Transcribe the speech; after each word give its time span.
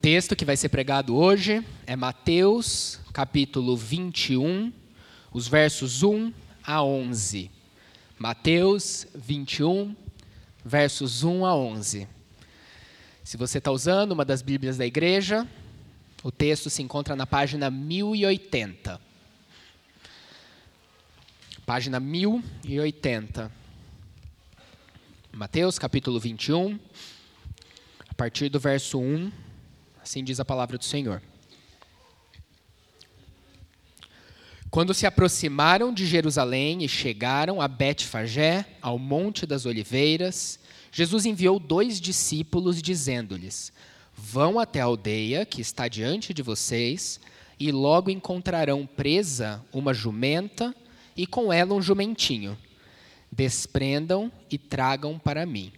Texto 0.00 0.34
que 0.34 0.46
vai 0.46 0.56
ser 0.56 0.70
pregado 0.70 1.14
hoje 1.14 1.62
é 1.86 1.94
Mateus, 1.94 2.98
capítulo 3.12 3.76
21, 3.76 4.72
os 5.30 5.46
versos 5.46 6.02
1 6.02 6.32
a 6.64 6.82
11. 6.82 7.50
Mateus 8.18 9.06
21, 9.14 9.94
versos 10.64 11.22
1 11.22 11.44
a 11.44 11.54
11. 11.54 12.08
Se 13.22 13.36
você 13.36 13.58
está 13.58 13.70
usando 13.70 14.12
uma 14.12 14.24
das 14.24 14.40
Bíblias 14.40 14.78
da 14.78 14.86
igreja, 14.86 15.46
o 16.22 16.32
texto 16.32 16.70
se 16.70 16.82
encontra 16.82 17.14
na 17.14 17.26
página 17.26 17.70
1080. 17.70 18.98
Página 21.66 22.00
1080. 22.00 23.52
Mateus 25.30 25.78
capítulo 25.78 26.18
21, 26.18 26.80
a 28.08 28.14
partir 28.14 28.48
do 28.48 28.58
verso 28.58 28.98
1 28.98 29.49
Assim 30.10 30.24
diz 30.24 30.40
a 30.40 30.44
palavra 30.44 30.76
do 30.76 30.84
Senhor. 30.84 31.22
Quando 34.68 34.92
se 34.92 35.06
aproximaram 35.06 35.94
de 35.94 36.04
Jerusalém 36.04 36.82
e 36.82 36.88
chegaram 36.88 37.60
a 37.62 37.68
Betfagé, 37.68 38.66
ao 38.82 38.98
Monte 38.98 39.46
das 39.46 39.66
Oliveiras, 39.66 40.58
Jesus 40.90 41.26
enviou 41.26 41.60
dois 41.60 42.00
discípulos, 42.00 42.82
dizendo-lhes: 42.82 43.72
Vão 44.16 44.58
até 44.58 44.80
a 44.80 44.86
aldeia 44.86 45.46
que 45.46 45.60
está 45.60 45.86
diante 45.86 46.34
de 46.34 46.42
vocês, 46.42 47.20
e 47.56 47.70
logo 47.70 48.10
encontrarão 48.10 48.84
presa 48.84 49.64
uma 49.72 49.94
jumenta 49.94 50.74
e 51.16 51.24
com 51.24 51.52
ela 51.52 51.72
um 51.72 51.80
jumentinho. 51.80 52.58
Desprendam 53.30 54.32
e 54.50 54.58
tragam 54.58 55.20
para 55.20 55.46
mim. 55.46 55.72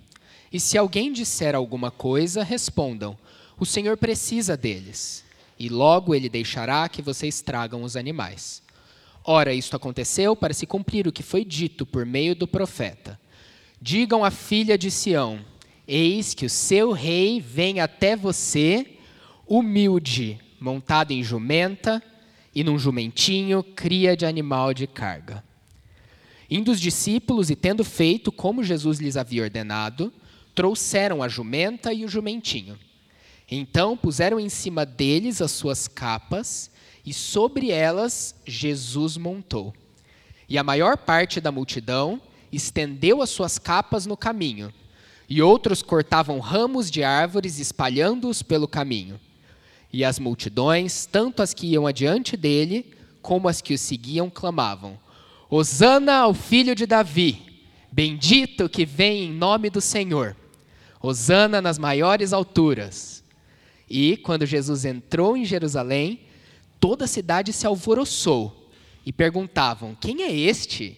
E 0.50 0.58
se 0.58 0.78
alguém 0.78 1.12
disser 1.12 1.54
alguma 1.54 1.90
coisa, 1.90 2.42
respondam: 2.42 3.14
o 3.62 3.66
Senhor 3.66 3.96
precisa 3.96 4.56
deles, 4.56 5.24
e 5.56 5.68
logo 5.68 6.16
ele 6.16 6.28
deixará 6.28 6.88
que 6.88 7.00
vocês 7.00 7.40
tragam 7.40 7.84
os 7.84 7.96
animais. 7.96 8.60
Ora, 9.24 9.54
isto 9.54 9.76
aconteceu 9.76 10.34
para 10.34 10.52
se 10.52 10.66
cumprir 10.66 11.06
o 11.06 11.12
que 11.12 11.22
foi 11.22 11.44
dito 11.44 11.86
por 11.86 12.04
meio 12.04 12.34
do 12.34 12.48
profeta. 12.48 13.20
Digam 13.80 14.24
à 14.24 14.32
filha 14.32 14.76
de 14.76 14.90
Sião: 14.90 15.38
Eis 15.86 16.34
que 16.34 16.44
o 16.44 16.50
seu 16.50 16.90
rei 16.90 17.40
vem 17.40 17.78
até 17.78 18.16
você, 18.16 18.98
humilde, 19.46 20.40
montado 20.58 21.12
em 21.12 21.22
jumenta 21.22 22.02
e 22.52 22.64
num 22.64 22.76
jumentinho, 22.76 23.62
cria 23.62 24.16
de 24.16 24.26
animal 24.26 24.74
de 24.74 24.88
carga. 24.88 25.44
Indo 26.50 26.72
os 26.72 26.80
discípulos 26.80 27.48
e 27.48 27.54
tendo 27.54 27.84
feito 27.84 28.32
como 28.32 28.64
Jesus 28.64 28.98
lhes 28.98 29.16
havia 29.16 29.44
ordenado, 29.44 30.12
trouxeram 30.52 31.22
a 31.22 31.28
jumenta 31.28 31.92
e 31.92 32.04
o 32.04 32.08
jumentinho. 32.08 32.76
Então 33.50 33.96
puseram 33.96 34.40
em 34.40 34.48
cima 34.48 34.86
deles 34.86 35.42
as 35.42 35.50
suas 35.50 35.86
capas, 35.86 36.70
e 37.04 37.12
sobre 37.12 37.70
elas 37.70 38.34
Jesus 38.46 39.16
montou. 39.16 39.74
E 40.48 40.56
a 40.56 40.62
maior 40.62 40.96
parte 40.96 41.40
da 41.40 41.50
multidão 41.50 42.20
estendeu 42.52 43.22
as 43.22 43.30
suas 43.30 43.58
capas 43.58 44.06
no 44.06 44.16
caminho, 44.16 44.72
e 45.28 45.40
outros 45.40 45.82
cortavam 45.82 46.38
ramos 46.38 46.90
de 46.90 47.02
árvores, 47.02 47.58
espalhando-os 47.58 48.42
pelo 48.42 48.68
caminho. 48.68 49.18
E 49.92 50.04
as 50.04 50.18
multidões, 50.18 51.06
tanto 51.06 51.42
as 51.42 51.54
que 51.54 51.66
iam 51.68 51.86
adiante 51.86 52.36
dele, 52.36 52.92
como 53.22 53.48
as 53.48 53.60
que 53.60 53.74
o 53.74 53.78
seguiam, 53.78 54.28
clamavam: 54.28 54.98
Hosana 55.48 56.16
ao 56.16 56.34
filho 56.34 56.74
de 56.74 56.86
Davi, 56.86 57.62
bendito 57.90 58.68
que 58.68 58.84
vem 58.84 59.24
em 59.24 59.32
nome 59.32 59.70
do 59.70 59.80
Senhor. 59.80 60.36
Hosana 61.00 61.60
nas 61.60 61.78
maiores 61.78 62.32
alturas. 62.32 63.21
E 63.94 64.16
quando 64.16 64.46
Jesus 64.46 64.86
entrou 64.86 65.36
em 65.36 65.44
Jerusalém, 65.44 66.20
toda 66.80 67.04
a 67.04 67.06
cidade 67.06 67.52
se 67.52 67.66
alvoroçou 67.66 68.70
e 69.04 69.12
perguntavam: 69.12 69.94
Quem 69.94 70.22
é 70.22 70.34
este? 70.34 70.96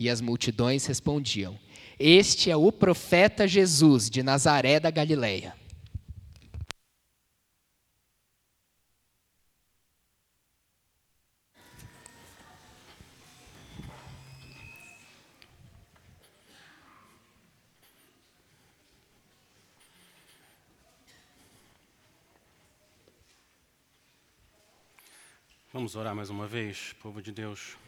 E 0.00 0.08
as 0.08 0.22
multidões 0.22 0.86
respondiam: 0.86 1.58
Este 1.98 2.50
é 2.50 2.56
o 2.56 2.72
profeta 2.72 3.46
Jesus 3.46 4.08
de 4.08 4.22
Nazaré 4.22 4.80
da 4.80 4.90
Galileia. 4.90 5.54
Vamos 25.72 25.96
orar 25.96 26.14
mais 26.14 26.28
uma 26.28 26.46
vez, 26.46 26.92
povo 27.00 27.22
de 27.22 27.32
Deus. 27.32 27.78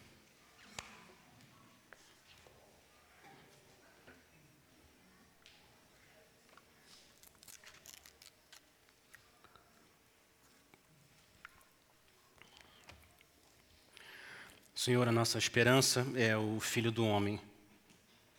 Senhor, 14.75 15.07
a 15.07 15.13
nossa 15.13 15.37
esperança 15.37 16.07
é 16.17 16.35
o 16.35 16.59
Filho 16.61 16.91
do 16.91 17.07
Homem, 17.07 17.39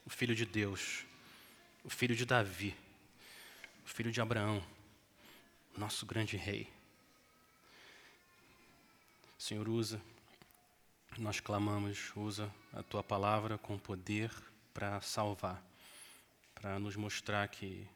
o 0.07 0.09
Filho 0.09 0.33
de 0.33 0.43
Deus, 0.43 1.05
o 1.83 1.89
Filho 1.91 2.15
de 2.15 2.25
Davi, 2.25 2.75
o 3.85 3.89
Filho 3.89 4.11
de 4.11 4.19
Abraão, 4.19 4.63
nosso 5.77 6.03
grande 6.03 6.35
Rei. 6.35 6.74
Senhor, 9.45 9.69
usa, 9.69 10.01
nós 11.19 11.39
clamamos, 11.39 12.11
usa 12.15 12.51
a 12.73 12.81
tua 12.81 13.03
palavra 13.03 13.59
com 13.59 13.77
poder 13.77 14.31
para 14.73 14.99
salvar, 15.01 15.63
para 16.55 16.79
nos 16.79 16.95
mostrar 16.95 17.47
que 17.49 17.87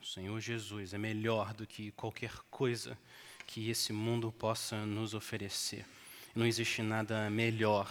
o 0.00 0.06
Senhor 0.06 0.38
Jesus 0.38 0.94
é 0.94 0.98
melhor 0.98 1.52
do 1.52 1.66
que 1.66 1.90
qualquer 1.90 2.30
coisa 2.48 2.96
que 3.44 3.68
esse 3.68 3.92
mundo 3.92 4.30
possa 4.30 4.86
nos 4.86 5.14
oferecer. 5.14 5.84
Não 6.32 6.46
existe 6.46 6.80
nada 6.80 7.28
melhor 7.28 7.90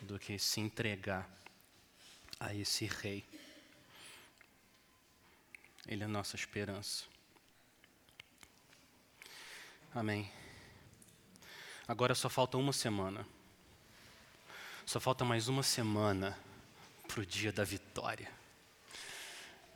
do 0.00 0.18
que 0.18 0.38
se 0.38 0.60
entregar 0.60 1.28
a 2.40 2.54
esse 2.54 2.86
Rei. 2.86 3.22
Ele 5.86 6.04
é 6.04 6.06
a 6.06 6.08
nossa 6.08 6.36
esperança. 6.36 7.04
Amém. 9.94 10.39
Agora 11.90 12.14
só 12.14 12.28
falta 12.28 12.56
uma 12.56 12.72
semana. 12.72 13.26
Só 14.86 15.00
falta 15.00 15.24
mais 15.24 15.48
uma 15.48 15.64
semana 15.64 16.38
para 17.08 17.20
o 17.20 17.26
dia 17.26 17.50
da 17.50 17.64
vitória. 17.64 18.30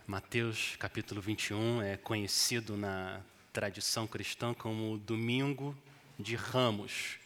Mateus 0.07 0.77
capítulo 0.77 1.21
21 1.21 1.83
é 1.83 1.97
conhecido 1.97 2.77
na 2.77 3.21
tradição 3.53 4.07
cristã 4.07 4.55
como 4.55 4.97
Domingo 4.97 5.77
de 6.17 6.37
Ramos, 6.37 7.19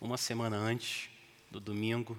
uma 0.00 0.16
semana 0.16 0.56
antes 0.56 1.10
do 1.50 1.60
domingo 1.60 2.18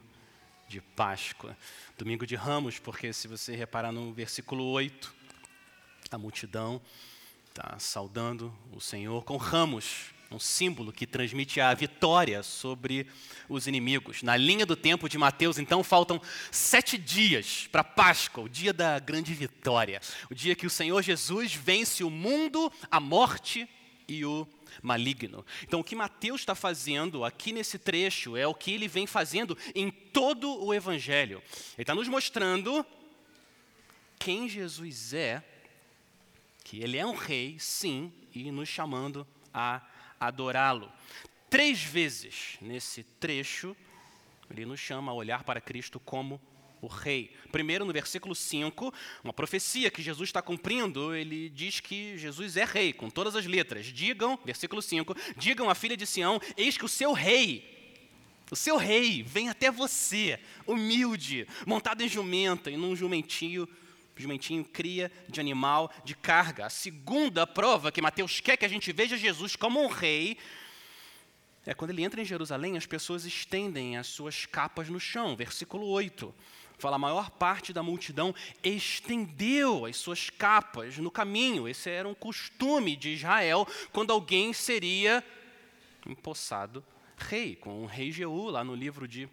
de 0.68 0.80
Páscoa. 0.80 1.58
Domingo 1.98 2.28
de 2.28 2.36
Ramos, 2.36 2.78
porque 2.78 3.12
se 3.12 3.28
você 3.28 3.56
reparar 3.56 3.92
no 3.92 4.14
versículo 4.14 4.66
8, 4.66 5.16
a 6.12 6.18
multidão 6.20 6.80
está 7.48 7.80
saudando 7.80 8.56
o 8.72 8.80
Senhor 8.80 9.24
com 9.24 9.36
ramos 9.36 10.16
um 10.30 10.40
símbolo 10.40 10.92
que 10.92 11.08
transmite 11.08 11.62
a 11.62 11.74
vitória 11.74 12.44
sobre 12.44 13.08
os 13.48 13.68
inimigos. 13.68 14.24
Na 14.24 14.36
linha 14.36 14.66
do 14.66 14.76
tempo 14.76 15.08
de 15.08 15.18
Mateus, 15.18 15.58
então, 15.58 15.84
faltam 15.84 16.22
sete 16.52 16.98
dias 16.98 17.68
para 17.72 17.84
Páscoa, 17.84 18.44
o 18.44 18.50
dia 18.50 18.74
da 18.74 19.00
grande 19.00 19.34
vitória, 19.34 20.02
o 20.30 20.36
dia 20.36 20.56
que 20.56 20.68
o 20.68 20.70
Senhor 20.70 21.02
Jesus 21.02 21.54
vence 21.54 22.04
o 22.04 22.10
mundo, 22.10 22.72
a 22.92 23.00
morte 23.00 23.68
e 24.08 24.26
o 24.26 24.48
maligno. 24.82 25.46
Então, 25.64 25.80
o 25.80 25.84
que 25.84 25.96
Mateus 25.96 26.42
está 26.42 26.56
fazendo 26.56 27.24
aqui 27.24 27.52
nesse 27.52 27.80
trecho 27.80 28.36
é 28.36 28.46
o 28.46 28.54
que 28.54 28.72
ele 28.72 28.88
vem 28.88 29.08
fazendo 29.08 29.58
em 29.74 29.90
todo 29.90 30.64
o 30.64 30.74
Evangelho. 30.74 31.42
Ele 31.74 31.84
está 31.84 31.96
nos 31.96 32.08
mostrando 32.08 32.86
quem 34.20 34.50
Jesus 34.50 35.14
é, 35.14 35.44
que 36.64 36.82
ele 36.82 36.98
é 36.98 37.06
um 37.06 37.16
rei, 37.16 37.58
sim, 37.60 38.12
e 38.34 38.52
nos 38.52 38.68
chamando 38.68 39.26
a 39.54 39.82
adorá-lo. 40.20 40.92
Três 41.50 41.82
vezes 41.82 42.58
nesse 42.62 43.04
trecho, 43.04 43.76
ele 44.50 44.66
nos 44.66 44.80
chama 44.80 45.12
a 45.12 45.16
olhar 45.16 45.44
para 45.44 45.62
Cristo 45.62 46.00
como 46.00 46.42
o 46.82 46.88
rei. 46.88 47.32
Primeiro, 47.52 47.86
no 47.86 47.94
versículo 47.94 48.36
5, 48.36 48.94
uma 49.24 49.34
profecia 49.34 49.90
que 49.90 50.02
Jesus 50.02 50.30
está 50.30 50.42
cumprindo, 50.42 51.16
ele 51.16 51.50
diz 51.50 51.80
que 51.80 52.18
Jesus 52.18 52.58
é 52.58 52.66
rei, 52.66 52.94
com 52.94 53.10
todas 53.10 53.36
as 53.36 53.46
letras. 53.46 53.88
Digam, 53.88 54.38
versículo 54.46 54.82
5, 54.82 55.16
digam 55.36 55.70
à 55.70 55.76
filha 55.76 55.98
de 55.98 56.06
Sião: 56.06 56.40
Eis 56.56 56.78
que 56.78 56.86
o 56.86 56.90
seu 56.90 57.14
rei, 57.14 58.08
o 58.52 58.56
seu 58.56 58.78
rei, 58.78 59.24
vem 59.24 59.50
até 59.50 59.72
você, 59.72 60.40
humilde, 60.66 61.48
montado 61.66 62.02
em 62.02 62.08
jumenta 62.08 62.70
e 62.70 62.78
num 62.78 62.96
jumentinho 62.96 63.68
Jumentinho, 64.22 64.64
cria 64.64 65.12
de 65.28 65.40
animal 65.40 65.92
de 66.04 66.16
carga. 66.16 66.66
A 66.66 66.70
segunda 66.70 67.46
prova 67.46 67.92
que 67.92 68.02
Mateus 68.02 68.40
quer 68.40 68.58
que 68.58 68.66
a 68.66 68.70
gente 68.70 68.92
veja 68.92 69.18
Jesus 69.18 69.56
como 69.56 69.82
um 69.82 69.88
rei 69.88 70.38
é 71.66 71.74
quando 71.74 71.92
ele 71.92 72.02
entra 72.02 72.22
em 72.22 72.26
Jerusalém, 72.26 72.78
as 72.78 72.86
pessoas 72.86 73.26
estendem 73.26 73.98
as 73.98 74.08
suas 74.08 74.46
capas 74.46 74.88
no 74.88 75.02
chão. 75.02 75.36
Versículo 75.36 75.86
8. 75.88 76.34
Fala, 76.78 76.96
a 76.96 77.00
maior 77.00 77.30
parte 77.30 77.74
da 77.74 77.84
multidão 77.84 78.34
estendeu 78.64 79.86
as 79.86 79.98
suas 79.98 80.30
capas 80.30 80.98
no 80.98 81.12
caminho. 81.12 81.68
Esse 81.68 81.90
era 81.90 82.08
um 82.08 82.14
costume 82.14 82.96
de 82.96 83.10
Israel 83.10 83.68
quando 83.92 84.14
alguém 84.14 84.54
seria 84.54 85.22
empossado 86.06 86.86
rei, 87.18 87.56
com 87.56 87.84
o 87.84 87.86
rei 87.86 88.12
Jeú, 88.12 88.50
lá 88.50 88.64
no 88.64 88.76
livro 88.76 89.06
de 89.06 89.28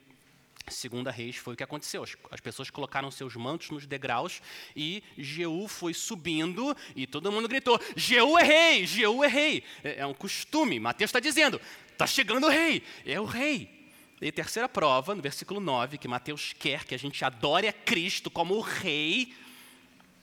Segunda 0.69 1.11
Reis 1.11 1.37
foi 1.37 1.55
o 1.55 1.57
que 1.57 1.63
aconteceu. 1.63 2.05
As, 2.31 2.41
pessoas 2.41 2.71
colocaram 2.71 3.11
seus 3.11 3.37
mantos 3.37 3.71
nos 3.71 3.87
degraus 3.87 4.41
e 4.75 5.03
Jeú 5.17 5.69
foi 5.69 5.93
subindo 5.93 6.75
e 6.97 7.07
todo 7.07 7.31
mundo 7.31 7.49
gritou: 7.49 7.79
Jeú 7.95 8.39
é 8.39 8.43
rei, 8.43 8.87
Jeú 8.87 9.23
é 9.23 9.29
rei. 9.29 9.65
É, 9.83 10.01
é 10.01 10.07
um 10.07 10.15
costume. 10.15 10.81
Mateus 10.81 11.11
está 11.11 11.21
dizendo: 11.21 11.61
está 11.93 12.07
chegando 12.07 12.47
o 12.47 12.51
rei, 12.51 12.83
é 13.05 13.21
o 13.21 13.25
rei. 13.25 13.85
E 14.21 14.33
terceira 14.33 14.69
prova, 14.69 15.15
no 15.15 15.21
versículo 15.21 15.61
9, 15.61 15.99
que 15.99 16.09
Mateus 16.09 16.55
quer 16.59 16.85
que 16.85 16.95
a 16.95 16.99
gente 16.99 17.23
adore 17.25 17.69
a 17.69 17.73
Cristo 17.73 18.31
como 18.31 18.55
o 18.55 18.61
rei, 18.61 19.35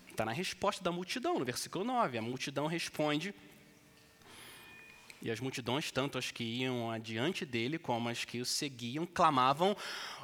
está 0.10 0.26
na 0.26 0.32
resposta 0.32 0.84
da 0.84 0.92
multidão, 0.92 1.38
no 1.38 1.46
versículo 1.46 1.84
9. 1.84 2.18
A 2.18 2.22
multidão 2.22 2.66
responde 2.66 3.34
e 5.22 5.30
as 5.30 5.40
multidões, 5.40 5.92
tanto 5.92 6.18
as 6.18 6.32
que 6.32 6.44
iam 6.44 6.90
adiante 6.90 7.46
dele 7.46 7.78
como 7.78 8.10
as 8.10 8.26
que 8.26 8.42
o 8.42 8.46
seguiam, 8.46 9.06
clamavam: 9.06 9.76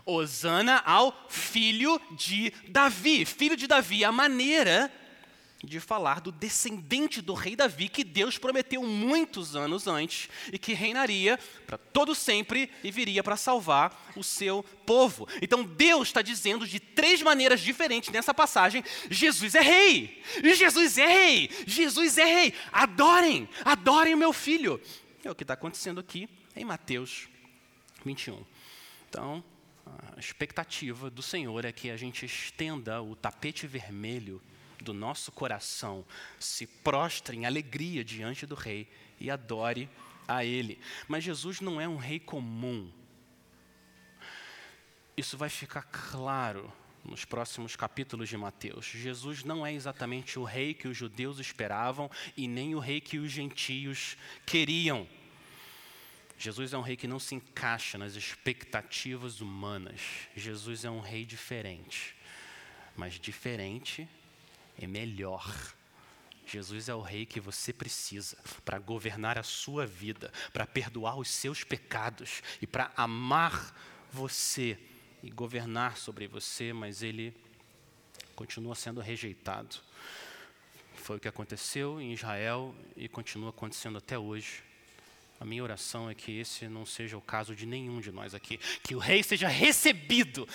Hosana 0.05 0.81
ao 0.85 1.27
filho 1.29 1.99
de 2.11 2.51
Davi. 2.69 3.25
Filho 3.25 3.55
de 3.55 3.67
Davi, 3.67 4.03
a 4.03 4.11
maneira 4.11 4.91
de 5.63 5.79
falar 5.79 6.21
do 6.21 6.31
descendente 6.31 7.21
do 7.21 7.33
rei 7.33 7.55
Davi, 7.55 7.89
que 7.89 8.03
Deus 8.03 8.37
prometeu 8.37 8.83
muitos 8.83 9.55
anos 9.55 9.87
antes 9.87 10.29
e 10.53 10.59
que 10.59 10.73
reinaria 10.73 11.39
para 11.65 11.77
todo 11.77 12.13
sempre 12.13 12.69
e 12.83 12.91
viria 12.91 13.23
para 13.23 13.35
salvar 13.35 14.11
o 14.15 14.23
seu 14.23 14.63
povo. 14.85 15.27
Então 15.41 15.63
Deus 15.63 16.09
está 16.09 16.21
dizendo 16.21 16.67
de 16.67 16.79
três 16.79 17.21
maneiras 17.21 17.59
diferentes 17.59 18.09
nessa 18.09 18.33
passagem: 18.33 18.83
Jesus 19.09 19.55
é 19.55 19.61
rei, 19.61 20.21
Jesus 20.43 20.97
é 20.97 21.07
rei, 21.07 21.49
Jesus 21.65 22.17
é 22.17 22.25
rei. 22.25 22.53
Adorem, 22.71 23.49
adorem 23.65 24.13
o 24.13 24.17
meu 24.17 24.33
filho. 24.33 24.79
É 25.23 25.31
o 25.31 25.35
que 25.35 25.43
está 25.43 25.55
acontecendo 25.55 25.99
aqui 25.99 26.29
em 26.55 26.63
Mateus 26.63 27.27
21. 28.05 28.45
Então, 29.09 29.43
a 30.15 30.19
expectativa 30.19 31.09
do 31.09 31.21
Senhor 31.21 31.65
é 31.65 31.71
que 31.71 31.89
a 31.89 31.97
gente 31.97 32.25
estenda 32.25 33.01
o 33.01 33.15
tapete 33.15 33.65
vermelho 33.65 34.41
do 34.83 34.93
nosso 34.93 35.31
coração 35.31 36.05
se 36.39 36.67
prostre 36.67 37.35
em 37.35 37.45
alegria 37.45 38.03
diante 38.03 38.45
do 38.45 38.55
Rei 38.55 38.89
e 39.19 39.29
adore 39.29 39.89
a 40.27 40.43
Ele. 40.43 40.79
Mas 41.07 41.23
Jesus 41.23 41.61
não 41.61 41.79
é 41.79 41.87
um 41.87 41.97
rei 41.97 42.19
comum. 42.19 42.91
Isso 45.15 45.37
vai 45.37 45.49
ficar 45.49 45.83
claro 45.83 46.71
nos 47.03 47.23
próximos 47.23 47.75
capítulos 47.75 48.27
de 48.29 48.37
Mateus. 48.37 48.85
Jesus 48.85 49.43
não 49.43 49.65
é 49.65 49.73
exatamente 49.73 50.37
o 50.37 50.43
rei 50.43 50.73
que 50.73 50.87
os 50.87 50.97
judeus 50.97 51.39
esperavam 51.39 52.11
e 52.35 52.47
nem 52.47 52.75
o 52.75 52.79
rei 52.79 52.99
que 52.99 53.17
os 53.17 53.31
gentios 53.31 54.17
queriam. 54.45 55.07
Jesus 56.37 56.73
é 56.73 56.77
um 56.77 56.81
rei 56.81 56.95
que 56.95 57.07
não 57.07 57.19
se 57.19 57.33
encaixa 57.33 57.97
nas 57.97 58.15
expectativas 58.15 59.41
humanas. 59.41 60.01
Jesus 60.35 60.85
é 60.85 60.89
um 60.89 60.99
rei 60.99 61.25
diferente. 61.25 62.15
Mas 62.95 63.19
diferente 63.19 64.07
é 64.79 64.87
melhor. 64.87 65.75
Jesus 66.45 66.87
é 66.87 66.95
o 66.95 67.01
rei 67.01 67.25
que 67.25 67.39
você 67.39 67.73
precisa 67.73 68.37
para 68.63 68.79
governar 68.79 69.37
a 69.37 69.43
sua 69.43 69.85
vida, 69.85 70.31
para 70.53 70.65
perdoar 70.65 71.17
os 71.17 71.29
seus 71.29 71.63
pecados 71.63 72.41
e 72.61 72.67
para 72.67 72.91
amar 72.95 73.75
você 74.11 74.79
e 75.21 75.29
governar 75.29 75.97
sobre 75.97 76.27
você, 76.27 76.71
mas 76.71 77.03
ele 77.03 77.35
continua 78.35 78.75
sendo 78.75 79.01
rejeitado. 79.01 79.75
Foi 80.95 81.17
o 81.17 81.19
que 81.19 81.27
aconteceu 81.27 81.99
em 81.99 82.13
Israel 82.13 82.73
e 82.95 83.09
continua 83.09 83.49
acontecendo 83.49 83.97
até 83.97 84.17
hoje. 84.17 84.63
A 85.39 85.45
minha 85.45 85.63
oração 85.63 86.09
é 86.09 86.15
que 86.15 86.39
esse 86.39 86.67
não 86.67 86.85
seja 86.85 87.17
o 87.17 87.21
caso 87.21 87.55
de 87.55 87.65
nenhum 87.65 87.99
de 87.99 88.11
nós 88.11 88.33
aqui. 88.33 88.57
Que 88.83 88.95
o 88.95 88.99
rei 88.99 89.21
seja 89.21 89.47
recebido, 89.47 90.47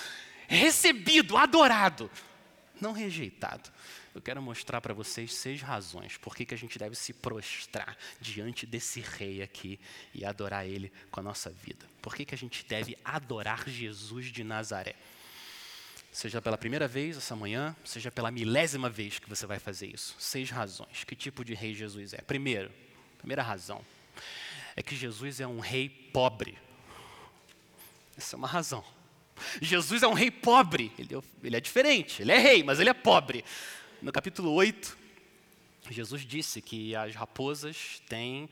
recebido, 0.48 1.36
adorado, 1.36 2.10
não 2.80 2.92
rejeitado 2.92 3.70
eu 4.14 4.20
quero 4.20 4.42
mostrar 4.42 4.80
para 4.80 4.92
vocês 4.92 5.32
seis 5.34 5.62
razões 5.62 6.18
por 6.18 6.36
que, 6.36 6.52
a 6.52 6.58
gente 6.58 6.78
deve 6.78 6.94
se 6.94 7.12
prostrar 7.12 7.96
diante 8.20 8.66
desse 8.66 9.00
rei 9.00 9.42
aqui 9.42 9.80
e 10.12 10.24
adorar 10.24 10.66
ele 10.66 10.92
com 11.10 11.20
a 11.20 11.22
nossa 11.22 11.50
vida. 11.50 11.86
Por 12.02 12.14
que 12.14 12.34
a 12.34 12.38
gente 12.38 12.64
deve 12.66 12.96
adorar 13.04 13.66
Jesus 13.66 14.26
de 14.26 14.44
Nazaré? 14.44 14.94
Seja 16.10 16.42
pela 16.42 16.58
primeira 16.58 16.86
vez 16.86 17.16
essa 17.16 17.34
manhã, 17.34 17.74
seja 17.84 18.10
pela 18.10 18.30
milésima 18.30 18.90
vez 18.90 19.18
que 19.18 19.28
você 19.28 19.46
vai 19.46 19.58
fazer 19.58 19.86
isso. 19.86 20.14
Seis 20.18 20.50
razões. 20.50 21.04
Que 21.04 21.16
tipo 21.16 21.42
de 21.42 21.54
rei 21.54 21.72
Jesus 21.72 22.12
é? 22.12 22.18
Primeiro, 22.18 22.70
primeira 23.16 23.42
razão 23.42 23.82
é 24.76 24.82
que 24.82 24.94
Jesus 24.94 25.40
é 25.40 25.46
um 25.46 25.58
rei 25.58 25.88
pobre. 25.88 26.58
Essa 28.14 28.36
é 28.36 28.38
uma 28.38 28.48
razão. 28.48 28.84
Jesus 29.60 30.02
é 30.02 30.08
um 30.08 30.12
rei 30.12 30.30
pobre. 30.30 30.92
Ele, 30.98 31.14
é 31.14 31.20
ele 31.42 31.56
é 31.56 31.60
diferente. 31.60 32.22
Ele 32.22 32.32
é 32.32 32.38
rei, 32.38 32.62
mas 32.62 32.80
ele 32.80 32.90
é 32.90 32.94
pobre. 32.94 33.44
No 34.00 34.12
capítulo 34.12 34.52
8, 34.52 34.98
Jesus 35.90 36.22
disse 36.22 36.60
que 36.60 36.94
as 36.94 37.14
raposas 37.14 38.02
têm 38.08 38.48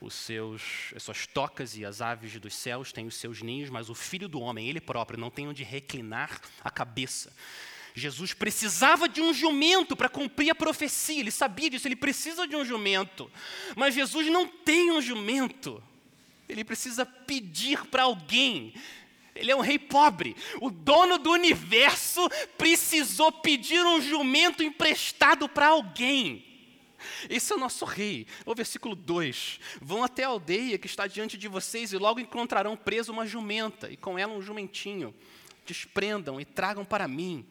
os 0.00 0.14
seus, 0.14 0.92
as 0.96 1.02
suas 1.02 1.26
tocas 1.26 1.76
e 1.76 1.84
as 1.84 2.00
aves 2.00 2.38
dos 2.40 2.54
céus 2.54 2.90
têm 2.92 3.06
os 3.06 3.16
seus 3.16 3.42
ninhos, 3.42 3.68
mas 3.68 3.90
o 3.90 3.94
filho 3.94 4.28
do 4.28 4.40
homem, 4.40 4.68
ele 4.68 4.80
próprio, 4.80 5.18
não 5.18 5.30
tem 5.30 5.46
onde 5.46 5.62
reclinar 5.62 6.40
a 6.64 6.70
cabeça. 6.70 7.32
Jesus 7.94 8.32
precisava 8.32 9.08
de 9.08 9.20
um 9.20 9.34
jumento 9.34 9.96
para 9.96 10.08
cumprir 10.08 10.50
a 10.50 10.54
profecia, 10.54 11.20
ele 11.20 11.30
sabia 11.30 11.68
disso, 11.68 11.86
ele 11.86 11.96
precisa 11.96 12.46
de 12.46 12.56
um 12.56 12.64
jumento. 12.64 13.30
Mas 13.76 13.94
Jesus 13.94 14.28
não 14.28 14.46
tem 14.46 14.90
um 14.90 15.02
jumento, 15.02 15.82
ele 16.48 16.64
precisa 16.64 17.04
pedir 17.04 17.84
para 17.86 18.04
alguém 18.04 18.72
ele 19.40 19.50
é 19.50 19.56
um 19.56 19.60
rei 19.60 19.78
pobre. 19.78 20.36
O 20.60 20.70
dono 20.70 21.18
do 21.18 21.30
universo 21.30 22.28
precisou 22.58 23.32
pedir 23.32 23.84
um 23.84 24.00
jumento 24.00 24.62
emprestado 24.62 25.48
para 25.48 25.68
alguém. 25.68 26.44
Esse 27.28 27.52
é 27.52 27.56
o 27.56 27.58
nosso 27.58 27.84
rei. 27.86 28.26
O 28.44 28.54
versículo 28.54 28.94
2: 28.94 29.58
Vão 29.80 30.04
até 30.04 30.24
a 30.24 30.28
aldeia 30.28 30.78
que 30.78 30.86
está 30.86 31.06
diante 31.06 31.38
de 31.38 31.48
vocês 31.48 31.92
e 31.92 31.96
logo 31.96 32.20
encontrarão 32.20 32.76
preso 32.76 33.10
uma 33.10 33.26
jumenta 33.26 33.90
e 33.90 33.96
com 33.96 34.18
ela 34.18 34.34
um 34.34 34.42
jumentinho. 34.42 35.14
Desprendam 35.64 36.40
e 36.40 36.44
tragam 36.44 36.84
para 36.84 37.08
mim. 37.08 37.46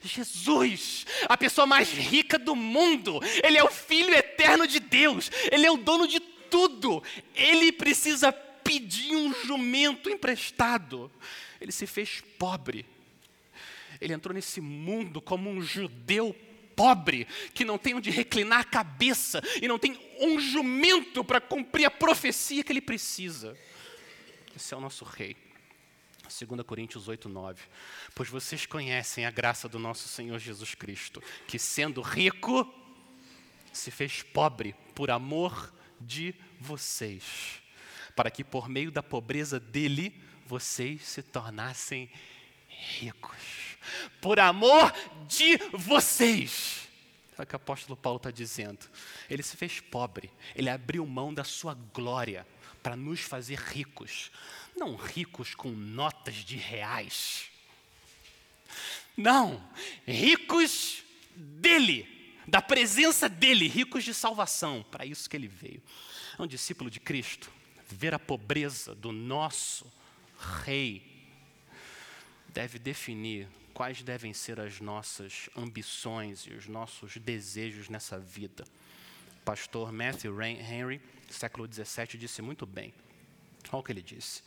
Jesus, 0.00 1.06
a 1.28 1.36
pessoa 1.36 1.66
mais 1.66 1.90
rica 1.90 2.38
do 2.38 2.56
mundo, 2.56 3.20
ele 3.42 3.58
é 3.58 3.64
o 3.64 3.70
Filho 3.70 4.14
eterno 4.14 4.66
de 4.66 4.80
Deus, 4.80 5.30
ele 5.50 5.66
é 5.66 5.70
o 5.70 5.76
dono 5.76 6.06
de 6.06 6.20
tudo, 6.20 7.02
ele 7.34 7.70
precisa 7.72 8.32
pedir 8.68 9.16
um 9.16 9.32
jumento 9.32 10.10
emprestado. 10.10 11.10
Ele 11.58 11.72
se 11.72 11.86
fez 11.86 12.22
pobre. 12.38 12.84
Ele 13.98 14.12
entrou 14.12 14.34
nesse 14.34 14.60
mundo 14.60 15.22
como 15.22 15.48
um 15.48 15.62
judeu 15.62 16.36
pobre, 16.76 17.26
que 17.54 17.64
não 17.64 17.78
tem 17.78 17.94
onde 17.94 18.10
reclinar 18.10 18.60
a 18.60 18.64
cabeça 18.64 19.42
e 19.60 19.66
não 19.66 19.78
tem 19.78 19.98
um 20.20 20.38
jumento 20.38 21.24
para 21.24 21.40
cumprir 21.40 21.86
a 21.86 21.90
profecia 21.90 22.62
que 22.62 22.70
ele 22.70 22.82
precisa. 22.82 23.56
Esse 24.54 24.74
é 24.74 24.76
o 24.76 24.80
nosso 24.80 25.04
rei. 25.04 25.34
2 26.22 26.62
Coríntios 26.66 27.08
8, 27.08 27.26
9. 27.26 27.62
Pois 28.14 28.28
vocês 28.28 28.66
conhecem 28.66 29.24
a 29.24 29.30
graça 29.30 29.66
do 29.66 29.78
nosso 29.78 30.06
Senhor 30.08 30.38
Jesus 30.38 30.74
Cristo, 30.74 31.22
que 31.46 31.58
sendo 31.58 32.02
rico, 32.02 32.70
se 33.72 33.90
fez 33.90 34.22
pobre 34.22 34.74
por 34.94 35.10
amor 35.10 35.72
de 36.00 36.34
vocês 36.60 37.62
para 38.18 38.32
que 38.32 38.42
por 38.42 38.68
meio 38.68 38.90
da 38.90 39.00
pobreza 39.00 39.60
dele 39.60 40.12
vocês 40.44 41.02
se 41.06 41.22
tornassem 41.22 42.10
ricos. 42.66 43.78
Por 44.20 44.40
amor 44.40 44.92
de 45.28 45.56
vocês. 45.72 46.88
É 47.38 47.42
o 47.42 47.46
que 47.46 47.54
o 47.54 47.56
apóstolo 47.56 47.96
Paulo 47.96 48.16
está 48.16 48.32
dizendo. 48.32 48.90
Ele 49.30 49.40
se 49.40 49.56
fez 49.56 49.78
pobre, 49.78 50.32
ele 50.56 50.68
abriu 50.68 51.06
mão 51.06 51.32
da 51.32 51.44
sua 51.44 51.74
glória 51.94 52.44
para 52.82 52.96
nos 52.96 53.20
fazer 53.20 53.56
ricos. 53.56 54.32
Não 54.76 54.96
ricos 54.96 55.54
com 55.54 55.70
notas 55.70 56.34
de 56.34 56.56
reais. 56.56 57.44
Não, 59.16 59.64
ricos 60.04 61.04
dele, 61.36 62.34
da 62.48 62.60
presença 62.60 63.28
dele, 63.28 63.68
ricos 63.68 64.02
de 64.02 64.12
salvação. 64.12 64.84
Para 64.90 65.06
isso 65.06 65.30
que 65.30 65.36
ele 65.36 65.46
veio. 65.46 65.80
É 66.36 66.42
um 66.42 66.48
discípulo 66.48 66.90
de 66.90 66.98
Cristo 66.98 67.56
ver 67.94 68.14
a 68.14 68.18
pobreza 68.18 68.94
do 68.94 69.12
nosso 69.12 69.86
rei 70.64 71.02
deve 72.48 72.78
definir 72.78 73.48
quais 73.74 74.02
devem 74.02 74.32
ser 74.32 74.58
as 74.58 74.80
nossas 74.80 75.48
ambições 75.56 76.42
e 76.42 76.52
os 76.52 76.66
nossos 76.66 77.16
desejos 77.16 77.88
nessa 77.88 78.18
vida. 78.18 78.64
O 79.40 79.44
pastor 79.44 79.92
Matthew 79.92 80.40
Henry, 80.42 81.00
século 81.30 81.68
XVII, 81.72 82.18
disse 82.18 82.42
muito 82.42 82.66
bem. 82.66 82.92
Olha 83.70 83.80
o 83.80 83.82
que 83.82 83.92
ele 83.92 84.02
disse. 84.02 84.42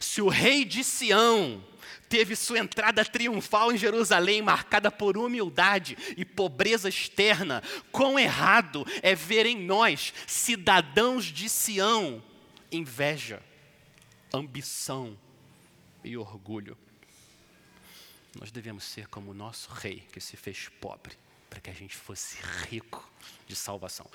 Se 0.00 0.20
o 0.20 0.28
rei 0.28 0.64
de 0.64 0.84
Sião 0.84 1.64
teve 2.08 2.36
sua 2.36 2.58
entrada 2.58 3.04
triunfal 3.04 3.72
em 3.72 3.78
Jerusalém 3.78 4.42
marcada 4.42 4.90
por 4.90 5.16
humildade 5.16 5.96
e 6.16 6.24
pobreza 6.24 6.88
externa, 6.88 7.62
quão 7.90 8.18
errado 8.18 8.86
é 9.02 9.14
ver 9.14 9.46
em 9.46 9.56
nós, 9.64 10.12
cidadãos 10.26 11.24
de 11.24 11.48
Sião, 11.48 12.22
inveja, 12.70 13.42
ambição 14.32 15.18
e 16.02 16.16
orgulho. 16.16 16.76
Nós 18.38 18.50
devemos 18.50 18.84
ser 18.84 19.06
como 19.08 19.30
o 19.30 19.34
nosso 19.34 19.70
rei 19.70 20.04
que 20.12 20.20
se 20.20 20.36
fez 20.36 20.68
pobre 20.80 21.16
para 21.48 21.60
que 21.60 21.70
a 21.70 21.72
gente 21.72 21.96
fosse 21.96 22.38
rico 22.68 23.08
de 23.46 23.56
salvação. 23.56 24.10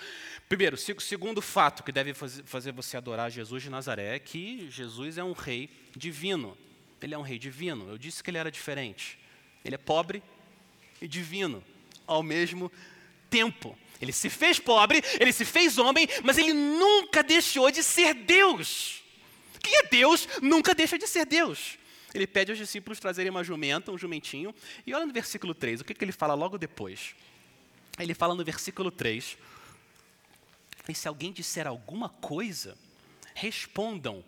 Primeiro, 0.48 0.78
segundo 0.78 1.42
fato 1.42 1.84
que 1.84 1.92
deve 1.92 2.14
fazer 2.14 2.72
você 2.72 2.98
adorar 2.98 3.32
Jesus 3.32 3.64
de 3.64 3.70
Nazaré 3.70 4.16
é 4.16 4.20
que 4.20 4.70
Jesus 4.70 5.18
é 5.18 5.24
um 5.24 5.32
rei 5.32 5.70
divino. 5.96 6.58
Ele 7.02 7.16
é 7.16 7.18
um 7.18 7.24
rei 7.24 7.40
divino. 7.40 7.90
Eu 7.90 7.98
disse 7.98 8.24
que 8.24 8.30
ele 8.30 8.38
era 8.38 8.52
diferente. 8.52 9.18
Ele 9.66 9.76
é 9.76 9.78
pobre 9.78 10.22
e 11.02 11.08
divino 11.08 11.64
ao 12.06 12.22
mesmo 12.22 12.72
tempo. 13.30 13.78
Ele 14.02 14.12
se 14.12 14.30
fez 14.30 14.60
pobre, 14.60 15.04
ele 15.20 15.32
se 15.32 15.46
fez 15.46 15.78
homem, 15.78 16.08
mas 16.24 16.38
ele 16.38 16.54
nunca 16.54 17.22
deixou 17.22 17.70
de 17.70 17.84
ser 17.84 18.14
Deus. 18.14 19.04
Quem 19.62 19.76
é 19.78 19.84
Deus 19.84 20.28
nunca 20.42 20.74
deixa 20.74 20.98
de 20.98 21.08
ser 21.08 21.26
Deus. 21.26 21.78
Ele 22.14 22.28
pede 22.28 22.52
aos 22.52 22.58
discípulos 22.58 23.00
trazerem 23.00 23.30
uma 23.30 23.44
jumenta, 23.44 23.92
um 23.92 23.98
jumentinho, 23.98 24.54
e 24.86 24.94
olha 24.94 25.06
no 25.06 25.14
versículo 25.14 25.54
3, 25.54 25.82
o 25.82 25.86
que, 25.86 25.94
que 25.94 26.04
ele 26.04 26.12
fala 26.12 26.34
logo 26.34 26.58
depois? 26.58 27.16
Ele 28.00 28.14
fala 28.14 28.34
no 28.34 28.44
versículo 28.44 28.90
3: 28.90 29.38
E 30.90 30.96
se 30.96 31.08
alguém 31.08 31.32
disser 31.32 31.68
alguma 31.68 32.10
coisa, 32.10 32.78
respondam: 33.34 34.24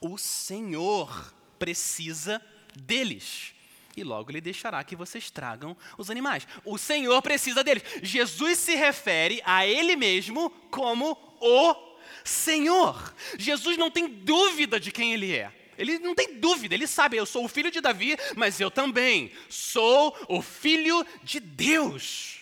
O 0.00 0.16
Senhor 0.16 1.34
precisa 1.58 2.40
deles. 2.74 3.54
E 3.98 4.04
logo 4.04 4.30
ele 4.30 4.40
deixará 4.40 4.82
que 4.84 4.94
vocês 4.94 5.28
tragam 5.28 5.76
os 5.96 6.08
animais. 6.08 6.46
O 6.64 6.78
Senhor 6.78 7.20
precisa 7.20 7.64
deles. 7.64 7.82
Jesus 8.00 8.58
se 8.58 8.76
refere 8.76 9.42
a 9.44 9.66
Ele 9.66 9.96
mesmo 9.96 10.50
como 10.70 11.18
o 11.40 11.74
Senhor. 12.22 13.12
Jesus 13.36 13.76
não 13.76 13.90
tem 13.90 14.08
dúvida 14.08 14.78
de 14.78 14.92
quem 14.92 15.12
Ele 15.12 15.34
é. 15.34 15.52
Ele 15.76 15.98
não 15.98 16.14
tem 16.14 16.34
dúvida, 16.40 16.74
ele 16.74 16.88
sabe, 16.88 17.16
eu 17.16 17.24
sou 17.24 17.44
o 17.44 17.48
filho 17.48 17.70
de 17.70 17.80
Davi, 17.80 18.16
mas 18.34 18.60
eu 18.60 18.68
também 18.68 19.30
sou 19.48 20.16
o 20.28 20.42
filho 20.42 21.06
de 21.22 21.38
Deus. 21.38 22.40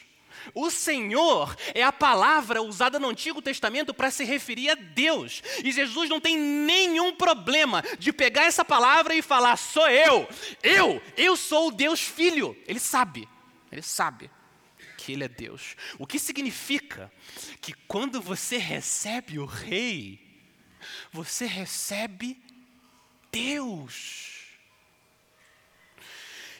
O 0.54 0.70
Senhor 0.70 1.56
é 1.74 1.82
a 1.82 1.92
palavra 1.92 2.62
usada 2.62 2.98
no 2.98 3.08
Antigo 3.08 3.42
Testamento 3.42 3.92
para 3.92 4.10
se 4.10 4.24
referir 4.24 4.70
a 4.70 4.74
Deus. 4.74 5.42
E 5.64 5.72
Jesus 5.72 6.08
não 6.08 6.20
tem 6.20 6.36
nenhum 6.38 7.14
problema 7.14 7.82
de 7.98 8.12
pegar 8.12 8.44
essa 8.44 8.64
palavra 8.64 9.14
e 9.14 9.22
falar: 9.22 9.56
sou 9.56 9.88
eu, 9.88 10.28
eu, 10.62 11.02
eu 11.16 11.36
sou 11.36 11.68
o 11.68 11.72
Deus 11.72 12.00
Filho. 12.00 12.56
Ele 12.66 12.80
sabe, 12.80 13.28
ele 13.70 13.82
sabe 13.82 14.30
que 14.96 15.12
ele 15.12 15.24
é 15.24 15.28
Deus. 15.28 15.76
O 15.98 16.06
que 16.06 16.18
significa 16.18 17.12
que 17.60 17.72
quando 17.86 18.20
você 18.20 18.56
recebe 18.56 19.38
o 19.38 19.44
Rei, 19.44 20.18
você 21.12 21.46
recebe 21.46 22.40
Deus. 23.30 24.25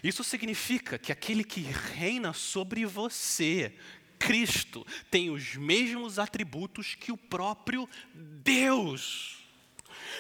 Isso 0.03 0.23
significa 0.23 0.99
que 0.99 1.13
aquele 1.13 1.45
que 1.45 1.61
reina 1.61 2.33
sobre 2.33 2.85
você, 2.85 3.75
Cristo, 4.19 4.87
tem 5.11 5.31
os 5.31 5.57
mesmos 5.57 6.19
atributos 6.19 6.95
que 6.95 7.13
o 7.13 7.17
próprio 7.17 7.89
Deus. 8.15 9.37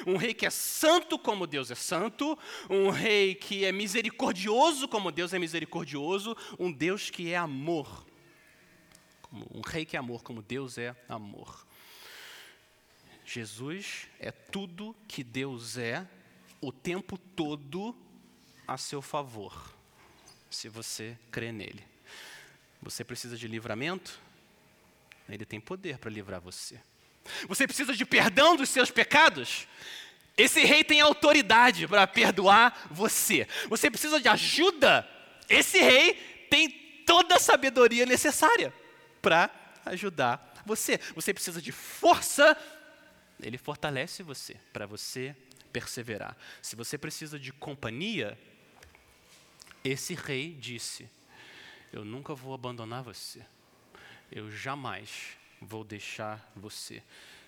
Um 0.06 0.16
rei 0.16 0.34
que 0.34 0.46
é 0.46 0.50
santo 0.50 1.18
como 1.18 1.46
Deus 1.46 1.70
é 1.70 1.74
santo, 1.74 2.38
um 2.68 2.90
rei 2.90 3.34
que 3.34 3.64
é 3.64 3.72
misericordioso 3.72 4.88
como 4.88 5.12
Deus 5.12 5.32
é 5.32 5.38
misericordioso, 5.38 6.36
um 6.58 6.70
Deus 6.72 7.10
que 7.10 7.32
é 7.32 7.36
amor. 7.36 8.06
Um 9.50 9.60
rei 9.60 9.84
que 9.84 9.96
é 9.96 9.98
amor 9.98 10.22
como 10.22 10.42
Deus 10.42 10.78
é 10.78 10.94
amor. 11.08 11.66
Jesus 13.24 14.06
é 14.20 14.30
tudo 14.30 14.94
que 15.08 15.24
Deus 15.24 15.76
é 15.76 16.06
o 16.60 16.70
tempo 16.72 17.18
todo 17.18 17.94
a 18.66 18.76
seu 18.76 19.00
favor 19.00 19.72
se 20.50 20.68
você 20.68 21.16
crê 21.30 21.52
nele. 21.52 21.84
Você 22.82 23.04
precisa 23.04 23.36
de 23.36 23.48
livramento? 23.48 24.20
Ele 25.28 25.44
tem 25.44 25.60
poder 25.60 25.98
para 25.98 26.10
livrar 26.10 26.40
você. 26.40 26.80
Você 27.48 27.66
precisa 27.66 27.94
de 27.94 28.04
perdão 28.04 28.56
dos 28.56 28.68
seus 28.68 28.90
pecados? 28.90 29.66
Esse 30.36 30.64
rei 30.64 30.84
tem 30.84 31.00
autoridade 31.00 31.88
para 31.88 32.06
perdoar 32.06 32.88
você. 32.90 33.48
Você 33.68 33.90
precisa 33.90 34.20
de 34.20 34.28
ajuda? 34.28 35.08
Esse 35.48 35.78
rei 35.78 36.14
tem 36.50 36.68
toda 37.06 37.36
a 37.36 37.40
sabedoria 37.40 38.04
necessária 38.04 38.72
para 39.22 39.50
ajudar 39.84 40.62
você. 40.64 40.98
Você 41.14 41.32
precisa 41.32 41.62
de 41.62 41.72
força? 41.72 42.56
Ele 43.40 43.58
fortalece 43.58 44.22
você 44.22 44.56
para 44.72 44.86
você 44.86 45.34
perseverar. 45.72 46.36
Se 46.62 46.76
você 46.76 46.96
precisa 46.98 47.38
de 47.38 47.52
companhia, 47.52 48.38
esse 49.88 50.14
rei 50.14 50.52
disse: 50.54 51.08
Eu 51.92 52.04
nunca 52.04 52.34
vou 52.34 52.54
abandonar 52.54 53.02
você. 53.02 53.44
Eu 54.30 54.50
jamais 54.50 55.36
vou 55.60 55.84
deixar 55.84 56.52
você. 56.54 57.02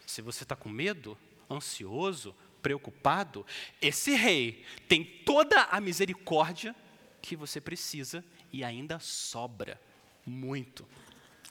Se 0.06 0.22
você 0.22 0.44
está 0.44 0.56
com 0.56 0.68
medo, 0.68 1.18
ansioso, 1.50 2.34
preocupado, 2.62 3.46
esse 3.80 4.12
rei 4.12 4.64
tem 4.86 5.04
toda 5.04 5.62
a 5.64 5.80
misericórdia 5.80 6.74
que 7.20 7.36
você 7.36 7.60
precisa 7.60 8.24
e 8.52 8.64
ainda 8.64 8.98
sobra 8.98 9.80
muito. 10.24 10.86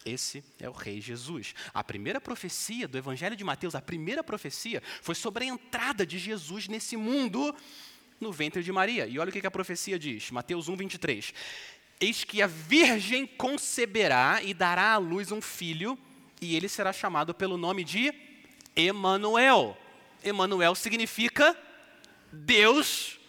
Esse 0.05 0.43
é 0.59 0.69
o 0.69 0.73
Rei 0.73 1.01
Jesus. 1.01 1.53
A 1.73 1.83
primeira 1.83 2.21
profecia 2.21 2.87
do 2.87 2.97
Evangelho 2.97 3.35
de 3.35 3.43
Mateus, 3.43 3.75
a 3.75 3.81
primeira 3.81 4.23
profecia, 4.23 4.81
foi 5.01 5.15
sobre 5.15 5.43
a 5.43 5.47
entrada 5.47 6.05
de 6.05 6.17
Jesus 6.17 6.67
nesse 6.67 6.95
mundo 6.95 7.53
no 8.19 8.31
ventre 8.31 8.63
de 8.63 8.71
Maria. 8.71 9.05
E 9.05 9.19
olha 9.19 9.29
o 9.29 9.31
que 9.31 9.45
a 9.45 9.51
profecia 9.51 9.97
diz, 9.97 10.31
Mateus 10.31 10.67
1, 10.67 10.75
23. 10.75 11.33
Eis 11.99 12.23
que 12.23 12.41
a 12.41 12.47
virgem 12.47 13.25
conceberá 13.25 14.41
e 14.43 14.53
dará 14.53 14.93
à 14.93 14.97
luz 14.97 15.31
um 15.31 15.41
filho, 15.41 15.97
e 16.41 16.55
ele 16.55 16.67
será 16.67 16.93
chamado 16.93 17.33
pelo 17.33 17.57
nome 17.57 17.83
de 17.83 18.13
Emanuel. 18.75 19.77
Emanuel 20.23 20.75
significa 20.75 21.57
Deus 22.31 23.19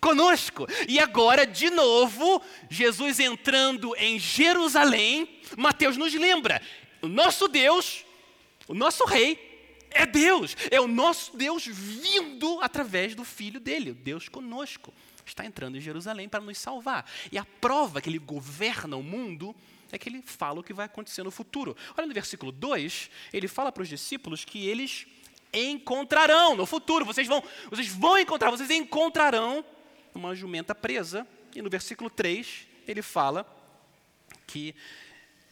conosco. 0.00 0.66
E 0.88 0.98
agora, 0.98 1.46
de 1.46 1.70
novo, 1.70 2.42
Jesus 2.68 3.18
entrando 3.20 3.94
em 3.96 4.18
Jerusalém, 4.18 5.40
Mateus 5.56 5.96
nos 5.96 6.12
lembra: 6.14 6.60
o 7.00 7.08
nosso 7.08 7.48
Deus, 7.48 8.04
o 8.68 8.74
nosso 8.74 9.04
rei, 9.04 9.51
é 9.94 10.06
Deus, 10.06 10.56
é 10.70 10.80
o 10.80 10.88
nosso 10.88 11.36
Deus 11.36 11.66
vindo 11.66 12.58
através 12.60 13.14
do 13.14 13.24
Filho 13.24 13.60
dele, 13.60 13.92
Deus 13.92 14.28
conosco. 14.28 14.92
Está 15.24 15.44
entrando 15.44 15.76
em 15.76 15.80
Jerusalém 15.80 16.28
para 16.28 16.40
nos 16.40 16.58
salvar. 16.58 17.08
E 17.30 17.38
a 17.38 17.44
prova 17.44 18.00
que 18.00 18.08
ele 18.08 18.18
governa 18.18 18.96
o 18.96 19.02
mundo 19.02 19.54
é 19.92 19.98
que 19.98 20.08
ele 20.08 20.22
fala 20.22 20.60
o 20.60 20.62
que 20.62 20.72
vai 20.72 20.86
acontecer 20.86 21.22
no 21.22 21.30
futuro. 21.30 21.76
Olha 21.96 22.06
no 22.06 22.14
versículo 22.14 22.50
2, 22.50 23.10
ele 23.32 23.46
fala 23.46 23.70
para 23.70 23.82
os 23.82 23.88
discípulos 23.88 24.44
que 24.44 24.66
eles 24.66 25.06
encontrarão 25.52 26.56
no 26.56 26.64
futuro, 26.64 27.04
vocês 27.04 27.28
vão, 27.28 27.44
vocês 27.70 27.88
vão 27.88 28.18
encontrar, 28.18 28.50
vocês 28.50 28.70
encontrarão 28.70 29.64
uma 30.14 30.34
jumenta 30.34 30.74
presa. 30.74 31.26
E 31.54 31.60
no 31.60 31.68
versículo 31.68 32.08
3, 32.08 32.66
ele 32.88 33.02
fala 33.02 33.46
que 34.46 34.74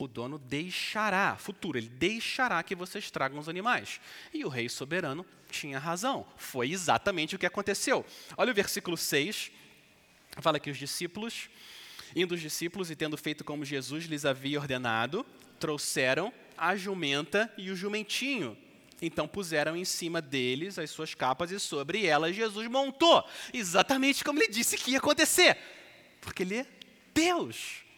o 0.04 0.09
dono 0.09 0.38
deixará, 0.38 1.37
futuro, 1.37 1.78
ele 1.78 1.88
deixará 1.88 2.62
que 2.62 2.75
vocês 2.75 3.11
tragam 3.11 3.38
os 3.38 3.49
animais. 3.49 4.00
E 4.33 4.45
o 4.45 4.49
rei 4.49 4.69
soberano 4.69 5.25
tinha 5.50 5.78
razão, 5.78 6.26
foi 6.37 6.71
exatamente 6.71 7.35
o 7.35 7.38
que 7.38 7.47
aconteceu. 7.47 8.04
Olha 8.37 8.52
o 8.52 8.54
versículo 8.54 8.97
6, 8.97 9.50
fala 10.38 10.61
que 10.61 10.71
os 10.71 10.78
discípulos, 10.78 11.49
indo 12.14 12.35
os 12.35 12.40
discípulos 12.40 12.90
e 12.90 12.97
tendo 12.97 13.16
feito 13.16 13.45
como 13.45 13.64
Jesus 13.64 14.04
lhes 14.04 14.25
havia 14.25 14.61
ordenado, 14.61 15.25
trouxeram 15.59 16.33
a 16.57 16.76
jumenta 16.76 17.52
e 17.57 17.71
o 17.71 17.76
jumentinho. 17.76 18.57
Então 19.02 19.26
puseram 19.26 19.76
em 19.76 19.85
cima 19.85 20.21
deles 20.21 20.78
as 20.78 20.90
suas 20.90 21.14
capas 21.14 21.50
e 21.50 21.59
sobre 21.59 22.07
elas 22.07 22.37
Jesus 22.37 22.69
montou, 22.69 23.26
exatamente 23.52 24.23
como 24.23 24.38
ele 24.42 24.52
disse 24.52 24.76
que 24.76 24.92
ia 24.92 24.99
acontecer, 24.99 25.57
porque 26.21 26.42
ele 26.42 26.57
é 26.57 26.66
Deus. 27.14 27.90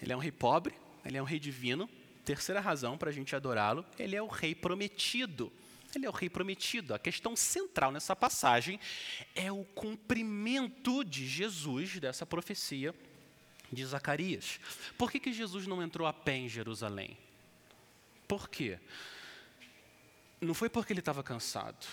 Ele 0.00 0.12
é 0.12 0.16
um 0.16 0.20
rei 0.20 0.32
pobre, 0.32 0.74
ele 1.04 1.16
é 1.16 1.22
um 1.22 1.26
rei 1.26 1.38
divino. 1.38 1.88
Terceira 2.24 2.60
razão 2.60 2.98
para 2.98 3.10
a 3.10 3.12
gente 3.12 3.34
adorá-lo, 3.34 3.84
ele 3.98 4.14
é 4.14 4.22
o 4.22 4.26
rei 4.26 4.54
prometido. 4.54 5.52
Ele 5.94 6.04
é 6.04 6.08
o 6.08 6.12
rei 6.12 6.28
prometido. 6.28 6.94
A 6.94 6.98
questão 6.98 7.34
central 7.34 7.90
nessa 7.90 8.14
passagem 8.14 8.78
é 9.34 9.50
o 9.50 9.64
cumprimento 9.64 11.02
de 11.02 11.26
Jesus 11.26 11.98
dessa 11.98 12.26
profecia 12.26 12.94
de 13.72 13.84
Zacarias. 13.84 14.60
Por 14.96 15.10
que, 15.10 15.18
que 15.18 15.32
Jesus 15.32 15.66
não 15.66 15.82
entrou 15.82 16.06
a 16.06 16.12
pé 16.12 16.36
em 16.36 16.48
Jerusalém? 16.48 17.16
Por 18.26 18.48
quê? 18.48 18.78
Não 20.40 20.54
foi 20.54 20.68
porque 20.68 20.92
ele 20.92 21.00
estava 21.00 21.22
cansado. 21.22 21.86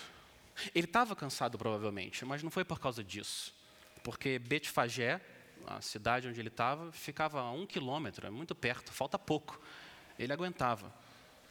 Ele 0.74 0.86
estava 0.86 1.16
cansado, 1.16 1.58
provavelmente, 1.58 2.24
mas 2.24 2.42
não 2.42 2.50
foi 2.50 2.64
por 2.64 2.78
causa 2.78 3.02
disso. 3.02 3.54
Porque 4.02 4.38
Betfagé, 4.38 5.20
a 5.66 5.80
cidade 5.80 6.28
onde 6.28 6.40
ele 6.40 6.48
estava, 6.48 6.90
ficava 6.92 7.40
a 7.40 7.52
um 7.52 7.66
quilômetro, 7.66 8.26
é 8.26 8.30
muito 8.30 8.54
perto, 8.54 8.92
falta 8.92 9.18
pouco. 9.18 9.60
Ele 10.18 10.32
aguentava. 10.32 10.92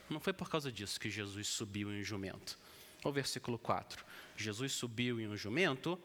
Não 0.09 0.19
foi 0.19 0.33
por 0.33 0.49
causa 0.49 0.71
disso 0.71 0.99
que 0.99 1.09
Jesus 1.09 1.47
subiu 1.47 1.91
em 1.91 2.01
um 2.01 2.03
jumento. 2.03 2.57
O 3.03 3.11
versículo 3.11 3.57
4. 3.57 4.05
Jesus 4.35 4.73
subiu 4.73 5.19
em 5.19 5.27
um 5.27 5.37
jumento. 5.37 5.99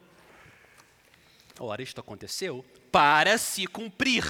Ora, 1.58 1.82
isto 1.82 2.00
aconteceu 2.00 2.64
para 2.90 3.38
se 3.38 3.66
cumprir. 3.66 4.24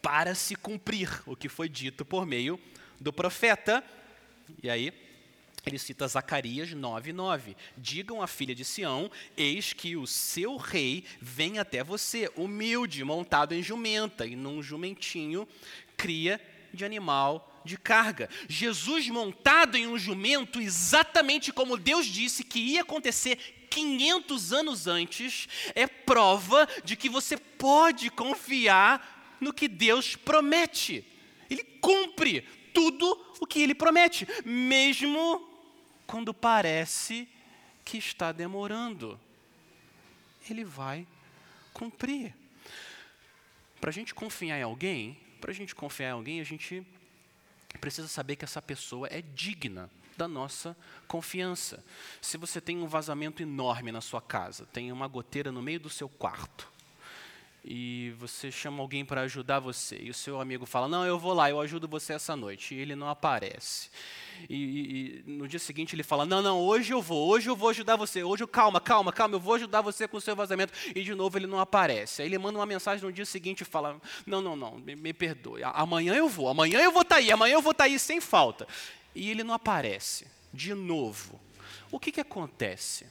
Para 0.00 0.34
se 0.34 0.54
cumprir 0.54 1.08
o 1.26 1.36
que 1.36 1.48
foi 1.48 1.68
dito 1.68 2.04
por 2.04 2.24
meio 2.24 2.60
do 3.00 3.12
profeta. 3.12 3.84
E 4.62 4.70
aí, 4.70 5.05
ele 5.66 5.78
cita 5.78 6.06
Zacarias 6.06 6.70
9:9. 6.70 7.56
Digam 7.76 8.22
à 8.22 8.26
filha 8.26 8.54
de 8.54 8.64
Sião: 8.64 9.10
Eis 9.36 9.72
que 9.72 9.96
o 9.96 10.06
seu 10.06 10.56
rei 10.56 11.04
vem 11.20 11.58
até 11.58 11.82
você, 11.82 12.30
humilde, 12.36 13.02
montado 13.02 13.52
em 13.52 13.62
jumenta, 13.62 14.24
e 14.24 14.36
num 14.36 14.62
jumentinho, 14.62 15.46
cria 15.96 16.40
de 16.72 16.84
animal 16.84 17.62
de 17.64 17.76
carga. 17.76 18.30
Jesus 18.48 19.08
montado 19.08 19.76
em 19.76 19.88
um 19.88 19.98
jumento, 19.98 20.60
exatamente 20.60 21.52
como 21.52 21.76
Deus 21.76 22.06
disse 22.06 22.44
que 22.44 22.60
ia 22.60 22.82
acontecer 22.82 23.66
500 23.68 24.52
anos 24.52 24.86
antes, 24.86 25.48
é 25.74 25.88
prova 25.88 26.68
de 26.84 26.94
que 26.94 27.08
você 27.08 27.36
pode 27.36 28.08
confiar 28.10 29.36
no 29.40 29.52
que 29.52 29.66
Deus 29.66 30.14
promete. 30.14 31.04
Ele 31.50 31.64
cumpre 31.80 32.42
tudo 32.72 33.18
o 33.40 33.46
que 33.46 33.60
ele 33.60 33.74
promete, 33.74 34.28
mesmo 34.44 35.45
quando 36.06 36.32
parece 36.32 37.28
que 37.84 37.98
está 37.98 38.32
demorando. 38.32 39.18
Ele 40.48 40.64
vai 40.64 41.06
cumprir. 41.72 42.34
Para 43.80 43.90
a 43.90 43.92
gente 43.92 44.14
confiar 44.14 44.58
em 44.58 44.62
alguém, 44.62 45.18
para 45.40 45.50
a 45.50 45.54
gente 45.54 45.74
confiar 45.74 46.08
em 46.08 46.12
alguém, 46.12 46.40
a 46.40 46.44
gente 46.44 46.86
precisa 47.80 48.08
saber 48.08 48.36
que 48.36 48.44
essa 48.44 48.62
pessoa 48.62 49.06
é 49.08 49.20
digna 49.20 49.90
da 50.16 50.26
nossa 50.26 50.76
confiança. 51.06 51.84
Se 52.20 52.38
você 52.38 52.60
tem 52.60 52.78
um 52.78 52.86
vazamento 52.86 53.42
enorme 53.42 53.92
na 53.92 54.00
sua 54.00 54.20
casa, 54.22 54.66
tem 54.66 54.90
uma 54.90 55.06
goteira 55.06 55.52
no 55.52 55.62
meio 55.62 55.78
do 55.78 55.90
seu 55.90 56.08
quarto, 56.08 56.70
e 57.68 58.14
você 58.16 58.48
chama 58.52 58.80
alguém 58.80 59.04
para 59.04 59.22
ajudar 59.22 59.58
você, 59.58 59.98
e 60.00 60.08
o 60.08 60.14
seu 60.14 60.40
amigo 60.40 60.64
fala: 60.64 60.86
Não, 60.86 61.04
eu 61.04 61.18
vou 61.18 61.34
lá, 61.34 61.50
eu 61.50 61.60
ajudo 61.60 61.88
você 61.88 62.12
essa 62.12 62.36
noite, 62.36 62.76
e 62.76 62.78
ele 62.78 62.94
não 62.94 63.08
aparece. 63.08 63.90
E, 64.48 65.24
e, 65.26 65.30
no 65.30 65.48
dia 65.48 65.58
seguinte 65.58 65.96
ele 65.96 66.04
fala: 66.04 66.24
Não, 66.24 66.40
não, 66.40 66.60
hoje 66.60 66.92
eu 66.92 67.02
vou, 67.02 67.28
hoje 67.28 67.50
eu 67.50 67.56
vou 67.56 67.70
ajudar 67.70 67.96
você, 67.96 68.22
hoje 68.22 68.44
eu, 68.44 68.48
calma, 68.48 68.80
calma, 68.80 69.12
calma, 69.12 69.34
eu 69.34 69.40
vou 69.40 69.54
ajudar 69.54 69.80
você 69.80 70.06
com 70.06 70.16
o 70.16 70.20
seu 70.20 70.36
vazamento. 70.36 70.72
E 70.94 71.02
de 71.02 71.12
novo 71.12 71.36
ele 71.36 71.48
não 71.48 71.58
aparece. 71.58 72.22
Aí 72.22 72.28
ele 72.28 72.38
manda 72.38 72.56
uma 72.56 72.66
mensagem 72.66 73.04
no 73.04 73.12
dia 73.12 73.26
seguinte 73.26 73.62
e 73.62 73.64
fala: 73.64 74.00
Não, 74.24 74.40
não, 74.40 74.54
não, 74.54 74.78
me, 74.78 74.94
me 74.94 75.12
perdoe, 75.12 75.64
amanhã 75.64 76.14
eu 76.14 76.28
vou, 76.28 76.48
amanhã 76.48 76.78
eu 76.80 76.92
vou 76.92 77.02
estar 77.02 77.16
tá 77.16 77.20
aí, 77.20 77.32
amanhã 77.32 77.54
eu 77.54 77.62
vou 77.62 77.72
estar 77.72 77.84
tá 77.84 77.90
aí 77.90 77.98
sem 77.98 78.20
falta. 78.20 78.64
E 79.12 79.28
ele 79.28 79.42
não 79.42 79.54
aparece, 79.54 80.24
de 80.54 80.72
novo. 80.72 81.40
O 81.90 81.98
que, 81.98 82.12
que 82.12 82.20
acontece? 82.20 83.06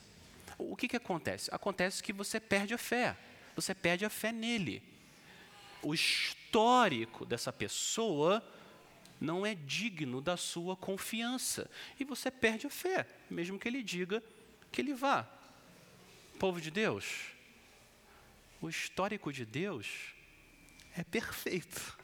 O 0.57 0.77
que, 0.77 0.87
que 0.87 0.95
acontece? 0.95 1.49
Acontece 1.53 2.01
que 2.01 2.13
você 2.13 2.39
perde 2.39 2.73
a 2.73 2.77
fé 2.77 3.17
você 3.55 3.73
perde 3.73 4.05
a 4.05 4.09
fé 4.09 4.31
nele. 4.31 4.83
O 5.81 5.93
histórico 5.93 7.25
dessa 7.25 7.53
pessoa 7.53 8.43
não 9.19 9.45
é 9.45 9.55
digno 9.55 10.21
da 10.21 10.35
sua 10.35 10.75
confiança. 10.75 11.69
E 11.99 12.03
você 12.03 12.29
perde 12.29 12.67
a 12.67 12.69
fé, 12.69 13.07
mesmo 13.29 13.57
que 13.57 13.67
ele 13.67 13.81
diga 13.81 14.21
que 14.71 14.81
ele 14.81 14.93
vá. 14.93 15.27
Povo 16.37 16.59
de 16.59 16.69
Deus, 16.69 17.05
o 18.61 18.69
histórico 18.69 19.31
de 19.31 19.45
Deus 19.45 19.87
é 20.97 21.03
perfeito. 21.03 21.97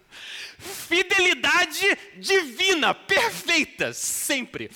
Fidelidade 0.57 1.85
divina, 2.17 2.93
perfeita, 2.93 3.93
sempre. 3.93 4.69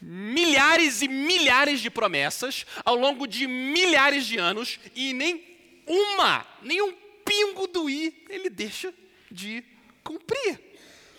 Milhares 0.00 1.02
e 1.02 1.08
milhares 1.08 1.80
de 1.80 1.90
promessas 1.90 2.64
ao 2.84 2.96
longo 2.96 3.26
de 3.26 3.46
milhares 3.46 4.26
de 4.26 4.38
anos 4.38 4.80
e 4.94 5.12
nem 5.12 5.49
uma, 5.86 6.46
nenhum 6.62 6.92
pingo 7.24 7.66
do 7.66 7.88
i 7.88 8.24
ele 8.28 8.50
deixa 8.50 8.92
de 9.30 9.62
cumprir. 10.02 10.70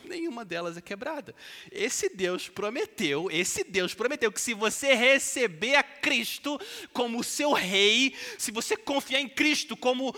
Nenhuma 0.03 0.43
delas 0.43 0.75
é 0.75 0.81
quebrada. 0.81 1.33
Esse 1.71 2.09
Deus 2.09 2.49
prometeu, 2.49 3.29
esse 3.31 3.63
Deus 3.63 3.93
prometeu 3.93 4.31
que 4.31 4.41
se 4.41 4.53
você 4.53 4.93
receber 4.93 5.75
a 5.75 5.83
Cristo 5.83 6.59
como 6.91 7.23
seu 7.23 7.53
rei, 7.53 8.13
se 8.37 8.51
você 8.51 8.75
confiar 8.75 9.21
em 9.21 9.29
Cristo 9.29 9.77
como 9.77 10.13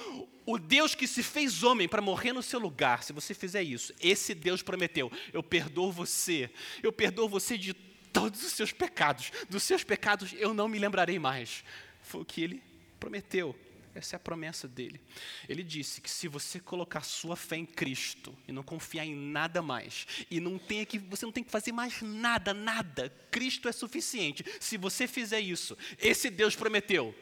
o 0.45 0.57
Deus 0.57 0.95
que 0.95 1.07
se 1.07 1.21
fez 1.21 1.63
homem 1.63 1.87
para 1.87 2.01
morrer 2.01 2.33
no 2.33 2.41
seu 2.41 2.59
lugar, 2.59 3.03
se 3.03 3.13
você 3.13 3.33
fizer 3.33 3.61
isso, 3.61 3.93
esse 4.01 4.33
Deus 4.33 4.61
prometeu: 4.61 5.11
eu 5.31 5.43
perdoo 5.43 5.91
você, 5.91 6.49
eu 6.81 6.91
perdoo 6.91 7.29
você 7.29 7.57
de 7.57 7.73
todos 7.73 8.43
os 8.43 8.53
seus 8.53 8.71
pecados, 8.71 9.31
dos 9.49 9.63
seus 9.63 9.83
pecados 9.83 10.33
eu 10.37 10.53
não 10.53 10.67
me 10.67 10.79
lembrarei 10.79 11.19
mais. 11.19 11.63
Foi 12.01 12.21
o 12.21 12.25
que 12.25 12.41
ele 12.41 12.63
prometeu. 12.99 13.55
Essa 13.95 14.15
é 14.15 14.17
a 14.17 14.19
promessa 14.19 14.67
dele. 14.67 14.99
Ele 15.47 15.63
disse 15.63 16.01
que 16.01 16.09
se 16.09 16.27
você 16.27 16.59
colocar 16.59 17.01
sua 17.01 17.35
fé 17.35 17.57
em 17.57 17.65
Cristo 17.65 18.35
e 18.47 18.51
não 18.51 18.63
confiar 18.63 19.05
em 19.05 19.15
nada 19.15 19.61
mais, 19.61 20.07
e 20.31 20.39
não 20.39 20.57
tem 20.57 20.85
que, 20.85 20.97
você 20.97 21.25
não 21.25 21.31
tem 21.31 21.43
que 21.43 21.51
fazer 21.51 21.71
mais 21.71 22.01
nada, 22.01 22.53
nada, 22.53 23.09
Cristo 23.29 23.69
é 23.69 23.71
suficiente. 23.71 24.43
Se 24.59 24.77
você 24.77 25.07
fizer 25.07 25.39
isso, 25.39 25.77
esse 25.99 26.29
Deus 26.29 26.55
prometeu 26.55 27.15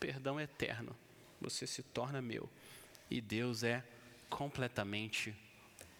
perdão 0.00 0.40
eterno. 0.40 0.96
Você 1.40 1.66
se 1.66 1.82
torna 1.82 2.22
meu. 2.22 2.50
E 3.10 3.20
Deus 3.20 3.62
é 3.62 3.84
completamente 4.30 5.36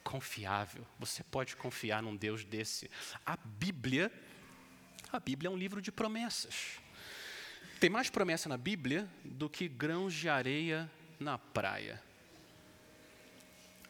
confiável. 0.03 0.87
Você 0.99 1.23
pode 1.23 1.55
confiar 1.55 2.03
num 2.03 2.17
Deus 2.17 2.43
desse. 2.43 2.91
A 3.25 3.37
Bíblia, 3.37 4.11
a 5.13 5.21
Bíblia 5.21 5.49
é 5.49 5.51
um 5.51 5.57
livro 5.57 5.83
de 5.83 5.93
promessas. 5.93 6.81
Tem 7.81 7.89
mais 7.89 8.11
promessa 8.11 8.47
na 8.47 8.59
Bíblia 8.59 9.09
do 9.25 9.49
que 9.49 9.67
grãos 9.67 10.13
de 10.13 10.29
areia 10.29 10.91
na 11.19 11.39
praia. 11.39 11.99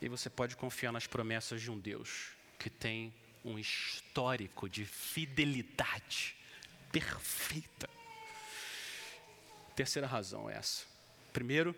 E 0.01 0.09
você 0.09 0.31
pode 0.31 0.55
confiar 0.55 0.93
nas 0.93 1.09
promessas 1.09 1.61
de 1.61 1.73
um 1.73 1.77
Deus 1.77 2.29
que 2.57 2.71
tem 2.71 3.13
um 3.45 3.59
histórico 3.59 4.69
de 4.69 4.85
fidelidade 4.85 6.37
perfeita. 6.93 7.91
Terceira 9.75 10.07
razão 10.07 10.49
é 10.49 10.55
essa. 10.55 10.85
Primeiro, 11.33 11.75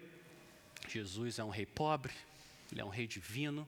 Jesus 0.87 1.38
é 1.38 1.44
um 1.44 1.48
rei 1.51 1.64
pobre, 1.64 2.12
ele 2.70 2.83
é 2.83 2.85
um 2.85 2.90
rei 2.90 3.07
divino, 3.07 3.66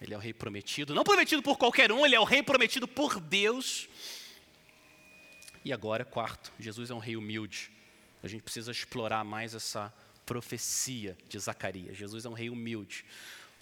ele 0.00 0.12
é 0.12 0.16
o 0.16 0.20
rei 0.20 0.32
prometido, 0.32 0.92
não 0.92 1.04
prometido 1.04 1.40
por 1.40 1.56
qualquer 1.56 1.92
um, 1.92 2.04
ele 2.04 2.16
é 2.16 2.20
o 2.20 2.24
rei 2.24 2.42
prometido 2.42 2.88
por 2.88 3.20
Deus. 3.20 3.88
E 5.64 5.72
agora, 5.72 6.04
quarto, 6.04 6.52
Jesus 6.58 6.90
é 6.90 6.94
um 6.94 6.98
rei 6.98 7.16
humilde. 7.16 7.70
A 8.22 8.28
gente 8.28 8.42
precisa 8.42 8.70
explorar 8.70 9.24
mais 9.24 9.54
essa 9.54 9.92
profecia 10.24 11.16
de 11.28 11.38
Zacarias. 11.38 11.96
Jesus 11.96 12.24
é 12.24 12.28
um 12.28 12.34
rei 12.34 12.50
humilde. 12.50 13.04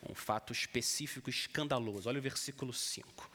Um 0.08 0.14
fato 0.14 0.52
específico 0.52 1.30
escandaloso. 1.30 2.08
Olha 2.08 2.18
o 2.18 2.22
versículo 2.22 2.72
5. 2.72 3.30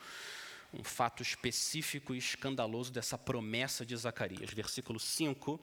Um 0.72 0.84
fato 0.84 1.22
específico 1.22 2.14
e 2.14 2.18
escandaloso 2.18 2.92
dessa 2.92 3.18
promessa 3.18 3.84
de 3.84 3.96
Zacarias. 3.96 4.50
Versículo 4.50 4.98
5 4.98 5.60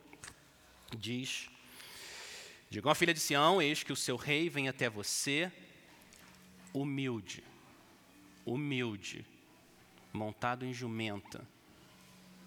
diz: 0.97 1.49
Digam 2.69 2.91
à 2.91 2.95
filha 2.95 3.13
de 3.13 3.19
Sião: 3.19 3.61
Eis 3.61 3.81
que 3.81 3.93
o 3.93 3.95
seu 3.95 4.17
rei 4.17 4.49
vem 4.49 4.67
até 4.67 4.89
você, 4.89 5.51
humilde, 6.73 7.43
humilde, 8.45 9.25
montado 10.13 10.65
em 10.65 10.73
jumenta 10.73 11.47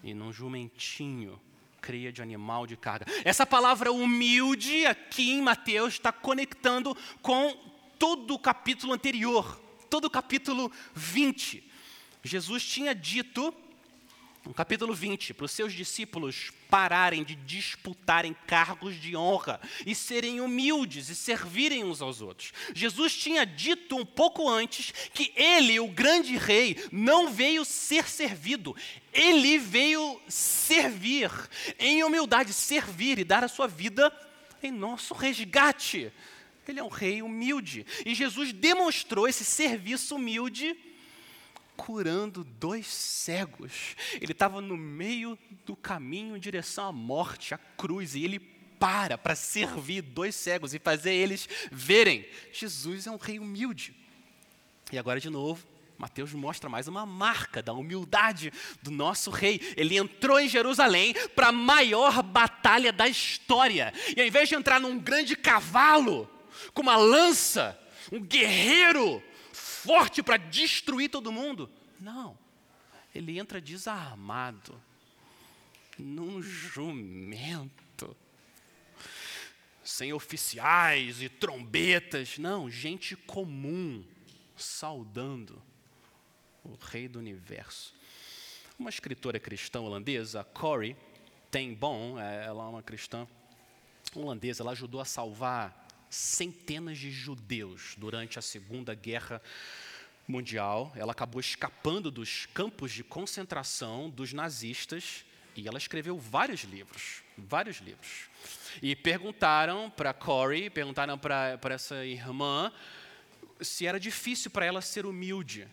e 0.03 0.15
num 0.15 0.33
jumentinho 0.33 1.41
cria 1.81 2.13
de 2.13 2.23
animal 2.23 2.67
de 2.67 2.77
carga. 2.77 3.07
Essa 3.25 3.45
palavra 3.45 3.93
humilde 3.93 4.87
aqui 4.87 5.33
em 5.33 5.43
Mateus 5.43 5.95
está 5.95 6.13
conectando 6.13 6.97
com 7.21 7.57
todo 7.99 8.35
o 8.35 8.39
capítulo 8.39 8.93
anterior, 8.93 9.61
todo 9.91 10.05
o 10.07 10.11
capítulo 10.11 10.71
20. 10.95 11.71
Jesus 12.23 12.65
tinha 12.65 12.95
dito 12.95 13.53
no 14.45 14.53
capítulo 14.53 14.93
20, 14.93 15.35
para 15.35 15.45
os 15.45 15.53
seus 15.53 15.73
discípulos 15.73 16.53
pararem 16.69 17.23
de 17.23 17.35
disputarem 17.37 18.35
cargos 18.47 19.01
de 19.01 19.17
honra 19.17 19.61
e 19.87 19.95
serem 19.95 20.41
humildes 20.41 21.09
e 21.09 21.15
servirem 21.15 21.85
uns 21.85 22.03
aos 22.03 22.21
outros. 22.21 22.53
Jesus 22.75 23.17
tinha 23.17 23.45
dito 23.45 23.97
um 23.97 24.05
pouco 24.05 24.49
antes 24.49 24.93
que 25.15 25.33
ele, 25.37 25.79
o 25.79 25.87
grande 25.87 26.37
rei, 26.37 26.77
não 26.91 27.31
veio 27.31 27.65
ser 27.65 28.09
servido, 28.09 28.75
ele 29.13 29.59
veio 29.59 30.21
servir, 30.29 31.31
em 31.79 32.03
humildade, 32.03 32.53
servir 32.53 33.21
e 33.21 33.25
dar 33.25 33.45
a 33.45 33.49
sua 33.49 33.69
vida 33.69 34.13
em 34.61 34.73
nosso 34.73 35.15
resgate. 35.15 36.13
Ele 36.67 36.81
é 36.81 36.85
um 36.85 36.89
rei 36.89 37.23
humilde 37.23 37.87
e 38.05 38.15
Jesus 38.15 38.53
demonstrou 38.53 39.29
esse 39.29 39.45
serviço 39.45 40.17
humilde 40.17 40.77
curando 41.77 42.45
dois 42.45 42.87
cegos. 42.87 43.97
Ele 44.21 44.33
estava 44.33 44.61
no 44.61 44.77
meio 44.77 45.39
do 45.65 45.75
caminho 45.75 46.37
em 46.37 46.41
direção 46.41 46.89
à 46.89 46.93
morte, 46.93 47.55
à 47.55 47.59
cruz, 47.59 48.15
e 48.15 48.25
ele 48.25 48.39
para 48.39 49.17
para 49.17 49.37
servir 49.37 50.03
dois 50.03 50.35
cegos 50.35 50.75
e 50.75 50.79
fazer 50.79 51.13
eles 51.13 51.49
verem. 51.71 52.27
Jesus 52.53 53.07
é 53.07 53.11
um 53.11 53.17
rei 53.17 53.39
humilde. 53.39 53.95
E 54.91 54.99
agora, 54.99 55.21
de 55.21 55.31
novo, 55.31 55.65
Mateus 55.97 56.33
mostra 56.33 56.69
mais 56.69 56.89
uma 56.89 57.07
marca 57.07 57.63
da 57.63 57.73
humildade 57.73 58.53
do 58.83 58.91
nosso 58.91 59.31
rei. 59.31 59.61
Ele 59.77 59.97
entrou 59.97 60.41
em 60.41 60.49
Jerusalém 60.49 61.15
para 61.37 61.49
a 61.49 61.53
maior 61.53 62.25
batalha 62.25 62.93
da 62.93 63.07
história. 63.07 63.93
E 64.17 64.21
ao 64.21 64.27
invés 64.27 64.49
de 64.49 64.57
entrar 64.57 64.81
num 64.81 64.99
grande 64.99 65.37
cavalo, 65.37 66.29
com 66.75 66.83
uma 66.83 66.97
lança, 66.97 67.79
um 68.11 68.21
guerreiro, 68.21 69.23
forte 69.83 70.23
para 70.23 70.37
destruir 70.37 71.11
todo 71.11 71.33
mundo. 71.33 71.71
Não. 72.01 72.39
Ele 73.15 73.39
entra 73.39 73.61
desarmado 73.61 74.81
num 75.99 76.41
jumento. 76.41 78.17
Sem 79.83 80.13
oficiais 80.13 81.21
e 81.21 81.29
trombetas. 81.29 82.39
Não, 82.39 82.71
gente 82.71 83.17
comum 83.17 84.05
saudando 84.57 85.61
o 86.65 86.75
rei 86.77 87.09
do 87.09 87.19
universo. 87.19 87.95
Uma 88.79 88.91
escritora 88.91 89.41
cristã 89.41 89.81
holandesa, 89.81 90.45
Corrie 90.45 90.97
Ten 91.51 91.75
Bon, 91.75 92.19
é, 92.19 92.47
ela 92.47 92.65
é 92.65 92.69
uma 92.69 92.83
cristã 92.83 93.27
holandesa, 94.15 94.63
ela 94.63 94.73
ajudou 94.73 95.01
a 95.01 95.05
salvar 95.05 95.87
centenas 96.15 96.99
de 96.99 97.11
judeus 97.11 97.95
durante 97.97 98.39
a 98.39 98.43
Segunda 98.43 98.95
Guerra 98.95 99.41
Mundial. 100.29 100.93
Ela 100.95 101.13
acabou 101.13 101.41
escapando 101.41 102.11
dos 102.11 102.47
campos 102.47 102.93
de 102.93 103.03
concentração 103.03 104.11
dos 104.11 104.33
nazistas 104.33 105.25
e 105.57 105.67
ela 105.67 105.79
escreveu 105.79 106.19
vários 106.19 106.63
livros, 106.63 107.23
vários 107.37 107.79
livros. 107.79 108.29
E 108.83 108.95
perguntaram 108.95 109.91
para 109.91 110.13
Corey, 110.13 110.71
perguntaram 110.71 111.19
para 111.19 111.59
essa 111.71 112.05
irmã 112.05 112.73
se 113.61 113.87
era 113.87 113.99
difícil 113.99 114.51
para 114.51 114.67
ela 114.67 114.81
ser 114.81 115.07
humilde. 115.07 115.67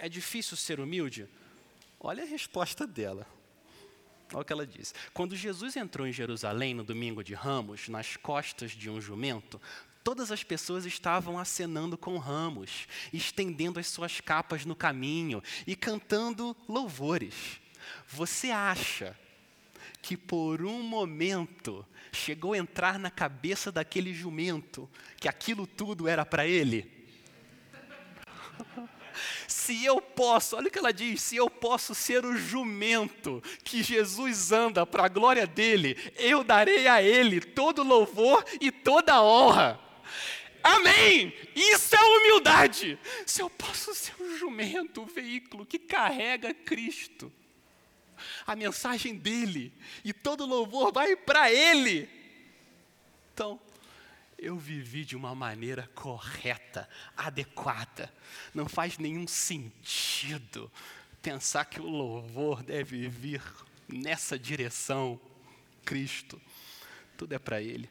É 0.00 0.08
difícil 0.08 0.56
ser 0.56 0.80
humilde? 0.80 1.28
Olha 2.00 2.22
a 2.22 2.26
resposta 2.26 2.86
dela. 2.86 3.26
Olha 4.32 4.42
o 4.42 4.44
que 4.44 4.52
ela 4.52 4.66
diz. 4.66 4.94
Quando 5.14 5.34
Jesus 5.34 5.76
entrou 5.76 6.06
em 6.06 6.12
Jerusalém 6.12 6.74
no 6.74 6.84
domingo 6.84 7.24
de 7.24 7.34
Ramos, 7.34 7.88
nas 7.88 8.16
costas 8.16 8.72
de 8.72 8.90
um 8.90 9.00
jumento, 9.00 9.60
todas 10.04 10.30
as 10.30 10.42
pessoas 10.42 10.84
estavam 10.84 11.38
acenando 11.38 11.96
com 11.96 12.16
ramos, 12.18 12.86
estendendo 13.12 13.78
as 13.78 13.86
suas 13.86 14.20
capas 14.20 14.64
no 14.64 14.74
caminho 14.74 15.42
e 15.66 15.74
cantando 15.74 16.56
louvores. 16.68 17.60
Você 18.06 18.50
acha 18.50 19.16
que 20.00 20.16
por 20.16 20.62
um 20.64 20.82
momento 20.82 21.84
chegou 22.12 22.52
a 22.52 22.58
entrar 22.58 22.98
na 22.98 23.10
cabeça 23.10 23.70
daquele 23.72 24.14
jumento 24.14 24.88
que 25.18 25.28
aquilo 25.28 25.66
tudo 25.66 26.08
era 26.08 26.24
para 26.24 26.46
ele? 26.46 26.90
Se 29.46 29.84
eu 29.84 30.00
posso, 30.00 30.56
olha 30.56 30.68
o 30.68 30.70
que 30.70 30.78
ela 30.78 30.92
diz, 30.92 31.22
se 31.22 31.36
eu 31.36 31.48
posso 31.50 31.94
ser 31.94 32.24
o 32.24 32.36
jumento 32.36 33.42
que 33.64 33.82
Jesus 33.82 34.52
anda 34.52 34.86
para 34.86 35.04
a 35.04 35.08
glória 35.08 35.46
dele, 35.46 35.96
eu 36.16 36.42
darei 36.44 36.86
a 36.86 37.02
ele 37.02 37.40
todo 37.40 37.82
louvor 37.82 38.44
e 38.60 38.70
toda 38.70 39.22
honra. 39.22 39.80
Amém! 40.62 41.32
Isso 41.54 41.94
é 41.94 42.02
humildade. 42.02 42.98
Se 43.24 43.40
eu 43.40 43.48
posso 43.48 43.94
ser 43.94 44.14
o 44.20 44.36
jumento, 44.36 45.02
o 45.02 45.06
veículo 45.06 45.64
que 45.64 45.78
carrega 45.78 46.52
Cristo, 46.52 47.32
a 48.46 48.56
mensagem 48.56 49.14
dele 49.14 49.72
e 50.04 50.12
todo 50.12 50.46
louvor 50.46 50.92
vai 50.92 51.14
para 51.16 51.50
ele. 51.50 52.08
Então, 53.32 53.60
eu 54.38 54.56
vivi 54.56 55.04
de 55.04 55.16
uma 55.16 55.34
maneira 55.34 55.88
correta, 55.94 56.88
adequada. 57.16 58.12
Não 58.54 58.68
faz 58.68 58.96
nenhum 58.98 59.26
sentido 59.26 60.70
pensar 61.20 61.64
que 61.64 61.80
o 61.80 61.88
louvor 61.88 62.62
deve 62.62 63.08
vir 63.08 63.42
nessa 63.88 64.38
direção. 64.38 65.20
Cristo, 65.84 66.40
tudo 67.16 67.34
é 67.34 67.38
para 67.38 67.60
Ele. 67.60 67.88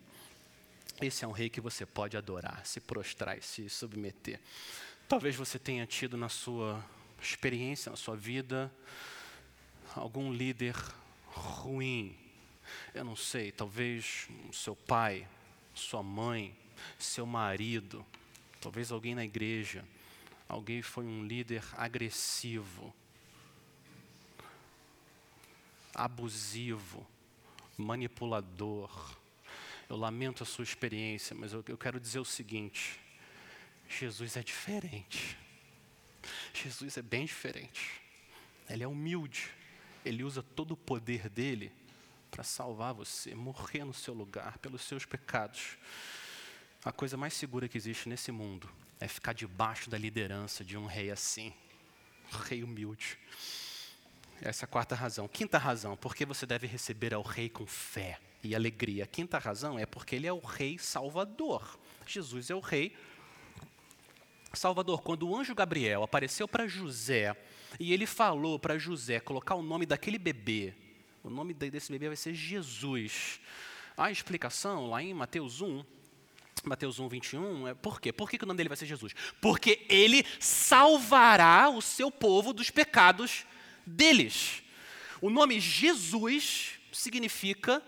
Esse 1.01 1.25
é 1.25 1.27
um 1.27 1.31
rei 1.31 1.49
que 1.49 1.61
você 1.61 1.85
pode 1.85 2.15
adorar, 2.15 2.65
se 2.65 2.79
prostrar 2.79 3.37
e 3.37 3.41
se 3.41 3.69
submeter. 3.69 4.39
Talvez 5.07 5.35
você 5.35 5.59
tenha 5.59 5.85
tido 5.85 6.17
na 6.17 6.29
sua 6.29 6.83
experiência, 7.21 7.89
na 7.89 7.95
sua 7.95 8.15
vida, 8.15 8.71
algum 9.95 10.31
líder 10.31 10.75
ruim. 11.25 12.17
Eu 12.93 13.03
não 13.03 13.15
sei, 13.15 13.51
talvez 13.51 14.27
o 14.49 14.53
seu 14.53 14.75
pai, 14.75 15.27
sua 15.77 16.03
mãe, 16.03 16.55
seu 16.97 17.25
marido, 17.25 18.05
talvez 18.59 18.91
alguém 18.91 19.15
na 19.15 19.23
igreja, 19.23 19.85
alguém 20.49 20.81
foi 20.81 21.05
um 21.05 21.23
líder 21.23 21.63
agressivo, 21.73 22.93
abusivo, 25.93 27.05
manipulador. 27.77 29.15
Eu 29.89 29.95
lamento 29.95 30.43
a 30.43 30.45
sua 30.45 30.63
experiência, 30.63 31.35
mas 31.35 31.53
eu, 31.53 31.63
eu 31.67 31.77
quero 31.77 31.99
dizer 31.99 32.19
o 32.19 32.25
seguinte: 32.25 32.99
Jesus 33.87 34.35
é 34.35 34.43
diferente. 34.43 35.37
Jesus 36.53 36.97
é 36.97 37.01
bem 37.01 37.25
diferente. 37.25 38.01
Ele 38.69 38.83
é 38.83 38.87
humilde. 38.87 39.49
Ele 40.03 40.23
usa 40.23 40.43
todo 40.43 40.71
o 40.71 40.77
poder 40.77 41.29
dele 41.29 41.71
para 42.29 42.43
salvar 42.43 42.93
você, 42.93 43.33
morrer 43.33 43.83
no 43.83 43.93
seu 43.93 44.13
lugar 44.13 44.57
pelos 44.59 44.81
seus 44.83 45.05
pecados. 45.05 45.77
A 46.83 46.91
coisa 46.91 47.17
mais 47.17 47.33
segura 47.33 47.67
que 47.67 47.77
existe 47.77 48.07
nesse 48.07 48.31
mundo 48.31 48.69
é 48.99 49.07
ficar 49.07 49.33
debaixo 49.33 49.89
da 49.89 49.97
liderança 49.97 50.63
de 50.63 50.77
um 50.77 50.85
rei 50.85 51.11
assim, 51.11 51.53
um 52.33 52.37
rei 52.37 52.63
humilde. 52.63 53.17
Essa 54.41 54.63
é 54.63 54.65
a 54.65 54.69
quarta 54.69 54.95
razão. 54.95 55.27
Quinta 55.27 55.57
razão, 55.57 55.97
porque 55.97 56.25
você 56.25 56.45
deve 56.45 56.67
receber 56.67 57.13
ao 57.13 57.23
rei 57.23 57.49
com 57.49 57.65
fé 57.65 58.19
e 58.43 58.55
alegria. 58.55 59.07
quinta 59.07 59.37
razão 59.39 59.79
é 59.79 59.85
porque 59.85 60.15
ele 60.15 60.27
é 60.27 60.33
o 60.33 60.39
rei 60.39 60.77
salvador. 60.77 61.79
Jesus 62.05 62.49
é 62.49 62.55
o 62.55 62.59
rei 62.59 62.95
salvador. 64.53 65.01
Quando 65.01 65.27
o 65.27 65.35
anjo 65.35 65.55
Gabriel 65.55 66.03
apareceu 66.03 66.47
para 66.47 66.67
José 66.67 67.35
e 67.79 67.93
ele 67.93 68.05
falou 68.05 68.59
para 68.59 68.77
José 68.77 69.19
colocar 69.19 69.55
o 69.55 69.63
nome 69.63 69.85
daquele 69.85 70.17
bebê 70.17 70.73
o 71.27 71.29
nome 71.29 71.53
desse 71.53 71.91
bebê 71.91 72.07
vai 72.07 72.15
ser 72.15 72.33
Jesus. 72.33 73.39
A 73.95 74.11
explicação 74.11 74.89
lá 74.89 75.01
em 75.03 75.13
Mateus 75.13 75.61
1, 75.61 75.83
Mateus 76.63 76.99
1, 76.99 77.07
21, 77.07 77.67
é 77.67 77.73
por 77.73 77.99
quê? 77.99 78.13
Por 78.13 78.29
que, 78.29 78.37
que 78.37 78.43
o 78.43 78.47
nome 78.47 78.57
dele 78.57 78.69
vai 78.69 78.77
ser 78.77 78.85
Jesus? 78.85 79.13
Porque 79.41 79.85
ele 79.89 80.25
salvará 80.39 81.69
o 81.69 81.81
seu 81.81 82.09
povo 82.09 82.53
dos 82.53 82.69
pecados 82.69 83.45
deles. 83.85 84.63
O 85.21 85.29
nome 85.29 85.59
Jesus 85.59 86.79
significa 86.91 87.83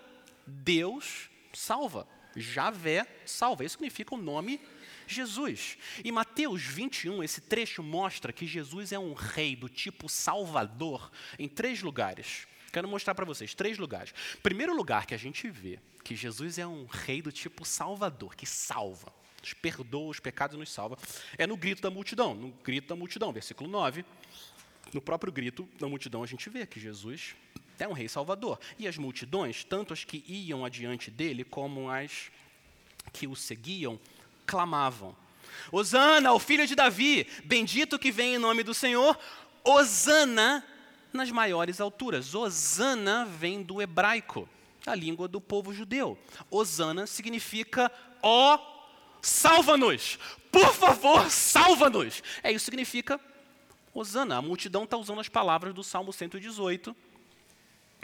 Deus 0.45 1.29
salva. 1.53 2.07
Javé 2.35 3.05
salva. 3.25 3.63
Isso 3.63 3.73
significa 3.73 4.15
o 4.15 4.17
nome 4.17 4.59
Jesus. 5.07 5.77
E 6.03 6.11
Mateus 6.11 6.61
21, 6.61 7.23
esse 7.23 7.41
trecho 7.41 7.81
mostra 7.81 8.33
que 8.33 8.45
Jesus 8.45 8.91
é 8.91 8.99
um 8.99 9.13
rei 9.13 9.55
do 9.55 9.69
tipo 9.69 10.09
salvador 10.09 11.11
em 11.37 11.47
três 11.47 11.81
lugares. 11.81 12.47
Quero 12.69 12.87
mostrar 12.87 13.15
para 13.15 13.25
vocês 13.25 13.53
três 13.53 13.77
lugares. 13.77 14.13
Primeiro 14.41 14.75
lugar 14.75 15.05
que 15.05 15.13
a 15.13 15.17
gente 15.17 15.49
vê 15.49 15.79
que 16.03 16.15
Jesus 16.15 16.57
é 16.57 16.65
um 16.65 16.85
rei 16.85 17.21
do 17.21 17.31
tipo 17.31 17.65
salvador, 17.65 18.35
que 18.35 18.45
salva, 18.45 19.13
nos 19.41 19.53
perdoa 19.53 20.09
os 20.09 20.19
pecados 20.19 20.55
e 20.55 20.59
nos 20.59 20.71
salva, 20.71 20.97
é 21.37 21.45
no 21.45 21.57
grito 21.57 21.81
da 21.81 21.89
multidão. 21.89 22.33
No 22.33 22.49
grito 22.63 22.87
da 22.87 22.95
multidão, 22.95 23.31
versículo 23.31 23.69
9. 23.69 24.05
No 24.93 25.01
próprio 25.01 25.31
grito 25.31 25.67
da 25.79 25.87
multidão 25.87 26.23
a 26.23 26.27
gente 26.27 26.49
vê 26.49 26.65
que 26.65 26.79
Jesus 26.79 27.35
é 27.77 27.87
um 27.87 27.93
rei 27.93 28.07
salvador. 28.07 28.59
E 28.77 28.87
as 28.87 28.97
multidões, 28.97 29.63
tanto 29.63 29.93
as 29.93 30.03
que 30.03 30.23
iam 30.27 30.65
adiante 30.65 31.11
dele, 31.11 31.43
como 31.43 31.89
as 31.89 32.31
que 33.13 33.27
o 33.27 33.35
seguiam, 33.35 33.99
clamavam: 34.45 35.15
Hosana, 35.71 36.33
o 36.33 36.39
filho 36.39 36.65
de 36.65 36.75
Davi, 36.75 37.27
bendito 37.45 37.99
que 37.99 38.11
vem 38.11 38.35
em 38.35 38.39
nome 38.39 38.63
do 38.63 38.73
Senhor, 38.73 39.17
Hosana 39.63 40.65
nas 41.11 41.31
maiores 41.31 41.79
alturas. 41.81 42.33
Osana 42.33 43.25
vem 43.25 43.61
do 43.61 43.81
hebraico, 43.81 44.47
a 44.85 44.95
língua 44.95 45.27
do 45.27 45.41
povo 45.41 45.73
judeu. 45.73 46.17
Osana 46.49 47.07
significa 47.07 47.91
ó, 48.21 48.59
salva-nos. 49.21 50.17
Por 50.51 50.73
favor, 50.73 51.29
salva-nos. 51.29 52.23
É 52.43 52.51
isso 52.51 52.65
que 52.65 52.71
significa 52.71 53.19
Osana. 53.93 54.37
A 54.37 54.41
multidão 54.41 54.83
está 54.83 54.97
usando 54.97 55.19
as 55.19 55.29
palavras 55.29 55.73
do 55.73 55.83
Salmo 55.83 56.11
118, 56.11 56.95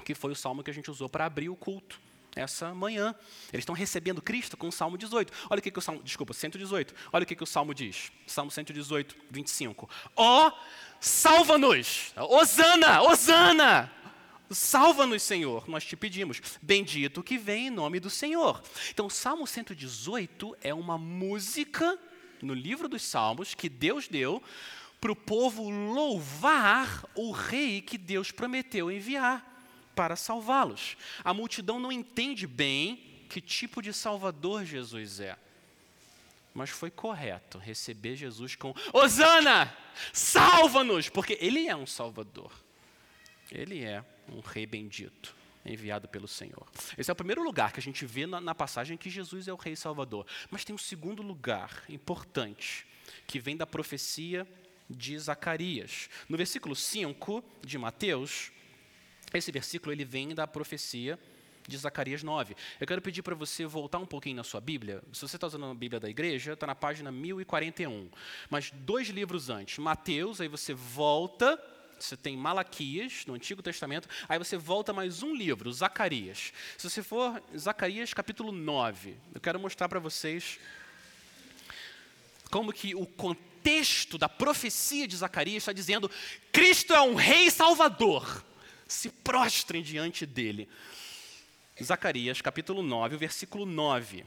que 0.04 0.14
foi 0.14 0.32
o 0.32 0.36
salmo 0.36 0.64
que 0.64 0.72
a 0.72 0.74
gente 0.74 0.92
usou 0.92 1.10
para 1.10 1.26
abrir 1.26 1.50
o 1.50 1.56
culto 1.56 2.00
essa 2.36 2.74
manhã. 2.74 3.16
Eles 3.52 3.62
estão 3.62 3.74
recebendo 3.74 4.22
Cristo 4.22 4.58
com 4.58 4.68
o 4.68 4.72
Salmo 4.72 4.98
18. 4.98 5.32
Olha 5.50 5.60
o 5.60 5.62
que, 5.62 5.72
que 5.72 5.80
o 5.80 5.82
Salmo, 5.82 6.04
desculpa, 6.04 6.34
118. 6.34 6.94
Olha 7.12 7.24
o 7.24 7.26
que, 7.26 7.36
que 7.36 7.44
o 7.44 7.48
Salmo 7.48 7.74
diz. 7.74 8.12
Salmo 8.28 8.52
118, 8.52 9.16
25. 9.32 9.90
Ó, 10.16 10.48
oh, 10.48 10.52
salva-nos! 11.06 12.14
Osana, 12.18 13.02
Osana! 13.04 13.92
Salva-nos, 14.50 15.24
Senhor, 15.24 15.68
nós 15.68 15.84
te 15.84 15.96
pedimos. 15.96 16.42
Bendito 16.62 17.24
que 17.24 17.38
vem 17.38 17.68
em 17.68 17.70
nome 17.70 18.00
do 18.00 18.10
Senhor. 18.10 18.62
Então, 18.92 19.08
o 19.08 19.12
Salmo 19.12 19.48
118 19.48 20.56
é 20.62 20.74
uma 20.74 20.98
música 20.98 21.98
no 22.42 22.54
livro 22.54 22.88
dos 22.88 23.02
Salmos 23.02 23.54
que 23.54 23.70
Deus 23.70 24.08
deu 24.08 24.42
para 25.02 25.12
o 25.12 25.16
povo 25.16 25.70
louvar 25.70 27.06
o 27.16 27.32
rei 27.32 27.82
que 27.82 27.98
Deus 27.98 28.32
prometeu 28.32 28.92
enviar 28.92 29.44
para 29.96 30.16
salvá-los. 30.16 30.98
A 31.24 31.34
multidão 31.34 31.80
não 31.80 31.92
entende 31.92 32.46
bem 32.46 33.26
que 33.30 33.42
tipo 33.42 33.82
de 33.82 33.94
Salvador 33.94 34.64
Jesus 34.66 35.20
é. 35.20 35.38
Mas 36.56 36.70
foi 36.70 36.90
correto 36.90 37.58
receber 37.58 38.16
Jesus 38.16 38.56
com 38.56 38.74
Osana, 38.94 39.76
salva-nos, 40.14 41.10
porque 41.10 41.38
ele 41.42 41.68
é 41.68 41.76
um 41.76 41.86
Salvador. 41.86 42.50
Ele 43.52 43.84
é 43.84 44.04
um 44.32 44.40
rei 44.40 44.66
bendito, 44.66 45.36
enviado 45.66 46.08
pelo 46.08 46.30
Senhor. 46.30 46.66
Esse 46.98 47.12
é 47.12 47.14
o 47.14 47.16
primeiro 47.16 47.44
lugar 47.44 47.74
que 47.74 47.80
a 47.82 47.84
gente 47.84 48.06
vê 48.06 48.26
na, 48.26 48.40
na 48.40 48.56
passagem 48.56 48.96
que 48.96 49.10
Jesus 49.10 49.50
é 49.50 49.54
o 49.54 49.58
rei 49.58 49.76
salvador. 49.76 50.26
Mas 50.50 50.64
tem 50.64 50.74
um 50.74 50.80
segundo 50.80 51.22
lugar 51.22 51.84
importante, 51.90 52.88
que 53.28 53.38
vem 53.38 53.58
da 53.58 53.68
profecia 53.68 54.48
de 54.90 55.20
Zacarias. 55.20 56.10
No 56.30 56.38
versículo 56.38 56.74
5 56.74 57.44
de 57.66 57.78
Mateus, 57.78 58.50
esse 59.34 59.52
versículo 59.52 59.92
ele 59.92 60.06
vem 60.06 60.34
da 60.34 60.48
profecia 60.48 61.18
de 61.18 61.35
Zacarias 61.76 62.22
9. 62.22 62.56
Eu 62.80 62.86
quero 62.86 63.02
pedir 63.02 63.24
para 63.24 63.34
você 63.34 63.66
voltar 63.66 63.98
um 64.00 64.06
pouquinho 64.06 64.36
na 64.36 64.44
sua 64.44 64.62
Bíblia. 64.62 65.02
Se 65.12 65.22
você 65.22 65.38
está 65.38 65.48
usando 65.48 65.66
a 65.66 65.74
Bíblia 65.74 66.00
da 66.00 66.10
igreja, 66.10 66.54
está 66.54 66.68
na 66.68 66.76
página 66.76 67.12
1041. 67.12 68.10
Mas 68.50 68.72
dois 68.72 69.08
livros 69.08 69.50
antes, 69.50 69.78
Mateus, 69.80 70.40
aí 70.42 70.48
você 70.48 70.74
volta, 70.74 71.60
você 72.00 72.16
tem 72.16 72.38
Malaquias, 72.38 73.26
no 73.26 73.34
Antigo 73.34 73.64
Testamento, 73.64 74.08
aí 74.30 74.38
você 74.38 74.58
volta 74.58 74.94
mais 74.94 75.24
um 75.24 75.34
livro, 75.34 75.72
Zacarias. 75.72 76.54
Se 76.78 76.90
você 76.90 77.02
for 77.02 77.42
Zacarias 77.58 78.14
capítulo 78.14 78.52
9, 78.52 79.16
eu 79.34 79.42
quero 79.42 79.60
mostrar 79.60 79.90
para 79.90 80.00
vocês 80.00 80.60
como 82.52 82.72
que 82.72 82.94
o 82.94 83.06
contexto 83.06 84.18
da 84.18 84.30
profecia 84.30 85.08
de 85.08 85.16
Zacarias 85.16 85.64
está 85.64 85.74
dizendo 85.74 86.12
Cristo 86.52 86.94
é 86.94 87.02
um 87.02 87.16
rei 87.16 87.50
salvador 87.50 88.46
se 88.88 89.10
prostrem 89.10 89.82
diante 89.82 90.26
dele. 90.26 90.70
Zacarias, 91.84 92.42
capítulo 92.42 92.82
9, 92.82 93.18
versículo 93.18 93.66
9. 93.66 94.26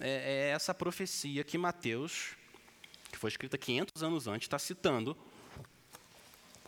É, 0.00 0.08
é 0.08 0.48
essa 0.50 0.74
profecia 0.74 1.42
que 1.42 1.56
Mateus, 1.56 2.36
que 3.10 3.18
foi 3.18 3.30
escrita 3.30 3.56
500 3.56 4.02
anos 4.02 4.26
antes, 4.26 4.46
está 4.46 4.58
citando. 4.58 5.16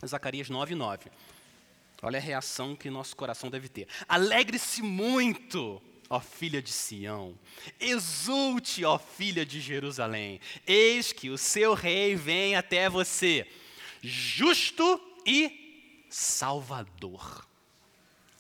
Zacarias 0.05 0.49
9, 0.49 0.75
9. 0.75 1.11
Olha 2.01 2.19
a 2.19 2.23
reação 2.23 2.75
que 2.75 2.89
nosso 2.89 3.15
coração 3.17 3.51
deve 3.51 3.69
ter. 3.69 3.87
Alegre-se 4.09 4.81
muito, 4.81 5.83
ó 6.09 6.21
filha 6.21 6.63
de 6.63 6.71
Sião. 6.71 7.39
Exulte, 7.79 8.85
ó 8.85 8.99
filha 8.99 9.45
de 9.45 9.61
Jerusalém. 9.61 10.41
Eis 10.67 11.13
que 11.13 11.29
o 11.29 11.37
seu 11.37 11.75
rei 11.75 12.15
vem 12.15 12.57
até 12.57 12.89
você, 12.89 13.47
justo 14.01 15.01
e 15.27 16.07
Salvador, 16.09 17.47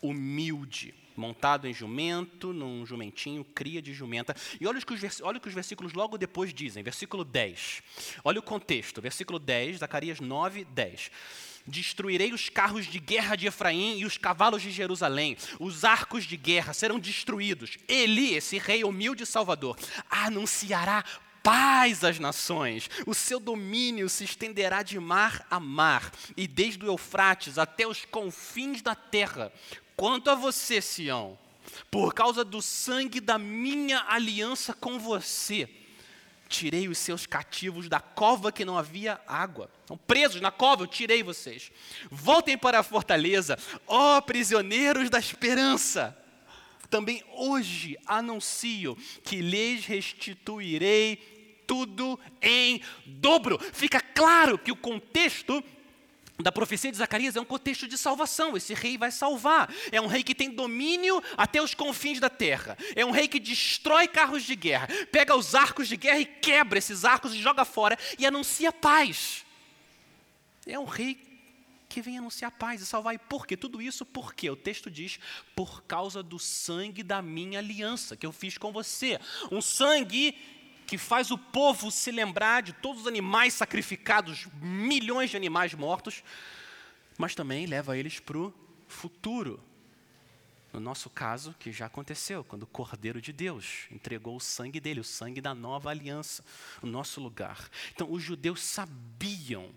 humilde, 0.03 0.95
montado 1.17 1.67
em 1.67 1.75
jumento, 1.75 2.53
num 2.53 2.87
jumentinho, 2.87 3.45
cria 3.45 3.83
de 3.83 3.93
jumenta. 3.93 4.35
E 4.61 4.67
olha 4.67 4.79
o 4.79 4.87
que 4.87 4.95
os, 4.95 5.21
olha 5.21 5.39
o 5.39 5.41
que 5.41 5.49
os 5.49 5.55
versículos 5.55 5.93
logo 5.93 6.17
depois 6.17 6.55
dizem, 6.55 6.83
versículo 6.83 7.25
10. 7.25 7.83
Olha 8.25 8.39
o 8.39 8.43
contexto, 8.43 9.03
versículo 9.03 9.39
10, 9.39 9.79
Zacarias 9.79 10.21
9, 10.21 10.65
10. 10.65 11.11
Destruirei 11.67 12.33
os 12.33 12.49
carros 12.49 12.87
de 12.87 12.99
guerra 12.99 13.37
de 13.37 13.47
Efraim 13.47 13.99
e 13.99 14.07
os 14.07 14.17
cavalos 14.17 14.63
de 14.63 14.71
Jerusalém. 14.71 15.37
Os 15.61 15.85
arcos 15.85 16.25
de 16.25 16.37
guerra 16.37 16.73
serão 16.73 16.99
destruídos. 16.99 17.77
Ele, 17.87 18.35
esse 18.35 18.57
rei 18.57 18.85
humilde 18.85 19.25
e 19.25 19.27
salvador, 19.27 19.77
anunciará 20.09 21.05
paz 21.49 22.05
às 22.05 22.19
nações. 22.19 22.91
O 23.07 23.15
seu 23.15 23.41
domínio 23.41 24.07
se 24.11 24.23
estenderá 24.23 24.83
de 24.83 25.01
mar 25.01 25.47
a 25.51 25.59
mar 25.59 26.13
e 26.37 26.47
desde 26.47 26.85
o 26.85 26.89
Eufrates 26.89 27.57
até 27.57 27.87
os 27.87 28.05
confins 28.05 28.83
da 28.83 28.95
terra. 28.95 29.51
Quanto 29.97 30.29
a 30.29 30.35
você, 30.35 30.83
Sião, 30.83 31.39
por 31.91 32.13
causa 32.13 32.45
do 32.45 32.61
sangue 32.61 33.19
da 33.19 33.39
minha 33.39 34.05
aliança 34.11 34.75
com 34.75 34.99
você, 34.99 35.67
tirei 36.51 36.87
os 36.87 36.99
seus 36.99 37.25
cativos 37.25 37.89
da 37.89 37.99
cova 37.99 38.53
que 38.53 38.67
não 38.67 38.77
havia 38.77 39.19
água. 39.27 39.71
Estão 39.81 39.97
presos 39.97 40.43
na 40.43 40.51
cova, 40.51 40.83
eu 40.83 40.87
tirei 40.87 41.23
vocês. 41.23 41.73
Voltem 42.11 42.59
para 42.59 42.81
a 42.81 42.83
fortaleza, 42.83 43.59
ó 43.87 44.21
prisioneiros 44.21 45.09
da 45.09 45.19
esperança. 45.19 46.15
Também 46.91 47.25
hoje 47.33 47.99
anuncio 48.07 48.99
que 49.25 49.41
lhes 49.41 49.87
restituirei 49.87 51.38
tudo 51.69 52.19
em 52.41 52.81
dobro. 53.05 53.59
Fica 53.73 54.01
claro 54.01 54.59
que 54.59 54.73
o 54.73 54.77
contexto 54.77 55.63
da 56.41 56.51
profecia 56.51 56.91
de 56.91 56.97
Zacarias 56.97 57.37
é 57.37 57.41
um 57.41 57.45
contexto 57.45 57.87
de 57.87 57.99
salvação. 57.99 58.57
Esse 58.57 58.73
rei 58.73 58.97
vai 58.97 59.11
salvar. 59.11 59.73
É 59.93 60.01
um 60.01 60.07
rei 60.07 60.23
que 60.23 60.35
tem 60.35 60.51
domínio 60.51 61.23
até 61.37 61.63
os 61.63 61.75
confins 61.75 62.19
da 62.19 62.31
terra. 62.31 62.77
É 62.97 63.05
um 63.05 63.11
rei 63.11 63.29
que 63.29 63.39
destrói 63.39 64.09
carros 64.09 64.45
de 64.45 64.57
guerra, 64.57 64.89
pega 65.13 65.37
os 65.37 65.55
arcos 65.55 65.87
de 65.87 65.97
guerra 65.97 66.21
e 66.21 66.25
quebra 66.25 66.79
esses 66.79 67.05
arcos 67.05 67.35
e 67.35 67.41
joga 67.41 67.65
fora 67.65 67.99
e 68.19 68.25
anuncia 68.25 68.73
paz. 68.73 69.45
É 70.67 70.79
um 70.79 70.85
rei 70.87 71.19
que 71.89 72.03
vem 72.03 72.19
anunciar 72.19 72.51
paz 72.53 72.81
e 72.81 72.87
salvar. 72.87 73.15
E 73.15 73.19
por 73.19 73.47
quê? 73.47 73.57
Tudo 73.57 73.83
isso 73.83 74.07
porque 74.07 74.49
o 74.49 74.57
texto 74.57 74.91
diz: 74.91 75.19
por 75.57 75.83
causa 75.83 76.23
do 76.23 76.39
sangue 76.39 77.03
da 77.03 77.21
minha 77.21 77.59
aliança 77.59 78.17
que 78.17 78.25
eu 78.25 78.33
fiz 78.33 78.57
com 78.57 78.73
você. 78.73 79.19
Um 79.51 79.61
sangue 79.61 80.37
que 80.89 80.97
faz 80.97 81.31
o 81.31 81.37
povo 81.37 81.91
se 81.91 82.11
lembrar 82.11 82.63
de 82.63 82.73
todos 82.73 83.03
os 83.03 83.07
animais 83.07 83.53
sacrificados, 83.53 84.49
milhões 84.59 85.29
de 85.29 85.37
animais 85.37 85.75
mortos, 85.75 86.25
mas 87.19 87.35
também 87.35 87.67
leva 87.67 87.99
eles 87.99 88.19
para 88.19 88.39
o 88.39 88.55
futuro. 88.89 89.63
No 90.73 90.81
nosso 90.81 91.11
caso, 91.11 91.55
que 91.59 91.71
já 91.71 91.85
aconteceu, 91.85 92.43
quando 92.43 92.63
o 92.63 92.67
Cordeiro 92.67 93.21
de 93.21 93.35
Deus 93.35 93.87
entregou 93.91 94.37
o 94.37 94.41
sangue 94.41 94.81
dele, 94.81 95.01
o 95.01 95.05
sangue 95.05 95.43
da 95.43 95.55
nova 95.55 95.91
aliança, 95.91 96.43
o 96.81 96.87
nosso 96.87 97.21
lugar. 97.21 97.69
Então, 97.95 98.11
os 98.11 98.23
judeus 98.23 98.63
sabiam 98.63 99.69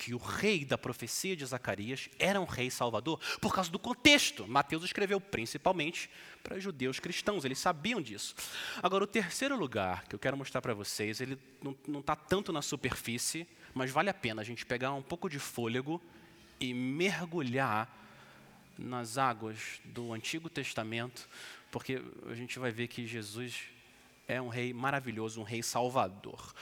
que 0.00 0.14
o 0.14 0.16
rei 0.16 0.64
da 0.64 0.78
profecia 0.78 1.36
de 1.36 1.44
Zacarias 1.44 2.08
era 2.18 2.40
um 2.40 2.46
rei 2.46 2.70
salvador 2.70 3.20
por 3.38 3.54
causa 3.54 3.70
do 3.70 3.78
contexto. 3.78 4.48
Mateus 4.48 4.82
escreveu 4.82 5.20
principalmente 5.20 6.08
para 6.42 6.58
judeus 6.58 6.98
cristãos, 6.98 7.44
eles 7.44 7.58
sabiam 7.58 8.00
disso. 8.00 8.34
Agora, 8.82 9.04
o 9.04 9.06
terceiro 9.06 9.54
lugar 9.58 10.04
que 10.04 10.14
eu 10.14 10.18
quero 10.18 10.38
mostrar 10.38 10.62
para 10.62 10.72
vocês, 10.72 11.20
ele 11.20 11.38
não 11.86 12.00
está 12.00 12.16
tanto 12.16 12.50
na 12.50 12.62
superfície, 12.62 13.46
mas 13.74 13.90
vale 13.90 14.08
a 14.08 14.14
pena 14.14 14.40
a 14.40 14.44
gente 14.44 14.64
pegar 14.64 14.94
um 14.94 15.02
pouco 15.02 15.28
de 15.28 15.38
fôlego 15.38 16.00
e 16.58 16.72
mergulhar 16.72 17.86
nas 18.78 19.18
águas 19.18 19.82
do 19.84 20.14
Antigo 20.14 20.48
Testamento, 20.48 21.28
porque 21.70 22.02
a 22.26 22.34
gente 22.34 22.58
vai 22.58 22.70
ver 22.70 22.88
que 22.88 23.06
Jesus 23.06 23.64
é 24.26 24.40
um 24.40 24.48
rei 24.48 24.72
maravilhoso, 24.72 25.42
um 25.42 25.44
rei 25.44 25.62
salvador 25.62 26.54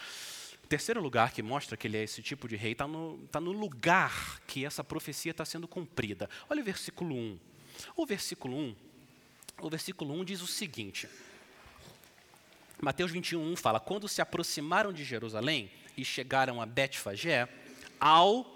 terceiro 0.68 1.00
lugar 1.00 1.32
que 1.32 1.42
mostra 1.42 1.76
que 1.76 1.86
ele 1.86 1.96
é 1.96 2.04
esse 2.04 2.22
tipo 2.22 2.46
de 2.46 2.54
rei 2.54 2.72
está 2.72 2.86
no, 2.86 3.18
tá 3.32 3.40
no 3.40 3.52
lugar 3.52 4.40
que 4.46 4.64
essa 4.64 4.84
profecia 4.84 5.30
está 5.30 5.44
sendo 5.44 5.66
cumprida. 5.66 6.28
Olha 6.48 6.60
o 6.60 6.64
versículo 6.64 7.14
1. 7.14 7.38
O 7.96 8.06
versículo 8.06 8.56
1, 8.56 8.76
o 9.62 9.70
versículo 9.70 10.14
1 10.14 10.24
diz 10.24 10.42
o 10.42 10.46
seguinte. 10.46 11.08
Mateus 12.80 13.10
21, 13.10 13.52
1 13.52 13.56
fala: 13.56 13.80
Quando 13.80 14.08
se 14.08 14.20
aproximaram 14.20 14.92
de 14.92 15.04
Jerusalém 15.04 15.70
e 15.96 16.04
chegaram 16.04 16.60
a 16.60 16.66
Betfagé, 16.66 17.48
ao 17.98 18.46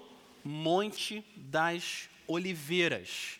Monte 0.43 1.25
das 1.35 2.09
Oliveiras, 2.27 3.39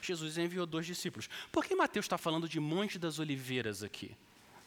Jesus 0.00 0.38
enviou 0.38 0.66
dois 0.66 0.86
discípulos. 0.86 1.28
Por 1.50 1.64
que 1.64 1.74
Mateus 1.74 2.04
está 2.04 2.18
falando 2.18 2.48
de 2.48 2.60
Monte 2.60 2.98
das 2.98 3.18
Oliveiras 3.18 3.82
aqui? 3.82 4.16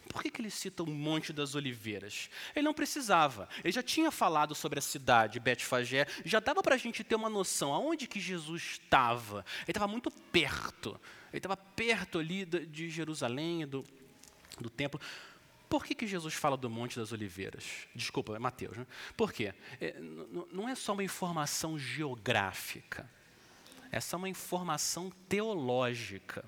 Por 0.07 0.21
que, 0.21 0.31
que 0.31 0.41
ele 0.41 0.49
cita 0.49 0.83
o 0.83 0.89
Monte 0.89 1.31
das 1.33 1.55
Oliveiras? 1.55 2.29
Ele 2.55 2.65
não 2.65 2.73
precisava. 2.73 3.47
Ele 3.63 3.71
já 3.71 3.83
tinha 3.83 4.11
falado 4.11 4.55
sobre 4.55 4.79
a 4.79 4.81
cidade, 4.81 5.39
Betfagé. 5.39 6.07
Já 6.23 6.39
dava 6.39 6.61
para 6.63 6.75
a 6.75 6.77
gente 6.77 7.03
ter 7.03 7.15
uma 7.15 7.29
noção 7.29 7.73
aonde 7.73 8.07
que 8.07 8.19
Jesus 8.19 8.79
estava. 8.81 9.45
Ele 9.63 9.71
estava 9.71 9.87
muito 9.87 10.09
perto. 10.09 10.99
Ele 11.31 11.39
estava 11.39 11.57
perto 11.57 12.19
ali 12.19 12.45
de 12.45 12.89
Jerusalém, 12.89 13.67
do, 13.67 13.83
do 14.59 14.69
templo. 14.69 14.99
Por 15.69 15.83
que, 15.83 15.93
que 15.93 16.07
Jesus 16.07 16.33
fala 16.33 16.55
do 16.55 16.69
Monte 16.69 16.97
das 16.97 17.11
Oliveiras? 17.11 17.65
Desculpa, 17.93 18.35
é 18.35 18.39
Mateus. 18.39 18.77
Né? 18.77 18.87
Por 19.15 19.33
quê? 19.33 19.53
É, 19.81 19.95
não 20.51 20.67
é 20.67 20.75
só 20.75 20.93
uma 20.93 21.03
informação 21.03 21.77
geográfica. 21.77 23.09
Essa 23.91 24.15
é 24.15 24.17
uma 24.17 24.29
informação 24.29 25.11
teológica. 25.27 26.45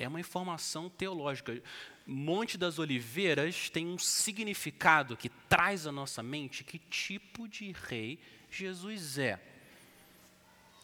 É 0.00 0.08
uma 0.08 0.18
informação 0.18 0.88
teológica. 0.88 1.62
Monte 2.06 2.56
das 2.56 2.78
Oliveiras 2.78 3.68
tem 3.68 3.86
um 3.86 3.98
significado 3.98 5.14
que 5.14 5.28
traz 5.28 5.86
à 5.86 5.92
nossa 5.92 6.22
mente 6.22 6.64
que 6.64 6.78
tipo 6.78 7.46
de 7.46 7.72
rei 7.72 8.18
Jesus 8.50 9.18
é. 9.18 9.38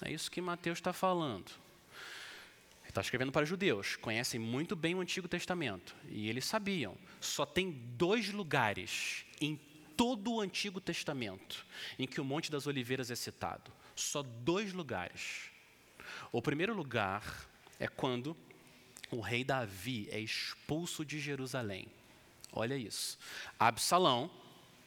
É 0.03 0.13
isso 0.13 0.31
que 0.31 0.41
Mateus 0.43 0.77
está 0.77 0.93
falando. 0.93 1.51
Ele 2.83 2.91
está 2.91 3.01
escrevendo 3.01 3.33
para 3.33 3.47
judeus, 3.47 3.97
conhecem 3.97 4.39
muito 4.39 4.77
bem 4.77 4.95
o 4.95 5.01
Antigo 5.01 5.27
Testamento. 5.27 5.97
E 6.11 6.29
eles 6.29 6.45
sabiam, 6.45 6.95
só 7.19 7.47
tem 7.47 7.71
dois 7.97 8.31
lugares 8.31 9.25
em 9.41 9.59
todo 9.97 10.35
o 10.35 10.41
Antigo 10.43 10.79
Testamento 10.79 11.67
em 11.99 12.07
que 12.07 12.21
o 12.21 12.25
Monte 12.25 12.51
das 12.51 12.67
Oliveiras 12.67 13.11
é 13.11 13.17
citado. 13.17 13.73
Só 13.95 14.23
dois 14.23 14.75
lugares. 14.75 15.51
O 16.31 16.43
primeiro 16.43 16.75
lugar 16.75 17.49
é 17.81 17.89
quando 17.89 18.37
o 19.11 19.21
rei 19.21 19.45
Davi 19.45 20.09
é 20.11 20.19
expulso 20.19 21.05
de 21.05 21.19
Jerusalém. 21.19 21.87
Olha 22.53 22.77
isso. 22.77 23.19
Absalão, 23.59 24.31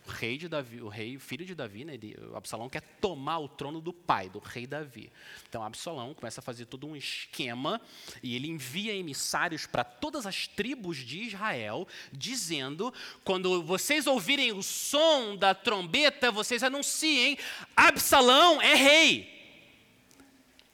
o 0.08 0.12
rei 0.12 0.38
de 0.38 0.48
Davi, 0.48 0.82
o 0.82 0.88
rei, 0.88 1.18
o 1.18 1.20
filho 1.20 1.46
de 1.46 1.54
Davi, 1.54 1.86
né, 1.86 1.94
Absalão 2.36 2.68
quer 2.68 2.82
tomar 3.00 3.38
o 3.38 3.48
trono 3.48 3.80
do 3.80 3.94
pai, 3.94 4.28
do 4.28 4.40
rei 4.40 4.66
Davi. 4.66 5.12
Então 5.48 5.64
Absalão 5.64 6.14
começa 6.16 6.42
a 6.42 6.44
fazer 6.44 6.66
todo 6.66 6.88
um 6.88 6.96
esquema 6.96 7.80
e 8.24 8.36
ele 8.36 8.48
envia 8.48 8.94
emissários 8.94 9.68
para 9.68 9.84
todas 9.84 10.26
as 10.26 10.48
tribos 10.48 10.98
de 10.98 11.22
Israel, 11.22 11.88
dizendo: 12.12 12.92
quando 13.24 13.62
vocês 13.62 14.08
ouvirem 14.08 14.52
o 14.52 14.64
som 14.64 15.36
da 15.36 15.54
trombeta, 15.54 16.32
vocês 16.32 16.64
anunciem: 16.64 17.38
Absalão 17.76 18.60
é 18.62 18.74
rei. 18.74 19.39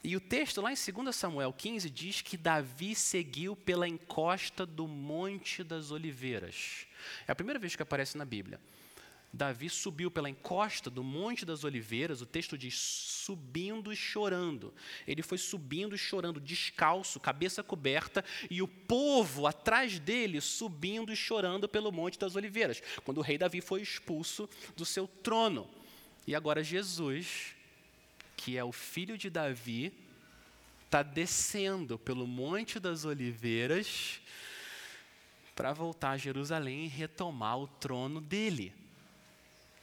E 0.06 0.14
o 0.14 0.20
texto 0.20 0.60
lá 0.60 0.70
em 0.70 0.76
2 0.76 1.16
Samuel 1.16 1.52
15 1.52 1.90
diz 1.90 2.22
que 2.22 2.36
Davi 2.36 2.94
seguiu 2.94 3.56
pela 3.56 3.88
encosta 3.88 4.64
do 4.64 4.86
Monte 4.86 5.64
das 5.64 5.90
Oliveiras. 5.90 6.86
É 7.26 7.32
a 7.32 7.34
primeira 7.34 7.58
vez 7.58 7.74
que 7.74 7.82
aparece 7.82 8.16
na 8.16 8.24
Bíblia. 8.24 8.60
Davi 9.32 9.68
subiu 9.68 10.08
pela 10.08 10.30
encosta 10.30 10.88
do 10.88 11.02
Monte 11.02 11.44
das 11.44 11.64
Oliveiras, 11.64 12.22
o 12.22 12.26
texto 12.26 12.56
diz 12.56 12.78
subindo 12.78 13.92
e 13.92 13.96
chorando. 13.96 14.72
Ele 15.08 15.24
foi 15.24 15.38
subindo 15.38 15.92
e 15.92 15.98
chorando, 15.98 16.38
descalço, 16.38 17.18
cabeça 17.18 17.64
coberta, 17.64 18.24
e 18.48 18.62
o 18.62 18.68
povo 18.68 19.44
atrás 19.44 19.98
dele 19.98 20.40
subindo 20.40 21.12
e 21.12 21.16
chorando 21.16 21.68
pelo 21.68 21.90
Monte 21.90 22.16
das 22.16 22.36
Oliveiras, 22.36 22.80
quando 23.04 23.18
o 23.18 23.22
rei 23.22 23.38
Davi 23.38 23.60
foi 23.60 23.82
expulso 23.82 24.48
do 24.76 24.84
seu 24.84 25.08
trono. 25.08 25.68
E 26.28 26.32
agora 26.32 26.62
Jesus 26.62 27.55
que 28.36 28.56
é 28.56 28.64
o 28.64 28.72
filho 28.72 29.16
de 29.16 29.30
Davi, 29.30 29.92
está 30.84 31.02
descendo 31.02 31.98
pelo 31.98 32.26
Monte 32.26 32.78
das 32.78 33.04
Oliveiras 33.04 34.20
para 35.54 35.72
voltar 35.72 36.10
a 36.10 36.16
Jerusalém 36.16 36.84
e 36.84 36.88
retomar 36.88 37.58
o 37.58 37.66
trono 37.66 38.20
dele. 38.20 38.72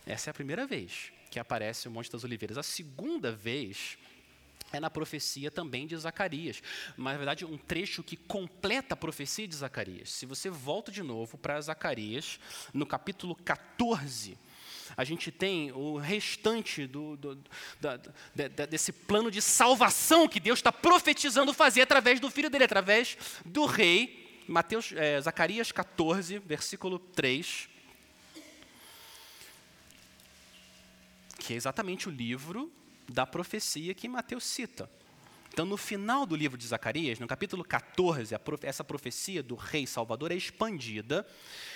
Essa 0.05 0.29
é 0.29 0.31
a 0.31 0.33
primeira 0.33 0.65
vez 0.65 1.11
que 1.31 1.39
aparece 1.39 1.87
o 1.87 1.91
Monte 1.91 2.11
das 2.11 2.23
Oliveiras. 2.23 2.57
A 2.57 2.63
segunda 2.63 3.31
vez 3.31 3.97
é 4.71 4.79
na 4.79 4.89
profecia 4.89 5.49
também 5.51 5.87
de 5.87 5.97
Zacarias. 5.97 6.61
Mas, 6.97 7.13
na 7.13 7.17
verdade, 7.17 7.45
um 7.45 7.57
trecho 7.57 8.03
que 8.03 8.15
completa 8.15 8.93
a 8.93 8.97
profecia 8.97 9.47
de 9.47 9.55
Zacarias. 9.55 10.11
Se 10.11 10.25
você 10.25 10.49
volta 10.49 10.91
de 10.91 11.03
novo 11.03 11.37
para 11.37 11.59
Zacarias, 11.61 12.39
no 12.73 12.85
capítulo 12.85 13.35
14, 13.35 14.37
a 14.95 15.03
gente 15.03 15.31
tem 15.31 15.71
o 15.71 15.97
restante 15.97 16.85
do, 16.85 17.15
do, 17.17 17.43
da, 17.79 17.97
da, 18.35 18.65
desse 18.65 18.91
plano 18.91 19.31
de 19.31 19.41
salvação 19.41 20.27
que 20.27 20.39
Deus 20.39 20.59
está 20.59 20.71
profetizando 20.71 21.53
fazer 21.53 21.81
através 21.81 22.19
do 22.19 22.29
filho 22.29 22.49
dele, 22.49 22.63
através 22.63 23.17
do 23.45 23.65
rei. 23.65 24.43
Mateus, 24.47 24.91
é, 24.95 25.19
Zacarias 25.21 25.71
14, 25.71 26.39
versículo 26.39 26.99
3. 26.99 27.69
Que 31.39 31.53
é 31.53 31.55
exatamente 31.55 32.07
o 32.07 32.11
livro 32.11 32.71
da 33.09 33.25
profecia 33.25 33.93
que 33.93 34.07
Mateus 34.07 34.43
cita. 34.43 34.89
Então, 35.53 35.67
no 35.67 35.77
final 35.77 36.25
do 36.25 36.35
livro 36.35 36.57
de 36.57 36.65
Zacarias, 36.65 37.19
no 37.19 37.27
capítulo 37.27 37.63
14, 37.63 38.35
essa 38.63 38.83
profecia 38.83 39.43
do 39.43 39.53
rei 39.53 39.85
Salvador 39.85 40.31
é 40.31 40.35
expandida. 40.35 41.23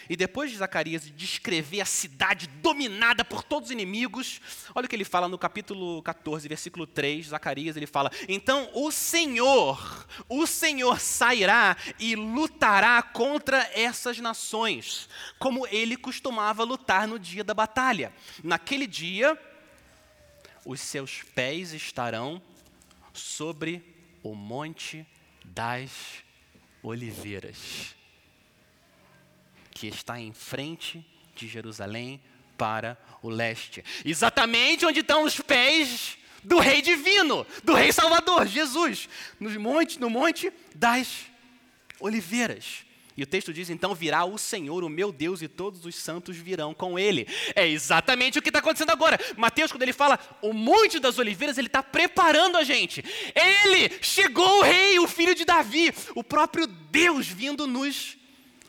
E 0.09 0.15
depois 0.15 0.49
de 0.49 0.57
Zacarias 0.57 1.11
descrever 1.15 1.81
a 1.81 1.85
cidade 1.85 2.47
dominada 2.47 3.23
por 3.23 3.43
todos 3.43 3.69
os 3.69 3.71
inimigos, 3.71 4.41
olha 4.73 4.87
o 4.87 4.89
que 4.89 4.95
ele 4.95 5.05
fala 5.05 5.27
no 5.27 5.37
capítulo 5.37 6.01
14, 6.01 6.47
versículo 6.47 6.87
3, 6.87 7.27
Zacarias, 7.27 7.77
ele 7.77 7.85
fala: 7.85 8.11
Então 8.27 8.67
o 8.73 8.91
Senhor, 8.91 10.07
o 10.27 10.47
Senhor 10.47 10.99
sairá 10.99 11.77
e 11.99 12.15
lutará 12.15 12.99
contra 13.03 13.59
essas 13.75 14.17
nações, 14.17 15.07
como 15.37 15.67
ele 15.67 15.95
costumava 15.95 16.63
lutar 16.63 17.07
no 17.07 17.19
dia 17.19 17.43
da 17.43 17.53
batalha. 17.53 18.11
Naquele 18.43 18.87
dia, 18.87 19.39
os 20.65 20.81
seus 20.81 21.21
pés 21.21 21.73
estarão 21.73 22.41
sobre 23.19 23.83
o 24.23 24.33
Monte 24.35 25.05
das 25.43 25.91
Oliveiras, 26.81 27.95
que 29.71 29.87
está 29.87 30.19
em 30.19 30.33
frente 30.33 31.05
de 31.35 31.47
Jerusalém 31.47 32.21
para 32.57 32.97
o 33.21 33.29
leste. 33.29 33.83
Exatamente 34.03 34.85
onde 34.85 35.01
estão 35.01 35.23
os 35.23 35.39
pés 35.39 36.17
do 36.43 36.59
Rei 36.59 36.81
Divino, 36.81 37.45
do 37.63 37.73
Rei 37.73 37.91
Salvador, 37.91 38.47
Jesus, 38.47 39.09
no 39.39 39.59
monte, 39.59 39.99
no 39.99 40.09
Monte 40.09 40.51
das 40.73 41.25
Oliveiras. 41.99 42.86
E 43.17 43.23
o 43.23 43.27
texto 43.27 43.51
diz: 43.51 43.69
então 43.71 43.95
virá 43.95 44.23
o 44.23 44.37
Senhor, 44.37 44.83
o 44.83 44.89
meu 44.89 45.11
Deus, 45.11 45.41
e 45.41 45.47
todos 45.47 45.83
os 45.85 45.95
santos 45.95 46.37
virão 46.37 46.71
com 46.71 46.99
ele. 46.99 47.27
É 47.55 47.67
exatamente 47.67 48.37
o 48.37 48.41
que 48.41 48.49
está 48.49 48.59
acontecendo 48.59 48.91
agora. 48.91 49.19
Mateus, 49.35 49.71
quando 49.71 49.81
ele 49.81 49.91
fala 49.91 50.19
o 50.39 50.53
Monte 50.53 50.99
das 50.99 51.17
Oliveiras, 51.17 51.57
ele 51.57 51.65
está 51.67 51.81
preparando 51.81 52.57
a 52.57 52.63
gente. 52.63 53.03
Ele 53.33 53.91
chegou 54.01 54.59
o 54.59 54.61
rei, 54.61 54.99
o 54.99 55.07
filho 55.07 55.33
de 55.33 55.43
Davi, 55.43 55.91
o 56.13 56.23
próprio 56.23 56.67
Deus 56.67 57.27
vindo 57.27 57.65
nos 57.65 58.17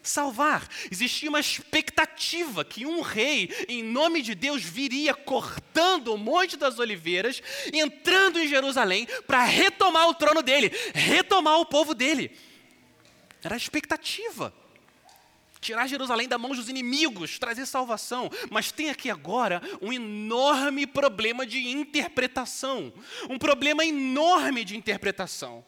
salvar. 0.03 0.67
Existia 0.91 1.29
uma 1.29 1.41
expectativa 1.41 2.65
que 2.65 2.87
um 2.87 3.03
rei, 3.03 3.51
em 3.69 3.83
nome 3.83 4.23
de 4.23 4.35
Deus, 4.35 4.63
viria 4.63 5.13
cortando 5.13 6.15
o 6.15 6.19
Monte 6.19 6.57
das 6.57 6.79
Oliveiras, 6.79 7.43
entrando 7.73 8.39
em 8.39 8.49
Jerusalém 8.49 9.07
para 9.27 9.45
retomar 9.45 10.09
o 10.09 10.15
trono 10.15 10.43
dele, 10.43 10.73
retomar 10.95 11.61
o 11.61 11.67
povo 11.67 11.95
dele. 11.95 12.31
Era 13.43 13.55
a 13.55 13.57
expectativa. 13.57 14.53
Tirar 15.61 15.89
Jerusalém 15.89 16.29
da 16.29 16.39
mão 16.39 16.53
dos 16.53 16.69
inimigos, 16.69 17.39
trazer 17.39 17.67
salvação. 17.67 18.31
Mas 18.51 18.71
tem 18.71 18.91
aqui 18.91 19.11
agora 19.11 19.61
um 19.81 19.93
enorme 19.93 20.87
problema 20.87 21.47
de 21.47 21.69
interpretação. 21.69 22.93
Um 23.29 23.39
problema 23.39 23.85
enorme 23.85 24.65
de 24.65 24.77
interpretação. 24.77 25.65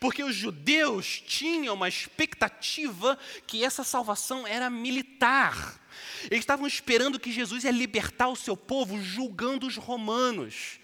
Porque 0.00 0.24
os 0.24 0.34
judeus 0.34 1.22
tinham 1.26 1.74
uma 1.74 1.88
expectativa 1.88 3.18
que 3.46 3.62
essa 3.64 3.84
salvação 3.84 4.46
era 4.46 4.70
militar. 4.70 5.78
Eles 6.24 6.40
estavam 6.40 6.66
esperando 6.66 7.20
que 7.20 7.30
Jesus 7.30 7.64
ia 7.64 7.70
libertar 7.70 8.28
o 8.28 8.36
seu 8.36 8.56
povo 8.56 9.00
julgando 9.00 9.66
os 9.66 9.76
romanos 9.76 10.80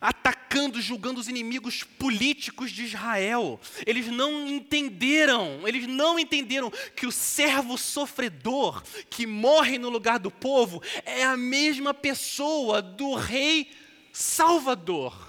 atacando, 0.00 0.80
julgando 0.80 1.20
os 1.20 1.28
inimigos 1.28 1.82
políticos 1.82 2.70
de 2.70 2.84
Israel. 2.84 3.60
Eles 3.86 4.06
não 4.06 4.48
entenderam, 4.48 5.66
eles 5.66 5.86
não 5.86 6.18
entenderam 6.18 6.72
que 6.94 7.06
o 7.06 7.12
servo 7.12 7.76
sofredor 7.76 8.82
que 9.10 9.26
morre 9.26 9.78
no 9.78 9.88
lugar 9.88 10.18
do 10.18 10.30
povo 10.30 10.82
é 11.04 11.24
a 11.24 11.36
mesma 11.36 11.92
pessoa 11.92 12.80
do 12.80 13.14
rei 13.14 13.70
Salvador 14.12 15.27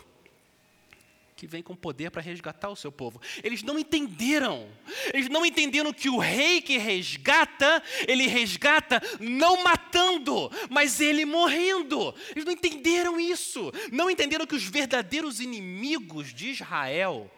que 1.40 1.48
vem 1.48 1.64
com 1.64 1.74
poder 1.74 2.12
para 2.12 2.22
resgatar 2.22 2.68
o 2.68 2.76
seu 2.76 2.92
povo. 2.92 3.22
Eles 3.42 3.64
não 3.64 3.80
entenderam. 3.80 4.70
Eles 5.14 5.30
não 5.30 5.46
entenderam 5.46 5.94
que 5.94 6.10
o 6.10 6.18
rei 6.18 6.62
que 6.62 6.78
resgata, 6.78 7.82
ele 8.06 8.28
resgata 8.28 9.02
não 9.22 9.64
matando, 9.64 10.52
mas 10.70 11.00
ele 11.00 11.24
morrendo. 11.24 12.14
Eles 12.32 12.44
não 12.44 12.52
entenderam 12.52 13.18
isso. 13.18 13.72
Não 13.90 14.10
entenderam 14.10 14.46
que 14.46 14.54
os 14.54 14.66
verdadeiros 14.66 15.40
inimigos 15.40 16.34
de 16.34 16.50
Israel 16.50 17.32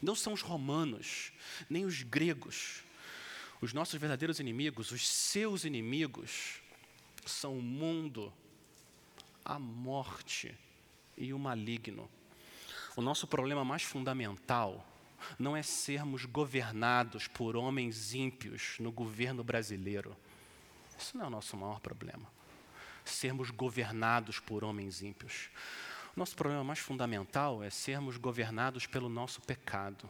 não 0.00 0.14
são 0.14 0.32
os 0.32 0.40
romanos, 0.40 1.30
nem 1.68 1.84
os 1.84 2.02
gregos. 2.02 2.82
Os 3.60 3.74
nossos 3.74 4.00
verdadeiros 4.00 4.40
inimigos, 4.40 4.90
os 4.90 5.06
seus 5.06 5.64
inimigos, 5.64 6.62
são 7.26 7.58
o 7.58 7.62
mundo, 7.62 8.32
a 9.44 9.58
morte 9.58 10.54
e 11.14 11.34
o 11.34 11.38
maligno. 11.38 12.08
O 12.96 13.02
nosso 13.02 13.26
problema 13.26 13.64
mais 13.64 13.82
fundamental 13.82 14.86
não 15.36 15.56
é 15.56 15.62
sermos 15.62 16.24
governados 16.24 17.26
por 17.26 17.56
homens 17.56 18.14
ímpios 18.14 18.76
no 18.78 18.92
governo 18.92 19.42
brasileiro. 19.42 20.16
Isso 20.96 21.16
não 21.16 21.24
é 21.24 21.26
o 21.26 21.30
nosso 21.30 21.56
maior 21.56 21.80
problema. 21.80 22.30
Sermos 23.04 23.50
governados 23.50 24.38
por 24.38 24.62
homens 24.62 25.02
ímpios. 25.02 25.50
Nosso 26.14 26.36
problema 26.36 26.62
mais 26.62 26.78
fundamental 26.78 27.64
é 27.64 27.68
sermos 27.68 28.16
governados 28.16 28.86
pelo 28.86 29.08
nosso 29.08 29.40
pecado. 29.42 30.08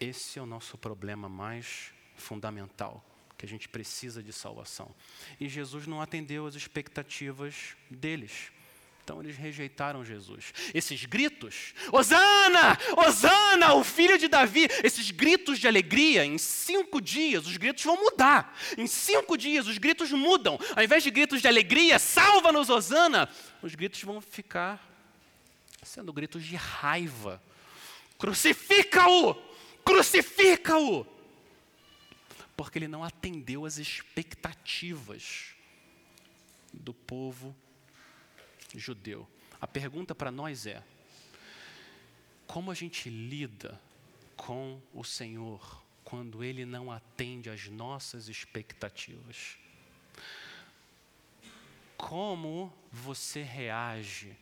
Esse 0.00 0.38
é 0.38 0.42
o 0.42 0.46
nosso 0.46 0.78
problema 0.78 1.28
mais 1.28 1.92
fundamental, 2.16 3.04
que 3.36 3.44
a 3.44 3.48
gente 3.48 3.68
precisa 3.68 4.22
de 4.22 4.32
salvação. 4.32 4.94
E 5.38 5.46
Jesus 5.46 5.86
não 5.86 6.00
atendeu 6.00 6.46
às 6.46 6.54
expectativas 6.54 7.76
deles. 7.90 8.50
Então 9.06 9.22
eles 9.22 9.36
rejeitaram 9.36 10.04
Jesus. 10.04 10.52
Esses 10.74 11.04
gritos, 11.04 11.74
Osana, 11.92 12.76
Osana, 12.96 13.74
o 13.74 13.84
filho 13.84 14.18
de 14.18 14.26
Davi, 14.26 14.66
esses 14.82 15.12
gritos 15.12 15.60
de 15.60 15.68
alegria, 15.68 16.24
em 16.24 16.36
cinco 16.36 17.00
dias 17.00 17.46
os 17.46 17.56
gritos 17.56 17.84
vão 17.84 17.94
mudar. 17.96 18.58
Em 18.76 18.88
cinco 18.88 19.38
dias 19.38 19.68
os 19.68 19.78
gritos 19.78 20.10
mudam. 20.10 20.58
Ao 20.74 20.82
invés 20.82 21.04
de 21.04 21.12
gritos 21.12 21.40
de 21.40 21.46
alegria, 21.46 22.00
salva-nos, 22.00 22.68
Osana, 22.68 23.28
os 23.62 23.76
gritos 23.76 24.02
vão 24.02 24.20
ficar 24.20 24.84
sendo 25.84 26.12
gritos 26.12 26.42
de 26.42 26.56
raiva. 26.56 27.40
Crucifica-o! 28.18 29.36
Crucifica-o! 29.84 31.06
Porque 32.56 32.76
ele 32.76 32.88
não 32.88 33.04
atendeu 33.04 33.64
às 33.64 33.78
expectativas 33.78 35.54
do 36.72 36.92
povo 36.92 37.54
judeu. 38.78 39.28
A 39.60 39.66
pergunta 39.66 40.14
para 40.14 40.30
nós 40.30 40.66
é: 40.66 40.82
como 42.46 42.70
a 42.70 42.74
gente 42.74 43.08
lida 43.08 43.80
com 44.36 44.80
o 44.94 45.02
Senhor 45.02 45.82
quando 46.04 46.44
Ele 46.44 46.64
não 46.64 46.90
atende 46.92 47.50
às 47.50 47.68
nossas 47.68 48.28
expectativas? 48.28 49.56
Como 51.96 52.72
você 52.92 53.42
reage 53.42 54.36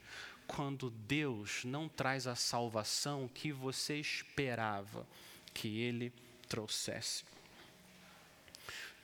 quando 0.47 0.91
Deus 0.91 1.65
não 1.65 1.89
traz 1.89 2.27
a 2.27 2.35
salvação 2.35 3.29
que 3.33 3.53
você 3.53 3.97
esperava 3.97 5.07
que 5.53 5.81
Ele 5.81 6.13
trouxesse? 6.49 7.25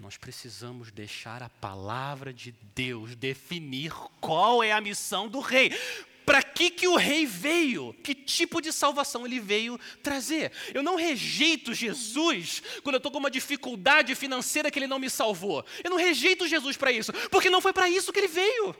Nós 0.01 0.17
precisamos 0.17 0.91
deixar 0.91 1.43
a 1.43 1.51
palavra 1.51 2.33
de 2.33 2.55
Deus 2.75 3.15
definir 3.15 3.93
qual 4.19 4.65
é 4.65 4.73
a 4.73 4.81
missão 4.81 5.29
do 5.29 5.41
rei. 5.41 5.79
Para 6.25 6.43
que, 6.43 6.71
que 6.71 6.89
o 6.89 6.97
rei 6.97 7.27
veio? 7.27 7.93
Que 8.03 8.15
tipo 8.15 8.63
de 8.63 8.73
salvação 8.73 9.27
ele 9.27 9.39
veio 9.39 9.79
trazer? 10.03 10.53
Eu 10.73 10.83
não 10.83 10.97
rejeito 10.97 11.75
Jesus 11.75 12.63
quando 12.83 12.95
eu 12.95 12.99
estou 12.99 13.13
com 13.13 13.19
uma 13.19 13.31
dificuldade 13.31 14.15
financeira 14.15 14.71
que 14.71 14.79
ele 14.79 14.87
não 14.87 14.99
me 14.99 15.11
salvou. 15.11 15.63
Eu 15.85 15.91
não 15.91 15.99
rejeito 15.99 16.49
Jesus 16.49 16.79
para 16.79 16.91
isso, 16.91 17.13
porque 17.29 17.51
não 17.51 17.61
foi 17.61 17.75
para 17.75 17.87
isso 17.87 18.11
que 18.11 18.21
ele 18.21 18.29
veio. 18.29 18.75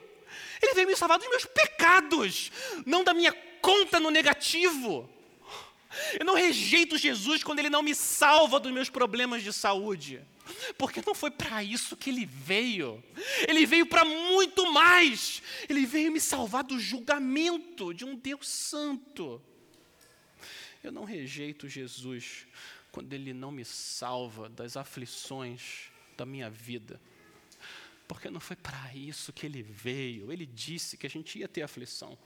Ele 0.59 0.73
veio 0.73 0.87
me 0.87 0.95
salvar 0.95 1.19
dos 1.19 1.29
meus 1.29 1.45
pecados, 1.45 2.51
não 2.83 3.03
da 3.03 3.13
minha 3.13 3.33
conta 3.61 3.99
no 3.99 4.09
negativo. 4.09 5.07
Eu 6.19 6.25
não 6.25 6.33
rejeito 6.33 6.97
Jesus 6.97 7.43
quando 7.43 7.59
ele 7.59 7.69
não 7.69 7.83
me 7.83 7.93
salva 7.93 8.59
dos 8.59 8.71
meus 8.71 8.89
problemas 8.89 9.43
de 9.43 9.53
saúde. 9.53 10.19
Porque 10.77 11.01
não 11.05 11.15
foi 11.15 11.31
para 11.31 11.63
isso 11.63 11.95
que 11.95 12.09
ele 12.09 12.25
veio. 12.25 13.03
Ele 13.47 13.65
veio 13.65 13.85
para 13.85 14.05
muito 14.05 14.71
mais. 14.71 15.41
Ele 15.67 15.85
veio 15.85 16.11
me 16.11 16.19
salvar 16.19 16.63
do 16.63 16.79
julgamento 16.79 17.93
de 17.93 18.05
um 18.05 18.15
Deus 18.15 18.47
santo. 18.47 19.41
Eu 20.83 20.91
não 20.91 21.03
rejeito 21.03 21.69
Jesus 21.69 22.47
quando 22.91 23.13
ele 23.13 23.33
não 23.33 23.51
me 23.51 23.63
salva 23.63 24.49
das 24.49 24.75
aflições 24.75 25.89
da 26.17 26.25
minha 26.25 26.49
vida. 26.49 26.99
Porque 28.07 28.29
não 28.29 28.41
foi 28.41 28.55
para 28.55 28.93
isso 28.93 29.31
que 29.31 29.45
ele 29.45 29.63
veio. 29.63 30.31
Ele 30.31 30.45
disse 30.45 30.97
que 30.97 31.07
a 31.07 31.09
gente 31.09 31.39
ia 31.39 31.47
ter 31.47 31.61
aflição. 31.61 32.17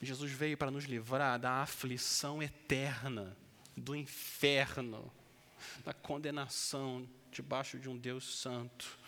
Jesus 0.00 0.30
veio 0.30 0.56
para 0.56 0.70
nos 0.70 0.84
livrar 0.84 1.40
da 1.40 1.62
aflição 1.62 2.40
eterna, 2.40 3.36
do 3.76 3.96
inferno 3.96 5.12
da 5.84 5.92
condenação 5.92 7.08
debaixo 7.30 7.78
de 7.78 7.88
um 7.88 7.96
Deus 7.96 8.40
santo 8.40 8.98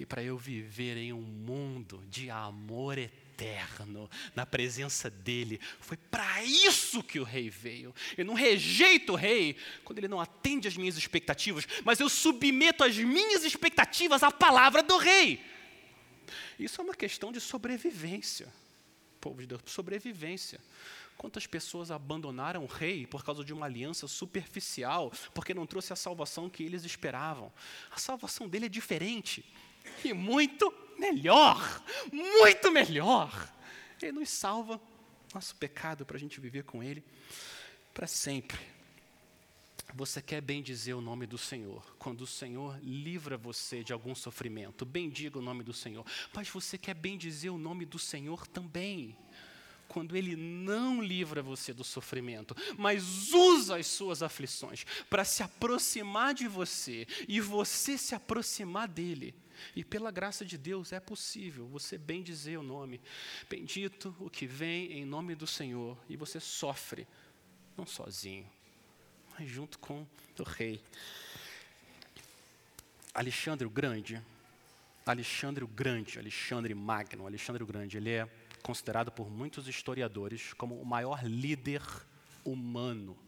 e 0.00 0.06
para 0.06 0.22
eu 0.22 0.38
viver 0.38 0.96
em 0.96 1.12
um 1.12 1.20
mundo 1.20 2.02
de 2.08 2.30
amor 2.30 2.96
eterno, 2.96 4.08
na 4.34 4.46
presença 4.46 5.10
dEle. 5.10 5.60
Foi 5.78 5.98
para 5.98 6.42
isso 6.42 7.02
que 7.02 7.20
o 7.20 7.22
rei 7.22 7.50
veio. 7.50 7.94
Eu 8.16 8.24
não 8.24 8.32
rejeito 8.32 9.12
o 9.12 9.16
rei 9.16 9.58
quando 9.84 9.98
ele 9.98 10.08
não 10.08 10.18
atende 10.18 10.66
às 10.66 10.74
minhas 10.74 10.96
expectativas, 10.96 11.68
mas 11.84 12.00
eu 12.00 12.08
submeto 12.08 12.82
as 12.82 12.96
minhas 12.96 13.44
expectativas 13.44 14.22
à 14.22 14.30
palavra 14.30 14.82
do 14.82 14.96
rei. 14.96 15.44
Isso 16.58 16.80
é 16.80 16.84
uma 16.84 16.94
questão 16.94 17.30
de 17.30 17.38
sobrevivência, 17.38 18.50
povo 19.20 19.40
de 19.40 19.46
Deus, 19.46 19.60
sobrevivência. 19.66 20.60
Quantas 21.16 21.46
pessoas 21.46 21.90
abandonaram 21.90 22.64
o 22.64 22.66
rei 22.66 23.06
por 23.06 23.22
causa 23.22 23.44
de 23.44 23.52
uma 23.52 23.66
aliança 23.66 24.08
superficial, 24.08 25.12
porque 25.34 25.52
não 25.52 25.66
trouxe 25.66 25.92
a 25.92 25.96
salvação 25.96 26.48
que 26.48 26.62
eles 26.62 26.84
esperavam? 26.84 27.52
A 27.90 27.98
salvação 27.98 28.48
dele 28.48 28.66
é 28.66 28.68
diferente 28.68 29.44
e 30.02 30.14
muito 30.14 30.72
melhor, 30.98 31.82
muito 32.10 32.70
melhor. 32.70 33.52
Ele 34.00 34.12
nos 34.12 34.30
salva 34.30 34.80
nosso 35.34 35.54
pecado 35.56 36.06
para 36.06 36.16
a 36.16 36.20
gente 36.20 36.40
viver 36.40 36.64
com 36.64 36.82
ele 36.82 37.04
para 37.92 38.06
sempre. 38.06 38.79
Você 39.94 40.22
quer 40.22 40.40
bem 40.40 40.62
dizer 40.62 40.94
o 40.94 41.00
nome 41.00 41.26
do 41.26 41.36
Senhor, 41.36 41.84
quando 41.98 42.22
o 42.22 42.26
Senhor 42.26 42.78
livra 42.82 43.36
você 43.36 43.82
de 43.82 43.92
algum 43.92 44.14
sofrimento, 44.14 44.84
bendiga 44.84 45.38
o 45.38 45.42
nome 45.42 45.64
do 45.64 45.72
Senhor, 45.72 46.04
mas 46.32 46.48
você 46.48 46.78
quer 46.78 46.94
bem 46.94 47.18
dizer 47.18 47.50
o 47.50 47.58
nome 47.58 47.84
do 47.84 47.98
Senhor 47.98 48.46
também 48.46 49.16
quando 49.90 50.16
Ele 50.16 50.36
não 50.36 51.02
livra 51.02 51.42
você 51.42 51.74
do 51.74 51.82
sofrimento, 51.82 52.54
mas 52.78 53.32
usa 53.32 53.76
as 53.76 53.88
suas 53.88 54.22
aflições 54.22 54.84
para 55.10 55.24
se 55.24 55.42
aproximar 55.42 56.32
de 56.32 56.46
você 56.46 57.08
e 57.26 57.40
você 57.40 57.98
se 57.98 58.14
aproximar 58.14 58.86
dele. 58.86 59.34
E 59.74 59.84
pela 59.84 60.12
graça 60.12 60.44
de 60.44 60.56
Deus 60.56 60.92
é 60.92 61.00
possível 61.00 61.66
você 61.66 61.98
bem 61.98 62.22
dizer 62.22 62.56
o 62.56 62.62
nome. 62.62 63.00
Bendito 63.48 64.14
o 64.20 64.30
que 64.30 64.46
vem 64.46 64.92
em 64.92 65.04
nome 65.04 65.34
do 65.34 65.46
Senhor. 65.46 65.98
E 66.08 66.16
você 66.16 66.38
sofre, 66.38 67.06
não 67.76 67.84
sozinho, 67.84 68.48
junto 69.46 69.78
com 69.78 70.06
o 70.38 70.42
rei. 70.42 70.82
Alexandre 73.14 73.66
o 73.66 73.70
Grande, 73.70 74.22
Alexandre 75.04 75.64
o 75.64 75.68
Grande, 75.68 76.18
Alexandre 76.18 76.74
Magno, 76.74 77.26
Alexandre 77.26 77.62
o 77.62 77.66
Grande, 77.66 77.96
ele 77.96 78.10
é 78.10 78.28
considerado 78.62 79.10
por 79.10 79.30
muitos 79.30 79.66
historiadores 79.66 80.52
como 80.52 80.80
o 80.80 80.84
maior 80.84 81.24
líder 81.24 81.82
humano, 82.44 83.18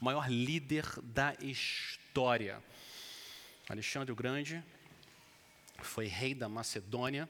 o 0.00 0.04
maior 0.04 0.30
líder 0.30 0.84
da 1.02 1.34
história. 1.40 2.62
Alexandre 3.68 4.12
o 4.12 4.16
Grande 4.16 4.62
foi 5.82 6.06
rei 6.06 6.34
da 6.34 6.48
Macedônia, 6.48 7.28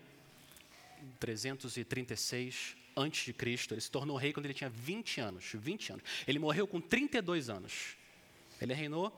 336 1.19 2.77
antes 2.97 3.25
de 3.25 3.33
Cristo. 3.33 3.75
Ele 3.75 3.81
se 3.81 3.91
tornou 3.91 4.17
rei 4.17 4.33
quando 4.33 4.47
ele 4.47 4.55
tinha 4.55 4.71
20 4.71 5.21
anos, 5.21 5.53
20 5.55 5.93
anos. 5.93 6.05
Ele 6.27 6.39
morreu 6.39 6.67
com 6.67 6.81
32 6.81 7.49
anos. 7.49 7.97
Ele 8.61 8.75
reinou 8.75 9.13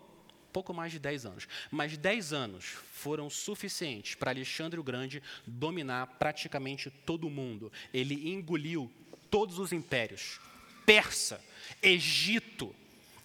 pouco 0.53 0.74
mais 0.74 0.93
de 0.93 0.99
10 0.99 1.26
anos. 1.26 1.49
Mas 1.70 1.97
10 1.97 2.32
anos 2.32 2.64
foram 2.93 3.30
suficientes 3.30 4.14
para 4.14 4.30
Alexandre 4.30 4.78
o 4.78 4.84
Grande 4.84 5.22
dominar 5.47 6.07
praticamente 6.18 6.90
todo 6.90 7.26
o 7.26 7.30
mundo. 7.30 7.72
Ele 7.93 8.30
engoliu 8.30 8.93
todos 9.30 9.59
os 9.59 9.72
impérios: 9.72 10.38
Persa, 10.84 11.43
Egito, 11.82 12.74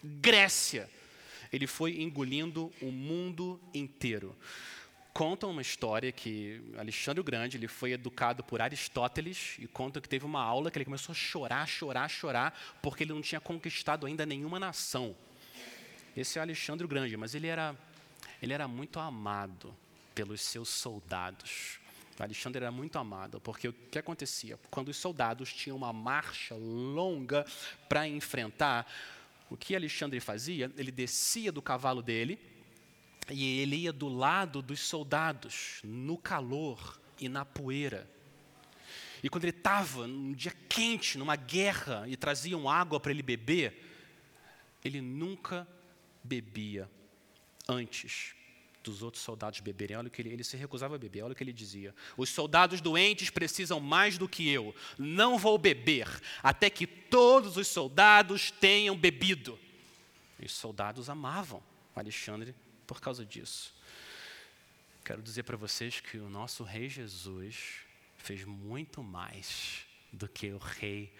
Grécia. 0.04 0.90
Ele 1.52 1.68
foi 1.68 2.02
engolindo 2.02 2.72
o 2.82 2.92
mundo 2.92 3.60
inteiro. 3.74 4.36
Conta 5.14 5.48
uma 5.48 5.62
história 5.62 6.12
que 6.12 6.62
Alexandre 6.78 7.20
o 7.20 7.24
Grande 7.24 7.58
ele 7.58 7.68
foi 7.68 7.92
educado 7.92 8.44
por 8.44 8.62
Aristóteles 8.62 9.56
e 9.58 9.66
conta 9.66 10.00
que 10.00 10.08
teve 10.08 10.26
uma 10.26 10.42
aula 10.42 10.70
que 10.70 10.78
ele 10.78 10.86
começou 10.86 11.12
a 11.12 11.16
chorar, 11.16 11.66
chorar, 11.68 12.08
chorar, 12.08 12.78
porque 12.84 13.04
ele 13.04 13.14
não 13.14 13.22
tinha 13.22 13.42
conquistado 13.42 14.06
ainda 14.06 14.28
nenhuma 14.28 14.60
nação. 14.60 15.16
Esse 16.18 16.40
é 16.40 16.42
Alexandre 16.42 16.84
o 16.84 16.88
Grande, 16.88 17.16
mas 17.16 17.36
ele 17.36 17.46
era, 17.46 17.78
ele 18.42 18.52
era 18.52 18.68
muito 18.68 19.00
amado 19.00 19.72
pelos 20.16 20.42
seus 20.42 20.68
soldados. 20.68 21.78
Alexandre 22.18 22.64
era 22.64 22.72
muito 22.72 22.98
amado, 22.98 23.40
porque 23.40 23.68
o 23.68 23.74
que 23.74 24.00
acontecia? 24.00 24.60
Quando 24.72 24.88
os 24.88 24.98
soldados 24.98 25.54
tinham 25.54 25.78
uma 25.78 25.94
marcha 25.94 26.56
longa 26.56 27.46
para 27.88 28.08
enfrentar, 28.08 28.88
O 29.50 29.56
que 29.56 29.76
Alexandre 29.76 30.20
fazia? 30.20 30.72
Ele 30.76 30.92
descia 30.92 31.52
do 31.52 31.62
cavalo 31.62 32.02
dele 32.02 32.38
e 33.30 33.60
ele 33.62 33.78
ia 33.78 33.94
do 33.94 34.10
lado 34.10 34.62
dos 34.62 34.80
soldados, 34.80 35.80
no 35.84 36.18
calor 36.18 37.00
e 37.20 37.30
na 37.30 37.46
poeira. 37.46 38.10
E 39.24 39.30
quando 39.30 39.46
ele 39.46 39.56
estava 39.56 40.06
num 40.06 40.34
dia 40.34 40.54
quente, 40.68 41.18
numa 41.18 41.36
guerra, 41.36 42.06
e 42.08 42.18
traziam 42.18 42.70
água 42.70 43.00
para 43.00 43.12
ele 43.12 43.24
beber, 43.24 43.86
ele 44.84 45.00
nunca 45.00 45.68
bebia 46.28 46.90
antes 47.68 48.36
dos 48.84 49.04
outros 49.04 49.24
soldados 49.24 49.60
beberem. 49.60 49.98
Olha 49.98 50.08
o 50.08 50.12
que 50.12 50.22
ele, 50.22 50.30
ele 50.30 50.44
se 50.44 50.58
recusava 50.58 50.96
a 50.96 50.98
beber. 50.98 51.24
Olha 51.24 51.34
o 51.34 51.36
que 51.36 51.44
ele 51.44 51.54
dizia: 51.54 51.94
Os 52.16 52.30
soldados 52.30 52.82
doentes 52.82 53.30
precisam 53.30 53.80
mais 53.80 54.18
do 54.18 54.28
que 54.28 54.50
eu. 54.50 54.76
Não 54.98 55.38
vou 55.38 55.58
beber 55.58 56.08
até 56.42 56.70
que 56.70 56.88
todos 56.88 57.58
os 57.58 57.68
soldados 57.68 58.52
tenham 58.52 58.98
bebido. 58.98 59.60
E 60.40 60.46
os 60.46 60.54
soldados 60.54 61.10
amavam 61.10 61.64
Alexandre 61.96 62.56
por 62.86 63.02
causa 63.02 63.26
disso. 63.26 63.76
Quero 65.04 65.22
dizer 65.22 65.44
para 65.44 65.58
vocês 65.58 66.00
que 66.00 66.18
o 66.18 66.30
nosso 66.30 66.64
Rei 66.64 66.90
Jesus 66.90 67.80
fez 68.18 68.44
muito 68.44 69.02
mais 69.02 69.86
do 70.12 70.28
que 70.28 70.52
o 70.52 70.58
Rei 70.58 71.14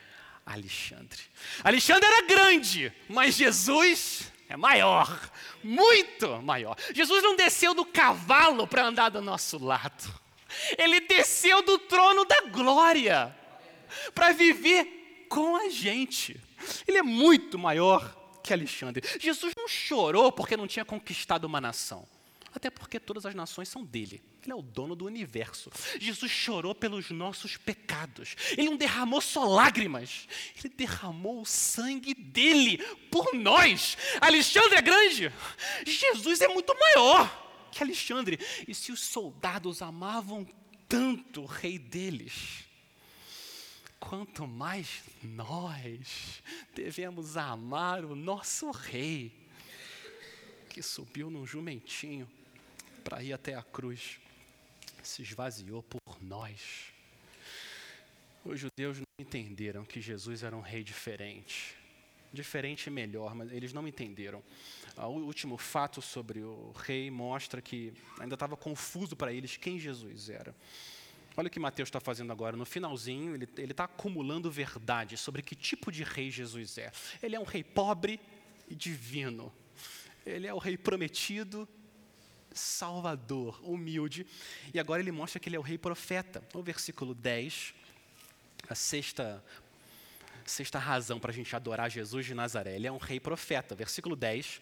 Alexandre. 0.48 1.22
Alexandre 1.64 2.08
era 2.08 2.22
grande, 2.26 2.92
mas 3.10 3.36
Jesus 3.36 4.32
é 4.48 4.56
maior, 4.56 5.30
muito 5.62 6.42
maior. 6.42 6.78
Jesus 6.94 7.22
não 7.22 7.36
desceu 7.36 7.74
do 7.74 7.86
cavalo 7.86 8.66
para 8.66 8.86
andar 8.86 9.10
do 9.10 9.22
nosso 9.22 9.64
lado. 9.64 10.14
Ele 10.78 11.02
desceu 11.02 11.62
do 11.62 11.78
trono 11.78 12.24
da 12.24 12.42
glória 12.42 13.36
para 14.16 14.32
viver 14.32 15.26
com 15.30 15.58
a 15.58 15.70
gente. 15.70 16.40
Ele 16.88 16.98
é 16.98 17.04
muito 17.04 17.60
maior 17.60 18.16
que 18.42 18.54
Alexandre. 18.54 19.04
Jesus 19.20 19.54
não 19.58 19.68
chorou 19.68 20.32
porque 20.32 20.56
não 20.56 20.66
tinha 20.66 20.86
conquistado 20.86 21.44
uma 21.44 21.60
nação. 21.60 22.08
Até 22.54 22.70
porque 22.70 23.00
todas 23.00 23.26
as 23.26 23.36
nações 23.36 23.70
são 23.70 23.84
dele. 23.84 24.22
Ele 24.44 24.52
é 24.52 24.56
o 24.56 24.62
dono 24.62 24.96
do 24.96 25.06
universo. 25.06 25.70
Jesus 26.00 26.32
chorou 26.32 26.74
pelos 26.74 27.12
nossos 27.12 27.58
pecados. 27.58 28.36
Ele 28.52 28.70
não 28.70 28.78
derramou 28.78 29.22
só 29.22 29.46
lágrimas. 29.46 30.28
Ele 30.58 30.74
derramou 30.76 31.42
o 31.42 31.46
sangue 31.46 32.14
dele 32.14 32.78
por 33.12 33.34
nós. 33.34 33.98
Alexandre 34.22 34.78
é 34.78 34.82
grande. 34.82 35.32
Jesus 35.86 36.42
é 36.42 36.48
muito 36.48 36.74
maior 36.80 37.48
que 37.72 37.84
Alexandre. 37.84 38.40
E 38.68 38.74
se 38.74 38.92
os 38.92 39.02
soldados 39.02 39.82
amavam 39.82 40.48
tanto 40.88 41.42
o 41.42 41.46
rei 41.46 41.78
deles, 41.78 42.66
quanto 44.00 44.48
mais 44.48 45.04
nós 45.22 46.42
devemos 46.74 47.36
amar 47.38 48.06
o 48.06 48.16
nosso 48.16 48.72
rei, 48.72 49.47
que 50.78 50.84
subiu 50.84 51.32
num 51.32 51.44
jumentinho 51.44 52.30
para 53.04 53.24
ir 53.24 53.34
até 53.34 53.56
a 53.56 53.64
cruz, 53.64 54.20
se 55.02 55.24
esvaziou 55.24 55.82
por 55.82 56.00
nós. 56.22 56.94
Os 58.46 58.60
judeus 58.60 59.00
não 59.00 59.06
entenderam 59.20 59.84
que 59.84 60.00
Jesus 60.00 60.44
era 60.44 60.56
um 60.56 60.62
rei 60.62 60.84
diferente. 60.84 61.76
Diferente 62.32 62.88
e 62.88 62.90
melhor, 62.92 63.34
mas 63.34 63.52
eles 63.52 63.74
não 63.74 63.88
entenderam. 63.88 64.44
O 64.96 65.08
último 65.08 65.58
fato 65.58 66.00
sobre 66.00 66.42
o 66.42 66.72
rei 66.74 67.10
mostra 67.10 67.60
que 67.60 67.92
ainda 68.20 68.36
estava 68.36 68.56
confuso 68.56 69.16
para 69.16 69.34
eles 69.34 69.58
quem 69.58 69.80
Jesus 69.80 70.30
era. 70.30 70.56
Olha 71.36 71.48
o 71.48 71.50
que 71.50 71.60
Mateus 71.60 71.88
está 71.88 72.00
fazendo 72.00 72.32
agora. 72.32 72.56
No 72.56 72.66
finalzinho, 72.68 73.34
ele 73.34 73.72
está 73.72 73.86
acumulando 73.86 74.52
verdade 74.52 75.18
sobre 75.18 75.42
que 75.42 75.56
tipo 75.56 75.92
de 75.92 76.04
rei 76.04 76.30
Jesus 76.30 76.78
é. 76.78 76.92
Ele 77.24 77.36
é 77.36 77.40
um 77.40 77.46
rei 77.46 77.64
pobre 77.64 78.20
e 78.70 78.76
divino. 78.76 79.52
Ele 80.28 80.48
é 80.48 80.54
o 80.54 80.58
rei 80.58 80.78
prometido 80.78 81.68
salvador, 82.54 83.60
humilde. 83.64 84.26
E 84.74 84.80
agora 84.80 85.02
ele 85.02 85.12
mostra 85.12 85.40
que 85.40 85.48
ele 85.48 85.56
é 85.56 85.60
o 85.60 85.64
rei 85.64 85.78
profeta. 85.78 86.44
No 86.54 86.62
versículo 86.62 87.14
10, 87.14 87.74
a 88.70 88.76
sexta, 88.76 89.44
sexta 90.46 90.80
razão 90.80 91.20
para 91.20 91.32
a 91.32 91.34
gente 91.34 91.56
adorar 91.56 91.90
Jesus 91.90 92.26
de 92.26 92.34
Nazaré. 92.34 92.76
Ele 92.76 92.88
é 92.88 92.92
um 92.92 92.98
rei 92.98 93.20
profeta. 93.20 93.76
Versículo 93.76 94.16
10 94.16 94.62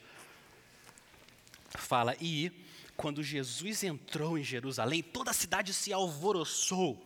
fala: 1.69 2.15
E 2.21 2.51
quando 2.95 3.23
Jesus 3.23 3.83
entrou 3.83 4.37
em 4.37 4.43
Jerusalém, 4.43 5.01
toda 5.01 5.31
a 5.31 5.33
cidade 5.33 5.73
se 5.73 5.91
alvoroçou, 5.91 7.03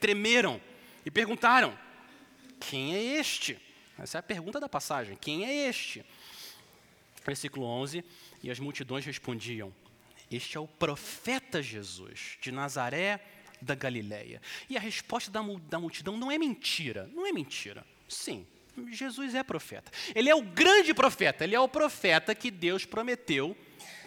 tremeram 0.00 0.60
e 1.04 1.10
perguntaram: 1.10 1.78
Quem 2.58 2.94
é 2.94 3.18
este? 3.18 3.60
Essa 3.98 4.18
é 4.18 4.20
a 4.20 4.22
pergunta 4.22 4.58
da 4.58 4.68
passagem: 4.68 5.16
Quem 5.16 5.44
é 5.44 5.68
este? 5.68 6.04
Versículo 7.24 7.66
11: 7.66 8.04
E 8.42 8.50
as 8.50 8.58
multidões 8.58 9.04
respondiam: 9.04 9.72
este 10.36 10.56
é 10.56 10.60
o 10.60 10.66
profeta 10.66 11.62
Jesus, 11.62 12.38
de 12.40 12.50
Nazaré 12.50 13.20
da 13.60 13.74
Galileia. 13.74 14.40
E 14.68 14.76
a 14.76 14.80
resposta 14.80 15.30
da, 15.30 15.40
da 15.68 15.78
multidão 15.78 16.16
não 16.16 16.30
é 16.30 16.38
mentira. 16.38 17.08
Não 17.14 17.26
é 17.26 17.32
mentira. 17.32 17.86
Sim, 18.08 18.46
Jesus 18.90 19.34
é 19.34 19.42
profeta. 19.42 19.92
Ele 20.14 20.30
é 20.30 20.34
o 20.34 20.42
grande 20.42 20.94
profeta. 20.94 21.44
Ele 21.44 21.54
é 21.54 21.60
o 21.60 21.68
profeta 21.68 22.34
que 22.34 22.50
Deus 22.50 22.84
prometeu 22.84 23.56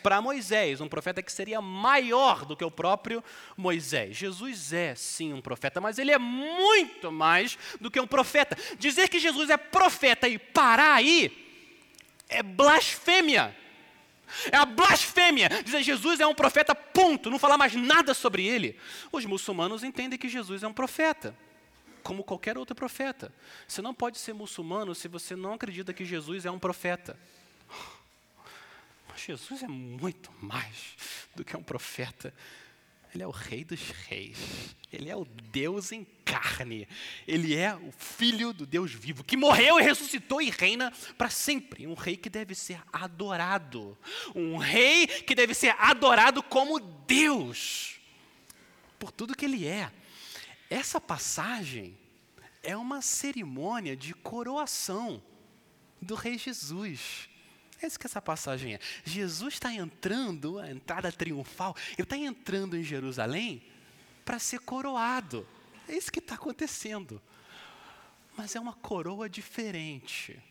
para 0.01 0.21
Moisés, 0.21 0.81
um 0.81 0.87
profeta 0.87 1.23
que 1.23 1.31
seria 1.31 1.59
maior 1.61 2.45
do 2.45 2.55
que 2.55 2.63
o 2.63 2.69
próprio 2.69 3.23
Moisés. 3.57 4.15
Jesus 4.15 4.71
é 4.71 4.93
sim 4.93 5.33
um 5.33 5.41
profeta, 5.41 5.81
mas 5.81 5.97
ele 5.97 6.11
é 6.11 6.19
muito 6.19 7.11
mais 7.11 7.57
do 7.81 7.89
que 7.89 7.99
um 7.99 8.05
profeta. 8.05 8.55
Dizer 8.77 9.09
que 9.09 9.17
Jesus 9.17 9.49
é 9.49 9.57
profeta 9.57 10.27
e 10.27 10.37
parar 10.37 10.93
aí 10.93 11.44
é 12.29 12.41
blasfêmia. 12.43 13.55
É 14.51 14.57
a 14.57 14.65
blasfêmia 14.65 15.49
dizer 15.63 15.83
Jesus 15.83 16.19
é 16.19 16.27
um 16.27 16.33
profeta, 16.33 16.73
ponto, 16.73 17.29
não 17.29 17.39
falar 17.39 17.57
mais 17.57 17.75
nada 17.75 18.13
sobre 18.13 18.45
ele. 18.45 18.79
Os 19.11 19.25
muçulmanos 19.25 19.83
entendem 19.83 20.17
que 20.17 20.27
Jesus 20.27 20.63
é 20.63 20.67
um 20.67 20.73
profeta, 20.73 21.35
como 22.03 22.23
qualquer 22.23 22.57
outro 22.57 22.75
profeta. 22.75 23.33
Você 23.67 23.81
não 23.81 23.93
pode 23.93 24.17
ser 24.17 24.33
muçulmano 24.33 24.95
se 24.95 25.07
você 25.07 25.35
não 25.35 25.53
acredita 25.53 25.93
que 25.93 26.03
Jesus 26.03 26.45
é 26.45 26.51
um 26.51 26.59
profeta. 26.59 27.17
Mas 29.07 29.21
Jesus 29.21 29.63
é 29.63 29.67
muito 29.67 30.31
mais 30.41 30.97
do 31.35 31.45
que 31.45 31.55
um 31.55 31.63
profeta. 31.63 32.33
Ele 33.15 33.23
é 33.23 33.27
o 33.27 33.31
Rei 33.31 33.63
dos 33.63 33.79
Reis. 34.09 34.75
Ele 34.91 35.09
é 35.09 35.15
o 35.15 35.23
Deus 35.25 35.93
em 35.93 36.05
carne. 36.25 36.85
Ele 37.25 37.55
é 37.55 37.73
o 37.73 37.89
Filho 37.93 38.51
do 38.51 38.65
Deus 38.65 38.91
vivo, 38.91 39.23
que 39.23 39.37
morreu 39.37 39.79
e 39.79 39.83
ressuscitou 39.83 40.41
e 40.41 40.49
reina 40.49 40.91
para 41.17 41.29
sempre. 41.29 41.87
Um 41.87 41.93
rei 41.93 42.17
que 42.17 42.29
deve 42.29 42.53
ser 42.53 42.81
adorado. 42.91 43.97
Um 44.35 44.57
rei 44.57 45.07
que 45.07 45.33
deve 45.33 45.53
ser 45.53 45.73
adorado 45.79 46.43
como 46.43 46.77
Deus, 46.77 48.01
por 48.99 49.11
tudo 49.11 49.35
que 49.35 49.45
ele 49.45 49.65
é. 49.65 49.89
Essa 50.69 50.99
passagem 50.99 51.97
é 52.61 52.75
uma 52.75 53.01
cerimônia 53.01 53.95
de 53.95 54.13
coroação 54.13 55.23
do 56.01 56.15
Rei 56.15 56.37
Jesus. 56.37 57.29
É 57.81 57.87
isso 57.87 57.99
que 57.99 58.07
essa 58.07 58.21
passagem 58.21 58.75
é. 58.75 58.79
Jesus 59.03 59.55
está 59.55 59.73
entrando, 59.73 60.59
a 60.59 60.71
entrada 60.71 61.11
triunfal, 61.11 61.75
ele 61.93 62.03
está 62.03 62.17
entrando 62.17 62.77
em 62.77 62.83
Jerusalém 62.83 63.63
para 64.23 64.39
ser 64.39 64.59
coroado. 64.59 65.47
É 65.87 65.95
isso 65.95 66.11
que 66.11 66.19
está 66.19 66.35
acontecendo. 66.35 67.21
Mas 68.37 68.55
é 68.55 68.59
uma 68.59 68.73
coroa 68.73 69.29
diferente. 69.29 70.41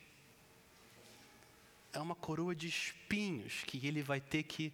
É 1.93 1.99
uma 1.99 2.15
coroa 2.15 2.55
de 2.55 2.67
espinhos 2.67 3.63
que 3.67 3.87
ele 3.87 4.03
vai 4.03 4.21
ter 4.21 4.43
que 4.43 4.73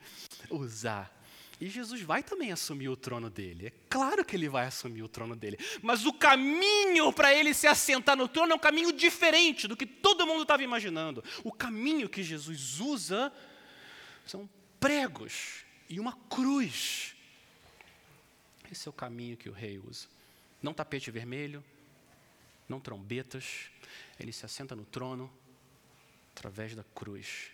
usar. 0.48 1.19
E 1.60 1.68
Jesus 1.68 2.00
vai 2.00 2.22
também 2.22 2.50
assumir 2.50 2.88
o 2.88 2.96
trono 2.96 3.28
dele. 3.28 3.66
É 3.66 3.72
claro 3.90 4.24
que 4.24 4.34
ele 4.34 4.48
vai 4.48 4.64
assumir 4.64 5.02
o 5.02 5.08
trono 5.08 5.36
dele. 5.36 5.58
Mas 5.82 6.06
o 6.06 6.12
caminho 6.12 7.12
para 7.12 7.34
ele 7.34 7.52
se 7.52 7.66
assentar 7.66 8.16
no 8.16 8.26
trono 8.26 8.52
é 8.52 8.56
um 8.56 8.58
caminho 8.58 8.90
diferente 8.92 9.68
do 9.68 9.76
que 9.76 9.84
todo 9.84 10.26
mundo 10.26 10.42
estava 10.42 10.62
imaginando. 10.62 11.22
O 11.44 11.52
caminho 11.52 12.08
que 12.08 12.22
Jesus 12.22 12.80
usa 12.80 13.30
são 14.24 14.48
pregos 14.80 15.66
e 15.86 16.00
uma 16.00 16.14
cruz. 16.30 17.14
Esse 18.72 18.88
é 18.88 18.90
o 18.90 18.94
caminho 18.94 19.36
que 19.36 19.50
o 19.50 19.52
rei 19.52 19.78
usa. 19.78 20.08
Não 20.62 20.72
tapete 20.72 21.10
vermelho, 21.10 21.62
não 22.66 22.80
trombetas. 22.80 23.70
Ele 24.18 24.32
se 24.32 24.46
assenta 24.46 24.74
no 24.74 24.86
trono 24.86 25.30
através 26.32 26.74
da 26.74 26.84
cruz. 26.94 27.50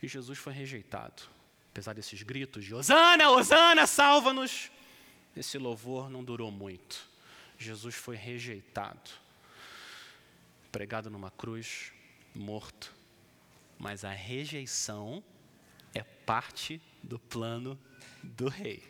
E 0.00 0.06
Jesus 0.06 0.38
foi 0.38 0.52
rejeitado 0.52 1.37
apesar 1.78 1.94
desses 1.94 2.24
gritos 2.24 2.64
de 2.64 2.74
Hosana, 2.74 3.30
Hosana, 3.30 3.86
salva-nos, 3.86 4.68
esse 5.36 5.56
louvor 5.58 6.10
não 6.10 6.24
durou 6.24 6.50
muito. 6.50 7.08
Jesus 7.56 7.94
foi 7.94 8.16
rejeitado, 8.16 9.08
pregado 10.72 11.08
numa 11.08 11.30
cruz, 11.30 11.92
morto. 12.34 12.92
Mas 13.78 14.04
a 14.04 14.10
rejeição 14.10 15.22
é 15.94 16.02
parte 16.02 16.82
do 17.00 17.16
plano 17.16 17.78
do 18.24 18.48
rei. 18.48 18.82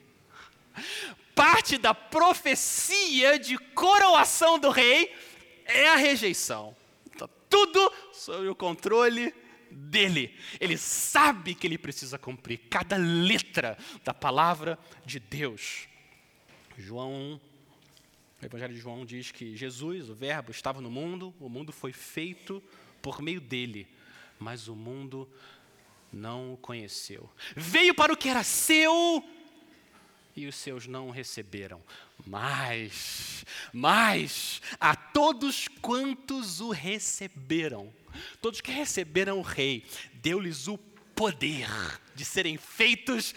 Parte 1.35 1.77
da 1.77 1.93
profecia 1.93 3.39
de 3.39 3.59
coroação 3.59 4.59
do 4.59 4.71
rei 4.71 5.15
é 5.67 5.91
a 5.91 5.97
rejeição. 5.97 6.75
Tá 7.19 7.29
tudo 7.51 7.93
sob 8.15 8.49
o 8.49 8.55
controle 8.55 9.35
dele. 9.71 10.35
Ele 10.61 10.77
sabe 10.77 11.55
que 11.55 11.67
ele 11.67 11.79
precisa 11.79 12.19
cumprir 12.19 12.59
cada 12.71 12.97
letra 12.97 13.77
da 14.05 14.15
palavra 14.15 14.79
de 15.05 15.19
Deus. 15.19 15.89
João, 16.77 17.41
o 18.41 18.45
Evangelho 18.45 18.75
de 18.75 18.81
João 18.81 19.05
diz 19.05 19.31
que 19.31 19.57
Jesus, 19.57 20.09
o 20.09 20.15
Verbo, 20.15 20.51
estava 20.51 20.81
no 20.81 20.91
mundo, 20.91 21.35
o 21.41 21.49
mundo 21.49 21.73
foi 21.73 21.93
feito 21.93 22.63
por 23.03 23.21
meio 23.21 23.41
dele, 23.41 23.87
mas 24.39 24.69
o 24.69 24.77
mundo 24.77 25.29
não 26.13 26.55
o 26.55 26.57
conheceu. 26.57 27.29
Veio 27.57 27.95
para 27.95 28.13
o 28.13 28.17
que 28.17 28.29
era 28.29 28.43
seu 28.43 29.25
e 30.39 30.47
os 30.47 30.55
seus 30.55 30.87
não 30.87 31.09
o 31.09 31.11
receberam. 31.11 31.83
Mas, 32.25 33.45
mas, 33.73 34.63
a 34.79 34.95
todos 34.95 35.67
quantos 35.81 36.61
o 36.61 36.71
receberam, 36.71 37.93
todos 38.41 38.61
que 38.61 38.71
receberam 38.71 39.39
o 39.39 39.43
Rei, 39.43 39.85
deu-lhes 40.15 40.69
o 40.69 40.79
poder 40.79 41.69
de 42.15 42.25
serem 42.25 42.57
feitos 42.57 43.35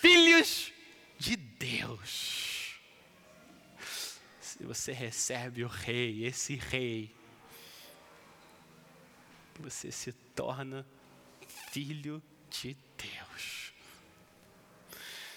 filhos 0.00 0.72
de 1.18 1.36
Deus. 1.36 2.74
Se 4.40 4.64
você 4.64 4.92
recebe 4.92 5.64
o 5.64 5.68
Rei, 5.68 6.24
esse 6.24 6.54
Rei, 6.56 7.14
você 9.58 9.92
se 9.92 10.12
torna 10.12 10.86
filho 11.70 12.22
de 12.50 12.76
Deus. 12.96 13.72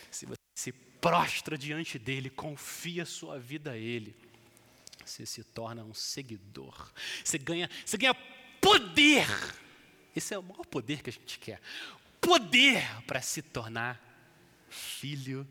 Se 0.10 0.26
você 0.26 0.38
se 0.56 0.72
prostra 0.72 1.58
diante 1.58 2.00
dele, 2.00 2.30
confia 2.30 3.06
sua 3.06 3.38
vida 3.38 3.72
a 3.72 3.78
ele, 3.78 4.16
você 5.06 5.26
se 5.26 5.44
torna 5.44 5.84
um 5.84 5.94
seguidor. 5.94 6.92
Você 7.24 7.38
ganha, 7.38 7.70
você 7.86 7.98
ganha 7.98 8.16
poder. 8.64 9.28
Esse 10.16 10.34
é 10.34 10.40
o 10.40 10.44
maior 10.44 10.66
poder 10.66 11.04
que 11.04 11.10
a 11.10 11.14
gente 11.14 11.38
quer. 11.38 11.60
Poder 12.22 12.82
para 13.06 13.22
se 13.22 13.42
tornar 13.42 14.02
filho 14.70 15.46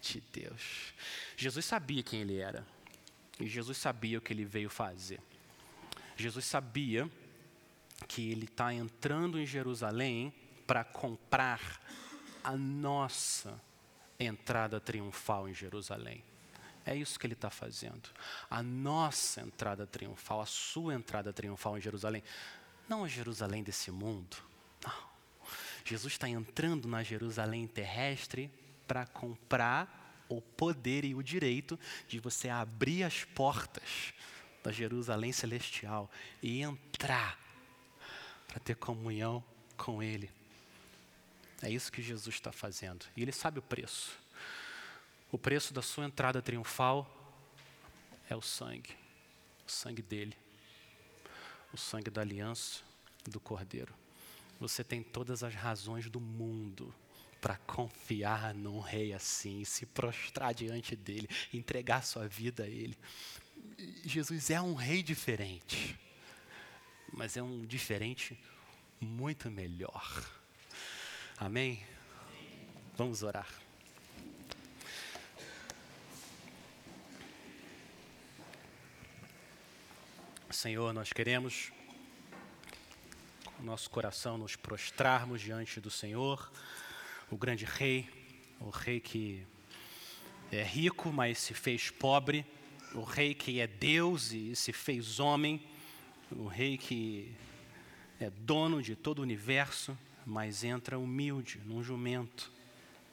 de 0.00 0.20
Deus. 0.32 0.94
Jesus 1.36 1.64
sabia 1.64 2.02
quem 2.02 2.20
ele 2.20 2.38
era. 2.38 2.64
E 3.40 3.46
Jesus 3.48 3.76
sabia 3.76 4.18
o 4.18 4.20
que 4.20 4.32
ele 4.32 4.44
veio 4.44 4.70
fazer. 4.70 5.20
Jesus 6.16 6.44
sabia 6.44 7.10
que 8.06 8.30
ele 8.30 8.44
está 8.44 8.72
entrando 8.72 9.38
em 9.38 9.46
Jerusalém 9.46 10.32
para 10.66 10.84
comprar 10.84 11.80
a 12.44 12.56
nossa 12.56 13.60
entrada 14.18 14.80
triunfal 14.80 15.48
em 15.48 15.54
Jerusalém. 15.54 16.24
É 16.88 16.96
isso 16.96 17.18
que 17.20 17.26
ele 17.26 17.34
está 17.34 17.50
fazendo. 17.50 18.08
A 18.48 18.62
nossa 18.62 19.42
entrada 19.42 19.86
triunfal, 19.86 20.40
a 20.40 20.46
sua 20.46 20.94
entrada 20.94 21.34
triunfal 21.34 21.76
em 21.76 21.82
Jerusalém. 21.82 22.24
Não 22.88 23.04
a 23.04 23.08
Jerusalém 23.08 23.62
desse 23.62 23.90
mundo. 23.90 24.38
Não. 24.82 25.08
Jesus 25.84 26.14
está 26.14 26.26
entrando 26.26 26.88
na 26.88 27.02
Jerusalém 27.02 27.66
terrestre 27.66 28.50
para 28.86 29.04
comprar 29.06 30.24
o 30.30 30.40
poder 30.40 31.04
e 31.04 31.14
o 31.14 31.22
direito 31.22 31.78
de 32.08 32.18
você 32.18 32.48
abrir 32.48 33.02
as 33.02 33.22
portas 33.22 34.14
da 34.64 34.72
Jerusalém 34.72 35.30
celestial 35.30 36.10
e 36.42 36.62
entrar 36.62 37.38
para 38.46 38.60
ter 38.60 38.76
comunhão 38.76 39.44
com 39.76 40.02
Ele. 40.02 40.30
É 41.60 41.70
isso 41.70 41.92
que 41.92 42.00
Jesus 42.00 42.36
está 42.36 42.50
fazendo. 42.50 43.04
E 43.14 43.20
Ele 43.20 43.32
sabe 43.32 43.58
o 43.58 43.62
preço. 43.62 44.18
O 45.30 45.38
preço 45.38 45.74
da 45.74 45.82
sua 45.82 46.06
entrada 46.06 46.40
triunfal 46.40 47.06
é 48.28 48.36
o 48.36 48.42
sangue, 48.42 48.96
o 49.66 49.70
sangue 49.70 50.02
dele, 50.02 50.36
o 51.72 51.76
sangue 51.76 52.10
da 52.10 52.20
aliança 52.20 52.80
do 53.24 53.38
Cordeiro. 53.38 53.94
Você 54.58 54.82
tem 54.82 55.02
todas 55.02 55.42
as 55.42 55.54
razões 55.54 56.08
do 56.10 56.20
mundo 56.20 56.94
para 57.40 57.56
confiar 57.58 58.54
num 58.54 58.80
rei 58.80 59.12
assim, 59.12 59.64
se 59.64 59.86
prostrar 59.86 60.52
diante 60.52 60.96
dele, 60.96 61.28
entregar 61.52 62.02
sua 62.02 62.26
vida 62.26 62.64
a 62.64 62.68
ele. 62.68 62.98
Jesus 64.04 64.50
é 64.50 64.60
um 64.60 64.74
rei 64.74 65.02
diferente 65.02 65.98
mas 67.12 67.36
é 67.36 67.42
um 67.42 67.64
diferente 67.64 68.38
muito 69.00 69.50
melhor. 69.50 70.24
Amém? 71.36 71.84
Vamos 72.96 73.22
orar. 73.22 73.48
Senhor, 80.58 80.92
nós 80.92 81.12
queremos, 81.12 81.70
com 83.44 83.62
nosso 83.62 83.88
coração, 83.88 84.36
nos 84.36 84.56
prostrarmos 84.56 85.40
diante 85.40 85.80
do 85.80 85.88
Senhor, 85.88 86.50
o 87.30 87.36
grande 87.36 87.64
Rei, 87.64 88.10
o 88.58 88.68
Rei 88.68 88.98
que 88.98 89.46
é 90.50 90.64
rico, 90.64 91.12
mas 91.12 91.38
se 91.38 91.54
fez 91.54 91.90
pobre, 91.90 92.44
o 92.92 93.04
Rei 93.04 93.34
que 93.34 93.60
é 93.60 93.68
Deus 93.68 94.32
e 94.32 94.56
se 94.56 94.72
fez 94.72 95.20
homem 95.20 95.64
o 96.32 96.48
rei 96.48 96.76
que 96.76 97.32
é 98.18 98.28
dono 98.28 98.82
de 98.82 98.96
todo 98.96 99.20
o 99.20 99.22
universo, 99.22 99.96
mas 100.26 100.64
entra 100.64 100.98
humilde 100.98 101.60
num 101.64 101.84
jumento 101.84 102.50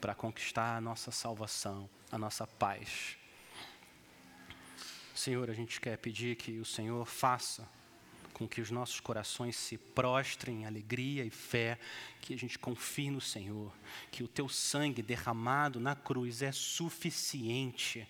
para 0.02 0.16
conquistar 0.16 0.78
a 0.78 0.82
nossa 0.82 1.12
salvação, 1.12 1.88
a 2.12 2.18
nossa 2.18 2.48
paz. 2.48 3.18
Senhor, 5.16 5.50
a 5.50 5.54
gente 5.54 5.80
quer 5.80 5.98
pedir 5.98 6.36
que 6.36 6.60
o 6.60 6.66
Senhor 6.66 7.06
faça 7.06 7.68
com 8.34 8.48
que 8.48 8.60
os 8.60 8.70
nossos 8.70 9.00
corações 9.00 9.56
se 9.56 9.78
prostrem 9.78 10.62
em 10.62 10.66
alegria 10.66 11.24
e 11.24 11.30
fé, 11.30 11.80
que 12.20 12.34
a 12.34 12.38
gente 12.38 12.60
confie 12.60 13.10
no 13.10 13.22
Senhor, 13.22 13.72
que 14.12 14.24
o 14.24 14.28
teu 14.28 14.50
sangue 14.50 15.02
derramado 15.02 15.80
na 15.80 15.96
cruz 15.96 16.42
é 16.42 16.52
suficiente 16.52 18.06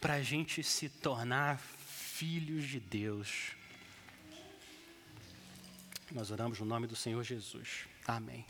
para 0.00 0.14
a 0.14 0.22
gente 0.22 0.62
se 0.62 0.88
tornar 0.88 1.58
filhos 1.58 2.68
de 2.68 2.78
Deus 2.78 3.58
nós 6.10 6.30
oramos 6.30 6.58
no 6.58 6.66
nome 6.66 6.86
do 6.86 6.96
Senhor 6.96 7.22
Jesus. 7.22 7.86
Amém. 8.06 8.44